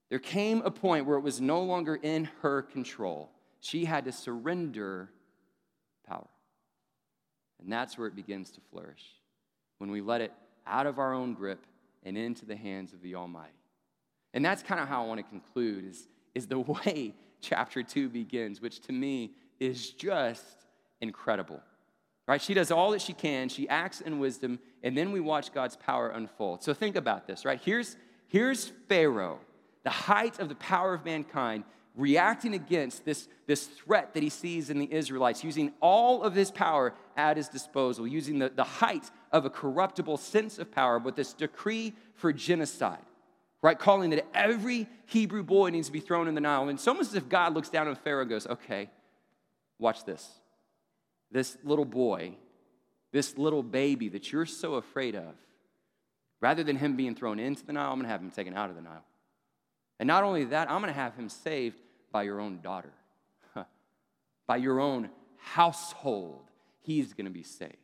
There 0.09 0.19
came 0.19 0.61
a 0.61 0.71
point 0.71 1.05
where 1.05 1.17
it 1.17 1.21
was 1.21 1.39
no 1.39 1.61
longer 1.61 1.95
in 1.95 2.29
her 2.41 2.63
control. 2.63 3.29
She 3.61 3.85
had 3.85 4.05
to 4.05 4.11
surrender 4.11 5.09
power. 6.07 6.27
And 7.61 7.71
that's 7.71 7.97
where 7.97 8.07
it 8.07 8.15
begins 8.15 8.51
to 8.51 8.61
flourish 8.71 9.03
when 9.77 9.91
we 9.91 10.01
let 10.01 10.21
it 10.21 10.33
out 10.65 10.87
of 10.87 10.97
our 10.97 11.13
own 11.13 11.33
grip 11.33 11.65
and 12.03 12.17
into 12.17 12.45
the 12.45 12.55
hands 12.55 12.93
of 12.93 13.01
the 13.01 13.15
Almighty. 13.15 13.53
And 14.33 14.43
that's 14.43 14.63
kind 14.63 14.79
of 14.79 14.87
how 14.87 15.03
I 15.03 15.07
want 15.07 15.19
to 15.19 15.23
conclude 15.23 15.85
is, 15.85 16.07
is 16.33 16.47
the 16.47 16.59
way 16.85 17.13
chapter 17.41 17.83
2 17.83 18.09
begins, 18.09 18.61
which 18.61 18.79
to 18.81 18.91
me 18.91 19.31
is 19.59 19.91
just 19.91 20.65
incredible. 21.01 21.61
Right? 22.27 22.41
She 22.41 22.53
does 22.53 22.71
all 22.71 22.91
that 22.91 23.01
she 23.01 23.13
can, 23.13 23.49
she 23.49 23.67
acts 23.67 24.01
in 24.01 24.19
wisdom, 24.19 24.59
and 24.83 24.95
then 24.95 25.11
we 25.11 25.19
watch 25.19 25.51
God's 25.51 25.75
power 25.75 26.09
unfold. 26.09 26.63
So 26.63 26.73
think 26.73 26.95
about 26.95 27.27
this, 27.27 27.43
right? 27.43 27.59
Here's 27.63 27.95
Here's 28.29 28.71
Pharaoh, 28.87 29.39
the 29.83 29.89
height 29.89 30.39
of 30.39 30.49
the 30.49 30.55
power 30.55 30.93
of 30.93 31.05
mankind, 31.05 31.63
reacting 31.95 32.53
against 32.53 33.05
this, 33.05 33.27
this 33.47 33.65
threat 33.65 34.13
that 34.13 34.23
he 34.23 34.29
sees 34.29 34.69
in 34.69 34.79
the 34.79 34.91
Israelites, 34.91 35.43
using 35.43 35.73
all 35.81 36.23
of 36.23 36.33
his 36.33 36.51
power 36.51 36.93
at 37.17 37.37
his 37.37 37.49
disposal, 37.49 38.07
using 38.07 38.39
the, 38.39 38.49
the 38.49 38.63
height 38.63 39.09
of 39.31 39.45
a 39.45 39.49
corruptible 39.49 40.17
sense 40.17 40.59
of 40.59 40.71
power 40.71 40.99
with 40.99 41.15
this 41.15 41.33
decree 41.33 41.93
for 42.15 42.31
genocide, 42.31 43.03
right? 43.61 43.77
Calling 43.77 44.11
that 44.11 44.25
every 44.33 44.87
Hebrew 45.07 45.43
boy 45.43 45.69
needs 45.69 45.87
to 45.87 45.93
be 45.93 45.99
thrown 45.99 46.27
in 46.27 46.35
the 46.35 46.41
Nile. 46.41 46.61
And 46.63 46.71
it's 46.71 46.87
almost 46.87 47.11
as 47.11 47.15
if 47.15 47.29
God 47.29 47.53
looks 47.53 47.69
down 47.69 47.87
on 47.87 47.95
Pharaoh 47.95 48.25
goes, 48.25 48.47
okay, 48.47 48.89
watch 49.77 50.05
this. 50.05 50.27
This 51.31 51.57
little 51.63 51.85
boy, 51.85 52.35
this 53.11 53.37
little 53.37 53.63
baby 53.63 54.09
that 54.09 54.31
you're 54.31 54.45
so 54.45 54.75
afraid 54.75 55.15
of, 55.15 55.35
rather 56.41 56.63
than 56.63 56.77
him 56.77 56.95
being 56.95 57.15
thrown 57.15 57.39
into 57.39 57.65
the 57.65 57.73
Nile, 57.73 57.91
I'm 57.91 57.97
going 57.97 58.03
to 58.03 58.09
have 58.09 58.21
him 58.21 58.31
taken 58.31 58.53
out 58.53 58.69
of 58.69 58.75
the 58.75 58.81
Nile. 58.81 59.03
And 59.99 60.07
not 60.07 60.23
only 60.23 60.45
that, 60.45 60.71
I'm 60.71 60.81
going 60.81 60.93
to 60.93 60.99
have 60.99 61.15
him 61.15 61.29
saved 61.29 61.79
by 62.11 62.23
your 62.23 62.39
own 62.39 62.61
daughter, 62.61 62.93
by 64.47 64.57
your 64.57 64.79
own 64.79 65.09
household. 65.37 66.49
He's 66.81 67.13
going 67.13 67.25
to 67.25 67.31
be 67.31 67.43
saved. 67.43 67.75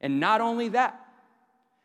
And 0.00 0.20
not 0.20 0.40
only 0.40 0.68
that, 0.70 1.00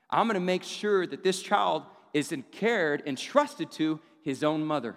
I'm 0.09 0.27
going 0.27 0.35
to 0.35 0.39
make 0.39 0.63
sure 0.63 1.07
that 1.07 1.23
this 1.23 1.41
child 1.41 1.83
is 2.13 2.33
cared 2.51 3.03
and 3.05 3.17
trusted 3.17 3.71
to 3.73 3.99
his 4.21 4.43
own 4.43 4.65
mother 4.65 4.95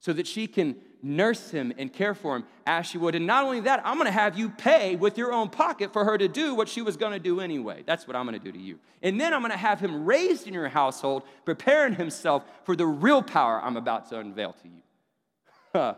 so 0.00 0.12
that 0.12 0.26
she 0.26 0.46
can 0.46 0.76
nurse 1.02 1.50
him 1.50 1.72
and 1.78 1.92
care 1.92 2.14
for 2.14 2.36
him 2.36 2.44
as 2.64 2.86
she 2.86 2.96
would. 2.96 3.14
And 3.14 3.26
not 3.26 3.44
only 3.44 3.60
that, 3.60 3.82
I'm 3.84 3.96
going 3.96 4.06
to 4.06 4.12
have 4.12 4.38
you 4.38 4.50
pay 4.50 4.94
with 4.96 5.18
your 5.18 5.32
own 5.32 5.48
pocket 5.48 5.92
for 5.92 6.04
her 6.04 6.16
to 6.16 6.28
do 6.28 6.54
what 6.54 6.68
she 6.68 6.80
was 6.80 6.96
going 6.96 7.12
to 7.12 7.18
do 7.18 7.40
anyway. 7.40 7.82
That's 7.84 8.06
what 8.06 8.14
I'm 8.14 8.26
going 8.26 8.38
to 8.38 8.44
do 8.44 8.52
to 8.52 8.58
you. 8.58 8.78
And 9.02 9.20
then 9.20 9.34
I'm 9.34 9.40
going 9.40 9.50
to 9.50 9.58
have 9.58 9.80
him 9.80 10.04
raised 10.04 10.46
in 10.46 10.54
your 10.54 10.68
household, 10.68 11.24
preparing 11.44 11.94
himself 11.94 12.44
for 12.64 12.76
the 12.76 12.86
real 12.86 13.22
power 13.22 13.60
I'm 13.60 13.76
about 13.76 14.08
to 14.10 14.18
unveil 14.18 14.54
to 14.62 14.68
you. 14.68 15.94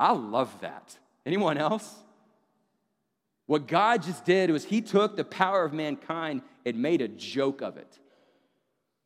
I 0.00 0.12
love 0.12 0.60
that. 0.60 0.96
Anyone 1.24 1.58
else? 1.58 1.94
What 3.46 3.66
God 3.66 4.02
just 4.02 4.24
did 4.24 4.50
was 4.50 4.64
He 4.64 4.80
took 4.80 5.16
the 5.16 5.24
power 5.24 5.64
of 5.64 5.72
mankind 5.72 6.42
and 6.66 6.80
made 6.80 7.00
a 7.00 7.08
joke 7.08 7.62
of 7.62 7.76
it, 7.76 7.98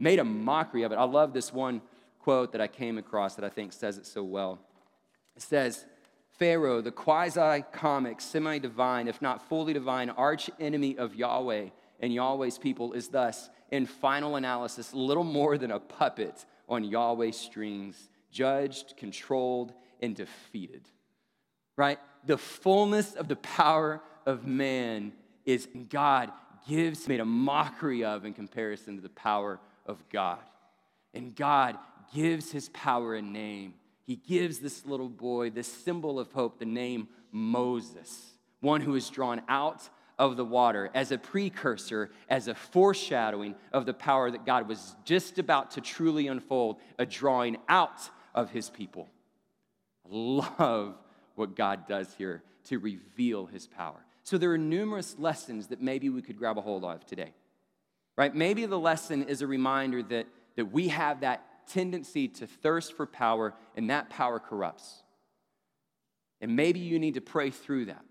made 0.01 0.19
a 0.19 0.25
mockery 0.25 0.83
of 0.83 0.93
it. 0.93 0.97
I 0.97 1.05
love 1.05 1.33
this 1.33 1.53
one 1.53 1.81
quote 2.19 2.53
that 2.53 2.61
I 2.61 2.67
came 2.67 2.99
across 2.99 3.37
that 3.37 3.45
I 3.45 3.49
think 3.49 3.73
says 3.73 3.99
it 3.99 4.07
so 4.07 4.23
well. 4.25 4.59
It 5.37 5.43
says, 5.43 5.85
Pharaoh, 6.39 6.81
the 6.81 6.91
quasi 6.91 7.65
comic, 7.73 8.21
semi 8.21 8.59
divine, 8.59 9.09
if 9.09 9.23
not 9.23 9.49
fully 9.49 9.73
divine, 9.73 10.11
arch 10.11 10.51
enemy 10.59 10.97
of 10.99 11.15
Yahweh 11.15 11.69
and 12.01 12.13
Yahweh's 12.13 12.59
people, 12.59 12.93
is 12.93 13.09
thus, 13.09 13.49
in 13.71 13.87
final 13.87 14.37
analysis, 14.37 14.93
little 14.93 15.25
more 15.25 15.57
than 15.57 15.71
a 15.71 15.79
puppet 15.79 16.45
on 16.69 16.85
Yahweh's 16.85 17.39
strings, 17.39 18.11
judged, 18.31 18.97
controlled, 18.97 19.73
and 20.01 20.17
defeated. 20.17 20.83
Right? 21.77 21.99
The 22.25 22.39
fullness 22.39 23.15
of 23.15 23.29
the 23.29 23.37
power 23.37 24.03
of 24.27 24.47
man 24.47 25.13
is 25.45 25.69
God 25.89 26.31
gives, 26.69 27.09
made 27.09 27.21
a 27.21 27.25
mockery 27.25 28.05
of 28.05 28.25
in 28.25 28.35
comparison 28.35 28.97
to 28.97 29.03
the 29.03 29.09
power 29.09 29.61
of 29.87 30.03
God. 30.09 30.41
And 31.15 31.35
God 31.35 31.79
gives 32.15 32.53
his 32.53 32.69
power 32.71 33.15
a 33.15 33.23
name. 33.23 33.75
He 34.05 34.17
gives 34.17 34.59
this 34.59 34.85
little 34.85 35.09
boy, 35.09 35.51
this 35.51 35.73
symbol 35.73 36.19
of 36.19 36.33
hope, 36.33 36.59
the 36.59 36.65
name 36.65 37.09
Moses, 37.31 38.33
one 38.61 38.81
who 38.81 38.95
is 38.95 39.09
drawn 39.09 39.43
out 39.49 39.89
of 40.19 40.37
the 40.37 40.45
water 40.45 40.91
as 40.95 41.13
a 41.13 41.19
precursor, 41.19 42.11
as 42.29 42.49
a 42.49 42.55
foreshadowing 42.55 43.55
of 43.73 43.87
the 43.87 43.95
power 43.95 44.31
that 44.31 44.45
God 44.45 44.69
was 44.69 44.95
just 45.05 45.39
about 45.39 45.73
to 45.73 45.81
truly 45.81 46.27
unfold, 46.27 46.77
a 46.99 47.07
drawing 47.07 47.57
out 47.69 48.11
of 48.35 48.51
his 48.51 48.71
people. 48.71 49.09
Love 50.09 50.95
what 51.35 51.57
God 51.57 51.89
does 51.89 52.15
here 52.15 52.43
to 52.65 52.79
reveal 52.79 53.47
his 53.47 53.67
power. 53.67 54.05
So 54.25 54.39
there 54.39 54.53
are 54.53 54.59
numerous 54.59 55.17
lessons 55.19 55.69
that 55.69 55.81
maybe 55.81 56.09
we 56.09 56.23
could 56.23 56.39
grab 56.39 56.59
a 56.59 56.61
hold 56.61 56.85
of 56.85 57.05
today. 57.07 57.33
Right? 58.17 58.35
Maybe 58.35 58.67
the 58.67 58.79
lesson 58.79 59.25
is 59.25 59.43
a 59.43 59.47
reminder 59.47 60.03
that, 60.05 60.27
that 60.57 60.67
we 60.67 60.89
have 60.89 61.21
that 61.21 61.45
tendency 61.67 62.29
to 62.29 62.47
thirst 62.47 62.95
for 62.95 63.07
power, 63.07 63.55
and 63.77 63.91
that 63.91 64.11
power 64.11 64.39
corrupts. 64.39 65.03
And 66.41 66.57
maybe 66.57 66.81
you 66.81 66.99
need 66.99 67.15
to 67.15 67.21
pray 67.21 67.51
through 67.51 67.87
that, 67.87 68.05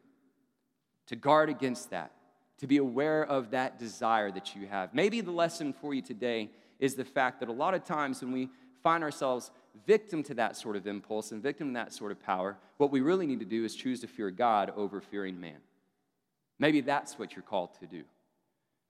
to 1.08 1.16
guard 1.16 1.50
against 1.50 1.90
that, 1.90 2.12
to 2.60 2.68
be 2.68 2.78
aware 2.78 3.24
of 3.24 3.52
that 3.52 3.80
desire 3.80 4.32
that 4.32 4.56
you 4.56 4.68
have. 4.68 4.94
Maybe 4.94 5.22
the 5.22 5.32
lesson 5.32 5.74
for 5.74 5.94
you 5.94 6.02
today 6.02 6.50
is 6.80 6.96
the 6.96 7.06
fact 7.06 7.40
that 7.40 7.50
a 7.50 7.54
lot 7.54 7.74
of 7.74 7.84
times 7.84 8.22
when 8.22 8.32
we 8.32 8.50
find 8.84 9.04
ourselves 9.04 9.52
victim 9.86 10.24
to 10.24 10.34
that 10.36 10.56
sort 10.56 10.76
of 10.76 10.88
impulse 10.88 11.32
and 11.32 11.42
victim 11.42 11.70
to 11.70 11.74
that 11.74 11.94
sort 11.94 12.12
of 12.12 12.22
power, 12.22 12.58
what 12.78 12.92
we 12.92 13.02
really 13.02 13.26
need 13.26 13.40
to 13.40 13.46
do 13.46 13.64
is 13.66 13.76
choose 13.76 14.00
to 14.02 14.08
fear 14.08 14.32
God 14.32 14.72
over 14.76 15.02
fearing 15.02 15.40
man. 15.40 15.58
Maybe 16.60 16.82
that's 16.82 17.18
what 17.18 17.36
you're 17.36 17.44
called 17.44 17.80
to 17.80 17.88
do 17.88 18.04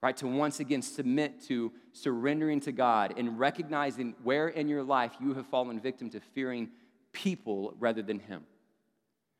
right? 0.02 0.16
To 0.16 0.26
once 0.26 0.60
again 0.60 0.82
submit 0.82 1.42
to 1.46 1.72
surrendering 1.92 2.60
to 2.60 2.72
God 2.72 3.14
and 3.16 3.38
recognizing 3.38 4.14
where 4.22 4.48
in 4.48 4.68
your 4.68 4.82
life 4.82 5.12
you 5.20 5.34
have 5.34 5.46
fallen 5.46 5.78
victim 5.80 6.10
to 6.10 6.20
fearing 6.20 6.70
people 7.12 7.74
rather 7.78 8.02
than 8.02 8.18
Him. 8.18 8.42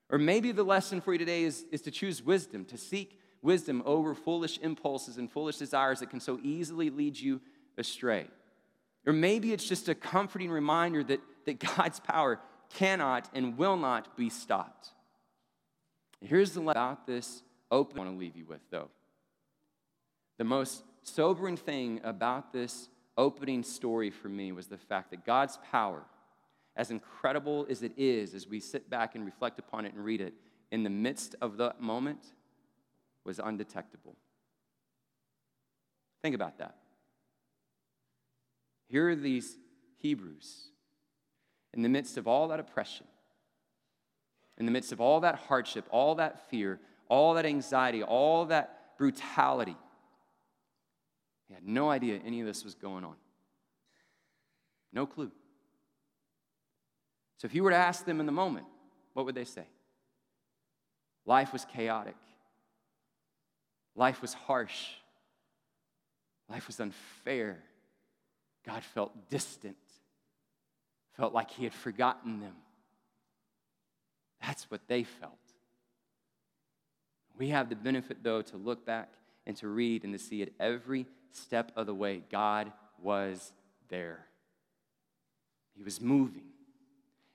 Or 0.08 0.18
maybe 0.18 0.52
the 0.52 0.62
lesson 0.62 1.00
for 1.00 1.12
you 1.12 1.18
today 1.18 1.42
is, 1.42 1.64
is 1.72 1.82
to 1.82 1.90
choose 1.90 2.22
wisdom, 2.22 2.64
to 2.66 2.78
seek 2.78 3.18
wisdom 3.40 3.82
over 3.84 4.14
foolish 4.14 4.58
impulses 4.58 5.16
and 5.16 5.30
foolish 5.30 5.56
desires 5.56 6.00
that 6.00 6.10
can 6.10 6.20
so 6.20 6.38
easily 6.42 6.90
lead 6.90 7.18
you 7.18 7.40
astray. 7.76 8.28
Or 9.04 9.12
maybe 9.12 9.52
it's 9.52 9.68
just 9.68 9.88
a 9.88 9.94
comforting 9.94 10.50
reminder 10.50 11.02
that, 11.02 11.20
that 11.46 11.58
God's 11.58 11.98
power 11.98 12.38
cannot 12.74 13.28
and 13.34 13.58
will 13.58 13.76
not 13.76 14.16
be 14.16 14.30
stopped. 14.30 14.90
Here's 16.20 16.52
the 16.52 16.60
about 16.60 17.06
this 17.06 17.42
open 17.70 17.98
I 17.98 18.04
want 18.04 18.14
to 18.14 18.20
leave 18.20 18.36
you 18.36 18.44
with, 18.46 18.60
though. 18.70 18.90
The 20.42 20.48
most 20.48 20.82
sobering 21.04 21.56
thing 21.56 22.00
about 22.02 22.52
this 22.52 22.88
opening 23.16 23.62
story 23.62 24.10
for 24.10 24.28
me 24.28 24.50
was 24.50 24.66
the 24.66 24.76
fact 24.76 25.12
that 25.12 25.24
God's 25.24 25.56
power, 25.70 26.02
as 26.74 26.90
incredible 26.90 27.64
as 27.70 27.84
it 27.84 27.92
is 27.96 28.34
as 28.34 28.48
we 28.48 28.58
sit 28.58 28.90
back 28.90 29.14
and 29.14 29.24
reflect 29.24 29.60
upon 29.60 29.84
it 29.86 29.94
and 29.94 30.04
read 30.04 30.20
it, 30.20 30.34
in 30.72 30.82
the 30.82 30.90
midst 30.90 31.36
of 31.40 31.58
that 31.58 31.80
moment, 31.80 32.18
was 33.22 33.38
undetectable. 33.38 34.16
Think 36.22 36.34
about 36.34 36.58
that. 36.58 36.74
Here 38.88 39.10
are 39.10 39.14
these 39.14 39.56
Hebrews 39.98 40.70
in 41.72 41.82
the 41.82 41.88
midst 41.88 42.16
of 42.16 42.26
all 42.26 42.48
that 42.48 42.58
oppression, 42.58 43.06
in 44.58 44.66
the 44.66 44.72
midst 44.72 44.90
of 44.90 45.00
all 45.00 45.20
that 45.20 45.36
hardship, 45.36 45.86
all 45.92 46.16
that 46.16 46.50
fear, 46.50 46.80
all 47.08 47.34
that 47.34 47.46
anxiety, 47.46 48.02
all 48.02 48.46
that 48.46 48.98
brutality. 48.98 49.76
He 51.52 51.54
had 51.54 51.68
no 51.68 51.90
idea 51.90 52.18
any 52.24 52.40
of 52.40 52.46
this 52.46 52.64
was 52.64 52.74
going 52.74 53.04
on. 53.04 53.16
No 54.90 55.04
clue. 55.04 55.30
So 57.36 57.44
if 57.44 57.54
you 57.54 57.62
were 57.62 57.68
to 57.68 57.76
ask 57.76 58.06
them 58.06 58.20
in 58.20 58.26
the 58.26 58.32
moment, 58.32 58.64
what 59.12 59.26
would 59.26 59.34
they 59.34 59.44
say? 59.44 59.66
Life 61.26 61.52
was 61.52 61.66
chaotic. 61.66 62.16
Life 63.94 64.22
was 64.22 64.32
harsh. 64.32 64.92
Life 66.48 66.68
was 66.68 66.80
unfair. 66.80 67.62
God 68.64 68.82
felt 68.82 69.28
distant, 69.28 69.76
felt 71.18 71.34
like 71.34 71.50
He 71.50 71.64
had 71.64 71.74
forgotten 71.74 72.40
them. 72.40 72.54
That's 74.40 74.70
what 74.70 74.80
they 74.88 75.02
felt. 75.02 75.34
We 77.36 77.48
have 77.48 77.68
the 77.68 77.76
benefit, 77.76 78.22
though, 78.22 78.40
to 78.40 78.56
look 78.56 78.86
back 78.86 79.10
and 79.46 79.54
to 79.58 79.68
read 79.68 80.04
and 80.04 80.14
to 80.14 80.18
see 80.18 80.40
it 80.40 80.54
every 80.58 81.06
step 81.34 81.72
of 81.76 81.86
the 81.86 81.94
way, 81.94 82.22
God 82.30 82.72
was 83.00 83.52
there. 83.88 84.26
He 85.74 85.82
was 85.82 86.00
moving 86.00 86.52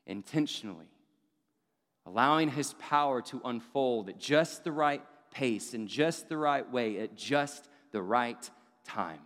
intentionally, 0.06 0.90
allowing 2.06 2.50
his 2.50 2.74
power 2.74 3.22
to 3.22 3.42
unfold 3.44 4.10
at 4.10 4.20
just 4.20 4.64
the 4.64 4.72
right 4.72 5.02
pace, 5.32 5.74
in 5.74 5.88
just 5.88 6.30
the 6.30 6.38
right 6.38 6.70
way, 6.72 7.00
at 7.00 7.16
just 7.16 7.68
the 7.92 8.02
right 8.02 8.50
time. 8.84 9.20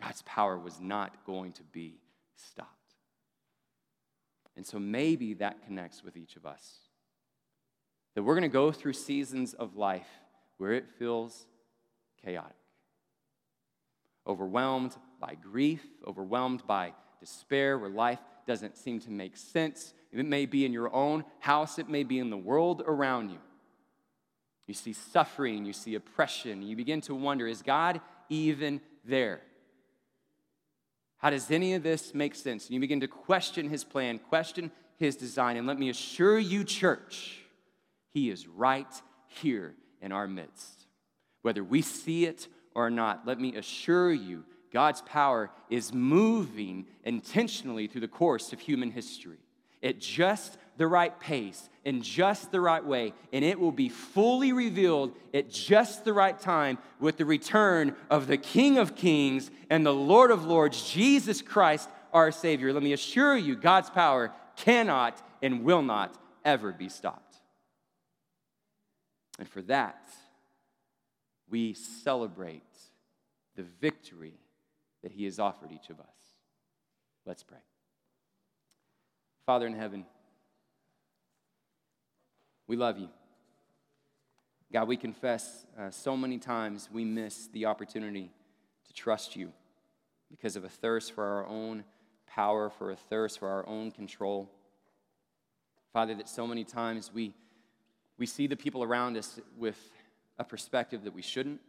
God's 0.00 0.22
power 0.22 0.58
was 0.58 0.78
not 0.78 1.24
going 1.24 1.52
to 1.52 1.62
be 1.62 2.00
stopped. 2.36 2.70
And 4.56 4.66
so 4.66 4.78
maybe 4.78 5.34
that 5.34 5.64
connects 5.64 6.02
with 6.04 6.16
each 6.16 6.36
of 6.36 6.44
us. 6.44 6.78
That 8.14 8.22
we're 8.22 8.34
going 8.34 8.42
to 8.42 8.48
go 8.48 8.72
through 8.72 8.94
seasons 8.94 9.54
of 9.54 9.76
life 9.76 10.08
where 10.58 10.72
it 10.72 10.86
feels 10.98 11.46
chaotic 12.22 12.56
overwhelmed 14.26 14.96
by 15.20 15.34
grief, 15.34 15.84
overwhelmed 16.06 16.66
by 16.66 16.92
despair, 17.20 17.78
where 17.78 17.90
life 17.90 18.18
doesn't 18.46 18.76
seem 18.76 19.00
to 19.00 19.10
make 19.10 19.36
sense. 19.36 19.94
It 20.12 20.24
may 20.24 20.46
be 20.46 20.64
in 20.64 20.72
your 20.72 20.92
own 20.94 21.24
house, 21.40 21.78
it 21.78 21.88
may 21.88 22.04
be 22.04 22.18
in 22.18 22.30
the 22.30 22.36
world 22.36 22.82
around 22.86 23.30
you. 23.30 23.38
You 24.66 24.74
see 24.74 24.92
suffering, 24.92 25.64
you 25.64 25.72
see 25.72 25.94
oppression, 25.94 26.62
you 26.62 26.76
begin 26.76 27.00
to 27.02 27.14
wonder 27.14 27.46
is 27.46 27.62
God 27.62 28.00
even 28.28 28.80
there? 29.04 29.40
How 31.18 31.30
does 31.30 31.50
any 31.50 31.74
of 31.74 31.82
this 31.82 32.14
make 32.14 32.34
sense? 32.34 32.66
And 32.66 32.74
you 32.74 32.80
begin 32.80 33.00
to 33.00 33.08
question 33.08 33.68
his 33.68 33.84
plan, 33.84 34.18
question 34.18 34.70
his 34.98 35.16
design. 35.16 35.56
And 35.56 35.66
let 35.66 35.78
me 35.78 35.88
assure 35.88 36.38
you, 36.38 36.62
church, 36.64 37.40
he 38.12 38.30
is 38.30 38.46
right 38.46 38.86
here 39.28 39.74
in 40.00 40.12
our 40.12 40.28
midst. 40.28 40.86
Whether 41.42 41.64
we 41.64 41.82
see 41.82 42.26
it 42.26 42.48
or 42.76 42.90
not, 42.90 43.26
let 43.26 43.40
me 43.40 43.56
assure 43.56 44.12
you, 44.12 44.44
God's 44.70 45.00
power 45.02 45.50
is 45.70 45.94
moving 45.94 46.86
intentionally 47.04 47.86
through 47.86 48.02
the 48.02 48.08
course 48.08 48.52
of 48.52 48.60
human 48.60 48.90
history 48.90 49.38
at 49.82 49.98
just 49.98 50.58
the 50.76 50.86
right 50.86 51.18
pace, 51.18 51.70
in 51.86 52.02
just 52.02 52.52
the 52.52 52.60
right 52.60 52.84
way, 52.84 53.14
and 53.32 53.42
it 53.42 53.58
will 53.58 53.72
be 53.72 53.88
fully 53.88 54.52
revealed 54.52 55.14
at 55.32 55.48
just 55.48 56.04
the 56.04 56.12
right 56.12 56.38
time 56.38 56.76
with 57.00 57.16
the 57.16 57.24
return 57.24 57.96
of 58.10 58.26
the 58.26 58.36
King 58.36 58.76
of 58.76 58.94
Kings 58.94 59.50
and 59.70 59.86
the 59.86 59.94
Lord 59.94 60.30
of 60.30 60.44
Lords, 60.44 60.90
Jesus 60.92 61.40
Christ, 61.40 61.88
our 62.12 62.30
Savior. 62.30 62.74
Let 62.74 62.82
me 62.82 62.92
assure 62.92 63.36
you, 63.36 63.56
God's 63.56 63.88
power 63.88 64.32
cannot 64.56 65.22
and 65.40 65.64
will 65.64 65.82
not 65.82 66.14
ever 66.44 66.72
be 66.72 66.90
stopped. 66.90 67.36
And 69.38 69.48
for 69.48 69.62
that, 69.62 70.02
we 71.48 71.74
celebrate 71.74 72.62
the 73.54 73.64
victory 73.80 74.34
that 75.02 75.12
He 75.12 75.24
has 75.24 75.38
offered 75.38 75.72
each 75.72 75.90
of 75.90 76.00
us. 76.00 76.06
Let's 77.24 77.42
pray. 77.42 77.58
Father 79.44 79.66
in 79.66 79.74
heaven, 79.74 80.04
we 82.66 82.76
love 82.76 82.98
you. 82.98 83.08
God, 84.72 84.88
we 84.88 84.96
confess 84.96 85.64
uh, 85.78 85.90
so 85.90 86.16
many 86.16 86.38
times 86.38 86.88
we 86.92 87.04
miss 87.04 87.46
the 87.52 87.66
opportunity 87.66 88.32
to 88.86 88.92
trust 88.92 89.36
you 89.36 89.52
because 90.30 90.56
of 90.56 90.64
a 90.64 90.68
thirst 90.68 91.12
for 91.12 91.24
our 91.24 91.46
own 91.46 91.84
power, 92.26 92.68
for 92.68 92.90
a 92.90 92.96
thirst 92.96 93.38
for 93.38 93.48
our 93.48 93.66
own 93.68 93.90
control. 93.92 94.50
Father, 95.92 96.14
that 96.14 96.28
so 96.28 96.46
many 96.46 96.64
times 96.64 97.10
we, 97.14 97.32
we 98.18 98.26
see 98.26 98.46
the 98.46 98.56
people 98.56 98.82
around 98.82 99.16
us 99.16 99.40
with 99.56 99.78
a 100.38 100.44
perspective 100.44 101.04
that 101.04 101.14
we 101.14 101.22
shouldn't. 101.22 101.60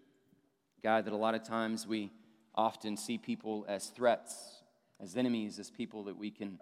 God, 0.84 1.06
that 1.06 1.14
a 1.14 1.18
lot 1.18 1.36
of 1.36 1.44
times 1.44 1.88
we 1.88 2.12
often 2.56 2.98
see 2.98 3.18
people 3.18 3.66
as 3.68 3.88
threats, 3.88 4.64
as 5.00 5.16
enemies, 5.16 5.60
as 5.60 5.70
people 5.70 6.04
that 6.06 6.18
we 6.18 6.32
can 6.32 6.60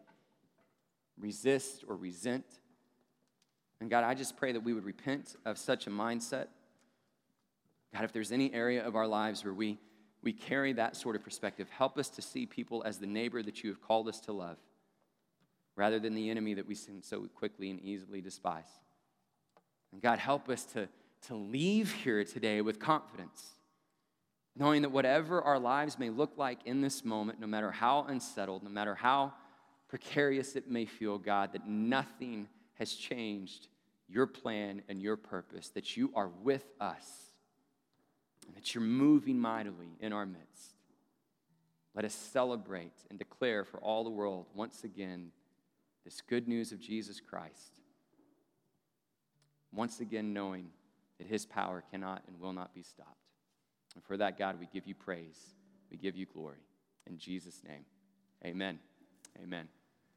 resist 1.20 1.84
or 1.88 1.96
resent. 1.96 2.46
And 3.80 3.90
God, 3.90 4.04
I 4.04 4.14
just 4.14 4.38
pray 4.38 4.52
that 4.52 4.64
we 4.64 4.74
would 4.74 4.86
repent 4.86 5.36
of 5.46 5.58
such 5.58 5.88
a 5.88 5.90
mindset. 5.90 6.48
God, 7.94 8.04
if 8.04 8.12
there's 8.12 8.32
any 8.32 8.54
area 8.54 8.86
of 8.86 8.96
our 8.96 9.08
lives 9.08 9.44
where 9.44 9.54
we, 9.54 9.78
we 10.22 10.34
carry 10.34 10.74
that 10.74 10.96
sort 10.96 11.16
of 11.16 11.24
perspective, 11.24 11.70
help 11.70 11.98
us 11.98 12.10
to 12.10 12.22
see 12.22 12.46
people 12.46 12.84
as 12.86 12.98
the 12.98 13.08
neighbor 13.08 13.42
that 13.44 13.64
you 13.64 13.70
have 13.70 13.82
called 13.82 14.08
us 14.08 14.20
to 14.22 14.34
love 14.34 14.58
rather 15.76 16.00
than 16.00 16.16
the 16.16 16.30
enemy 16.30 16.54
that 16.54 16.68
we 16.68 16.76
so 16.76 17.28
quickly 17.36 17.70
and 17.70 17.82
easily 17.82 18.22
despise. 18.22 18.68
And 19.92 20.02
God, 20.02 20.20
help 20.20 20.50
us 20.50 20.64
to, 20.74 20.88
to 21.28 21.36
leave 21.36 21.92
here 21.92 22.24
today 22.24 22.62
with 22.62 22.80
confidence, 22.80 23.52
knowing 24.56 24.82
that 24.84 24.92
whatever 24.92 25.42
our 25.42 25.60
lives 25.60 25.98
may 25.98 26.10
look 26.10 26.38
like 26.38 26.60
in 26.66 26.82
this 26.82 27.04
moment, 27.04 27.40
no 27.40 27.48
matter 27.48 27.72
how 27.72 28.06
unsettled, 28.08 28.64
no 28.64 28.70
matter 28.70 28.96
how 28.96 29.34
precarious 29.88 30.56
it 30.56 30.70
may 30.70 30.86
feel, 30.86 31.18
God, 31.18 31.54
that 31.54 31.68
nothing 31.68 32.48
has 32.76 32.94
changed 32.94 33.68
your 34.08 34.28
plan 34.28 34.82
and 34.88 35.02
your 35.02 35.18
purpose, 35.18 35.70
that 35.70 35.98
you 35.98 36.12
are 36.16 36.30
with 36.44 36.66
us, 36.80 37.08
and 38.46 38.56
that 38.56 38.76
you're 38.76 38.84
moving 38.84 39.40
mightily 39.40 39.98
in 40.00 40.14
our 40.14 40.26
midst. 40.26 40.76
Let 41.96 42.06
us 42.06 42.14
celebrate 42.14 42.94
and 43.10 43.18
declare 43.18 43.64
for 43.64 43.80
all 43.80 44.04
the 44.04 44.10
world 44.10 44.46
once 44.54 44.84
again 44.84 45.32
this 46.04 46.22
good 46.22 46.48
news 46.48 46.72
of 46.72 46.80
Jesus 46.80 47.20
Christ. 47.20 47.80
Once 49.74 50.00
again, 50.00 50.34
knowing 50.34 50.68
that 51.18 51.28
his 51.28 51.46
power 51.46 51.84
cannot 51.92 52.24
and 52.28 52.40
will 52.40 52.54
not 52.54 52.74
be 52.74 52.84
stopped. 52.84 53.18
And 53.96 54.04
for 54.04 54.18
that, 54.18 54.38
God, 54.38 54.60
we 54.60 54.68
give 54.72 54.86
you 54.86 54.96
praise. 54.96 55.56
We 55.90 55.98
give 55.98 56.16
you 56.16 56.26
glory. 56.26 56.64
In 57.08 57.18
Jesus' 57.18 57.62
name, 57.68 57.86
amen. 58.44 58.80
Amen. 59.42 59.68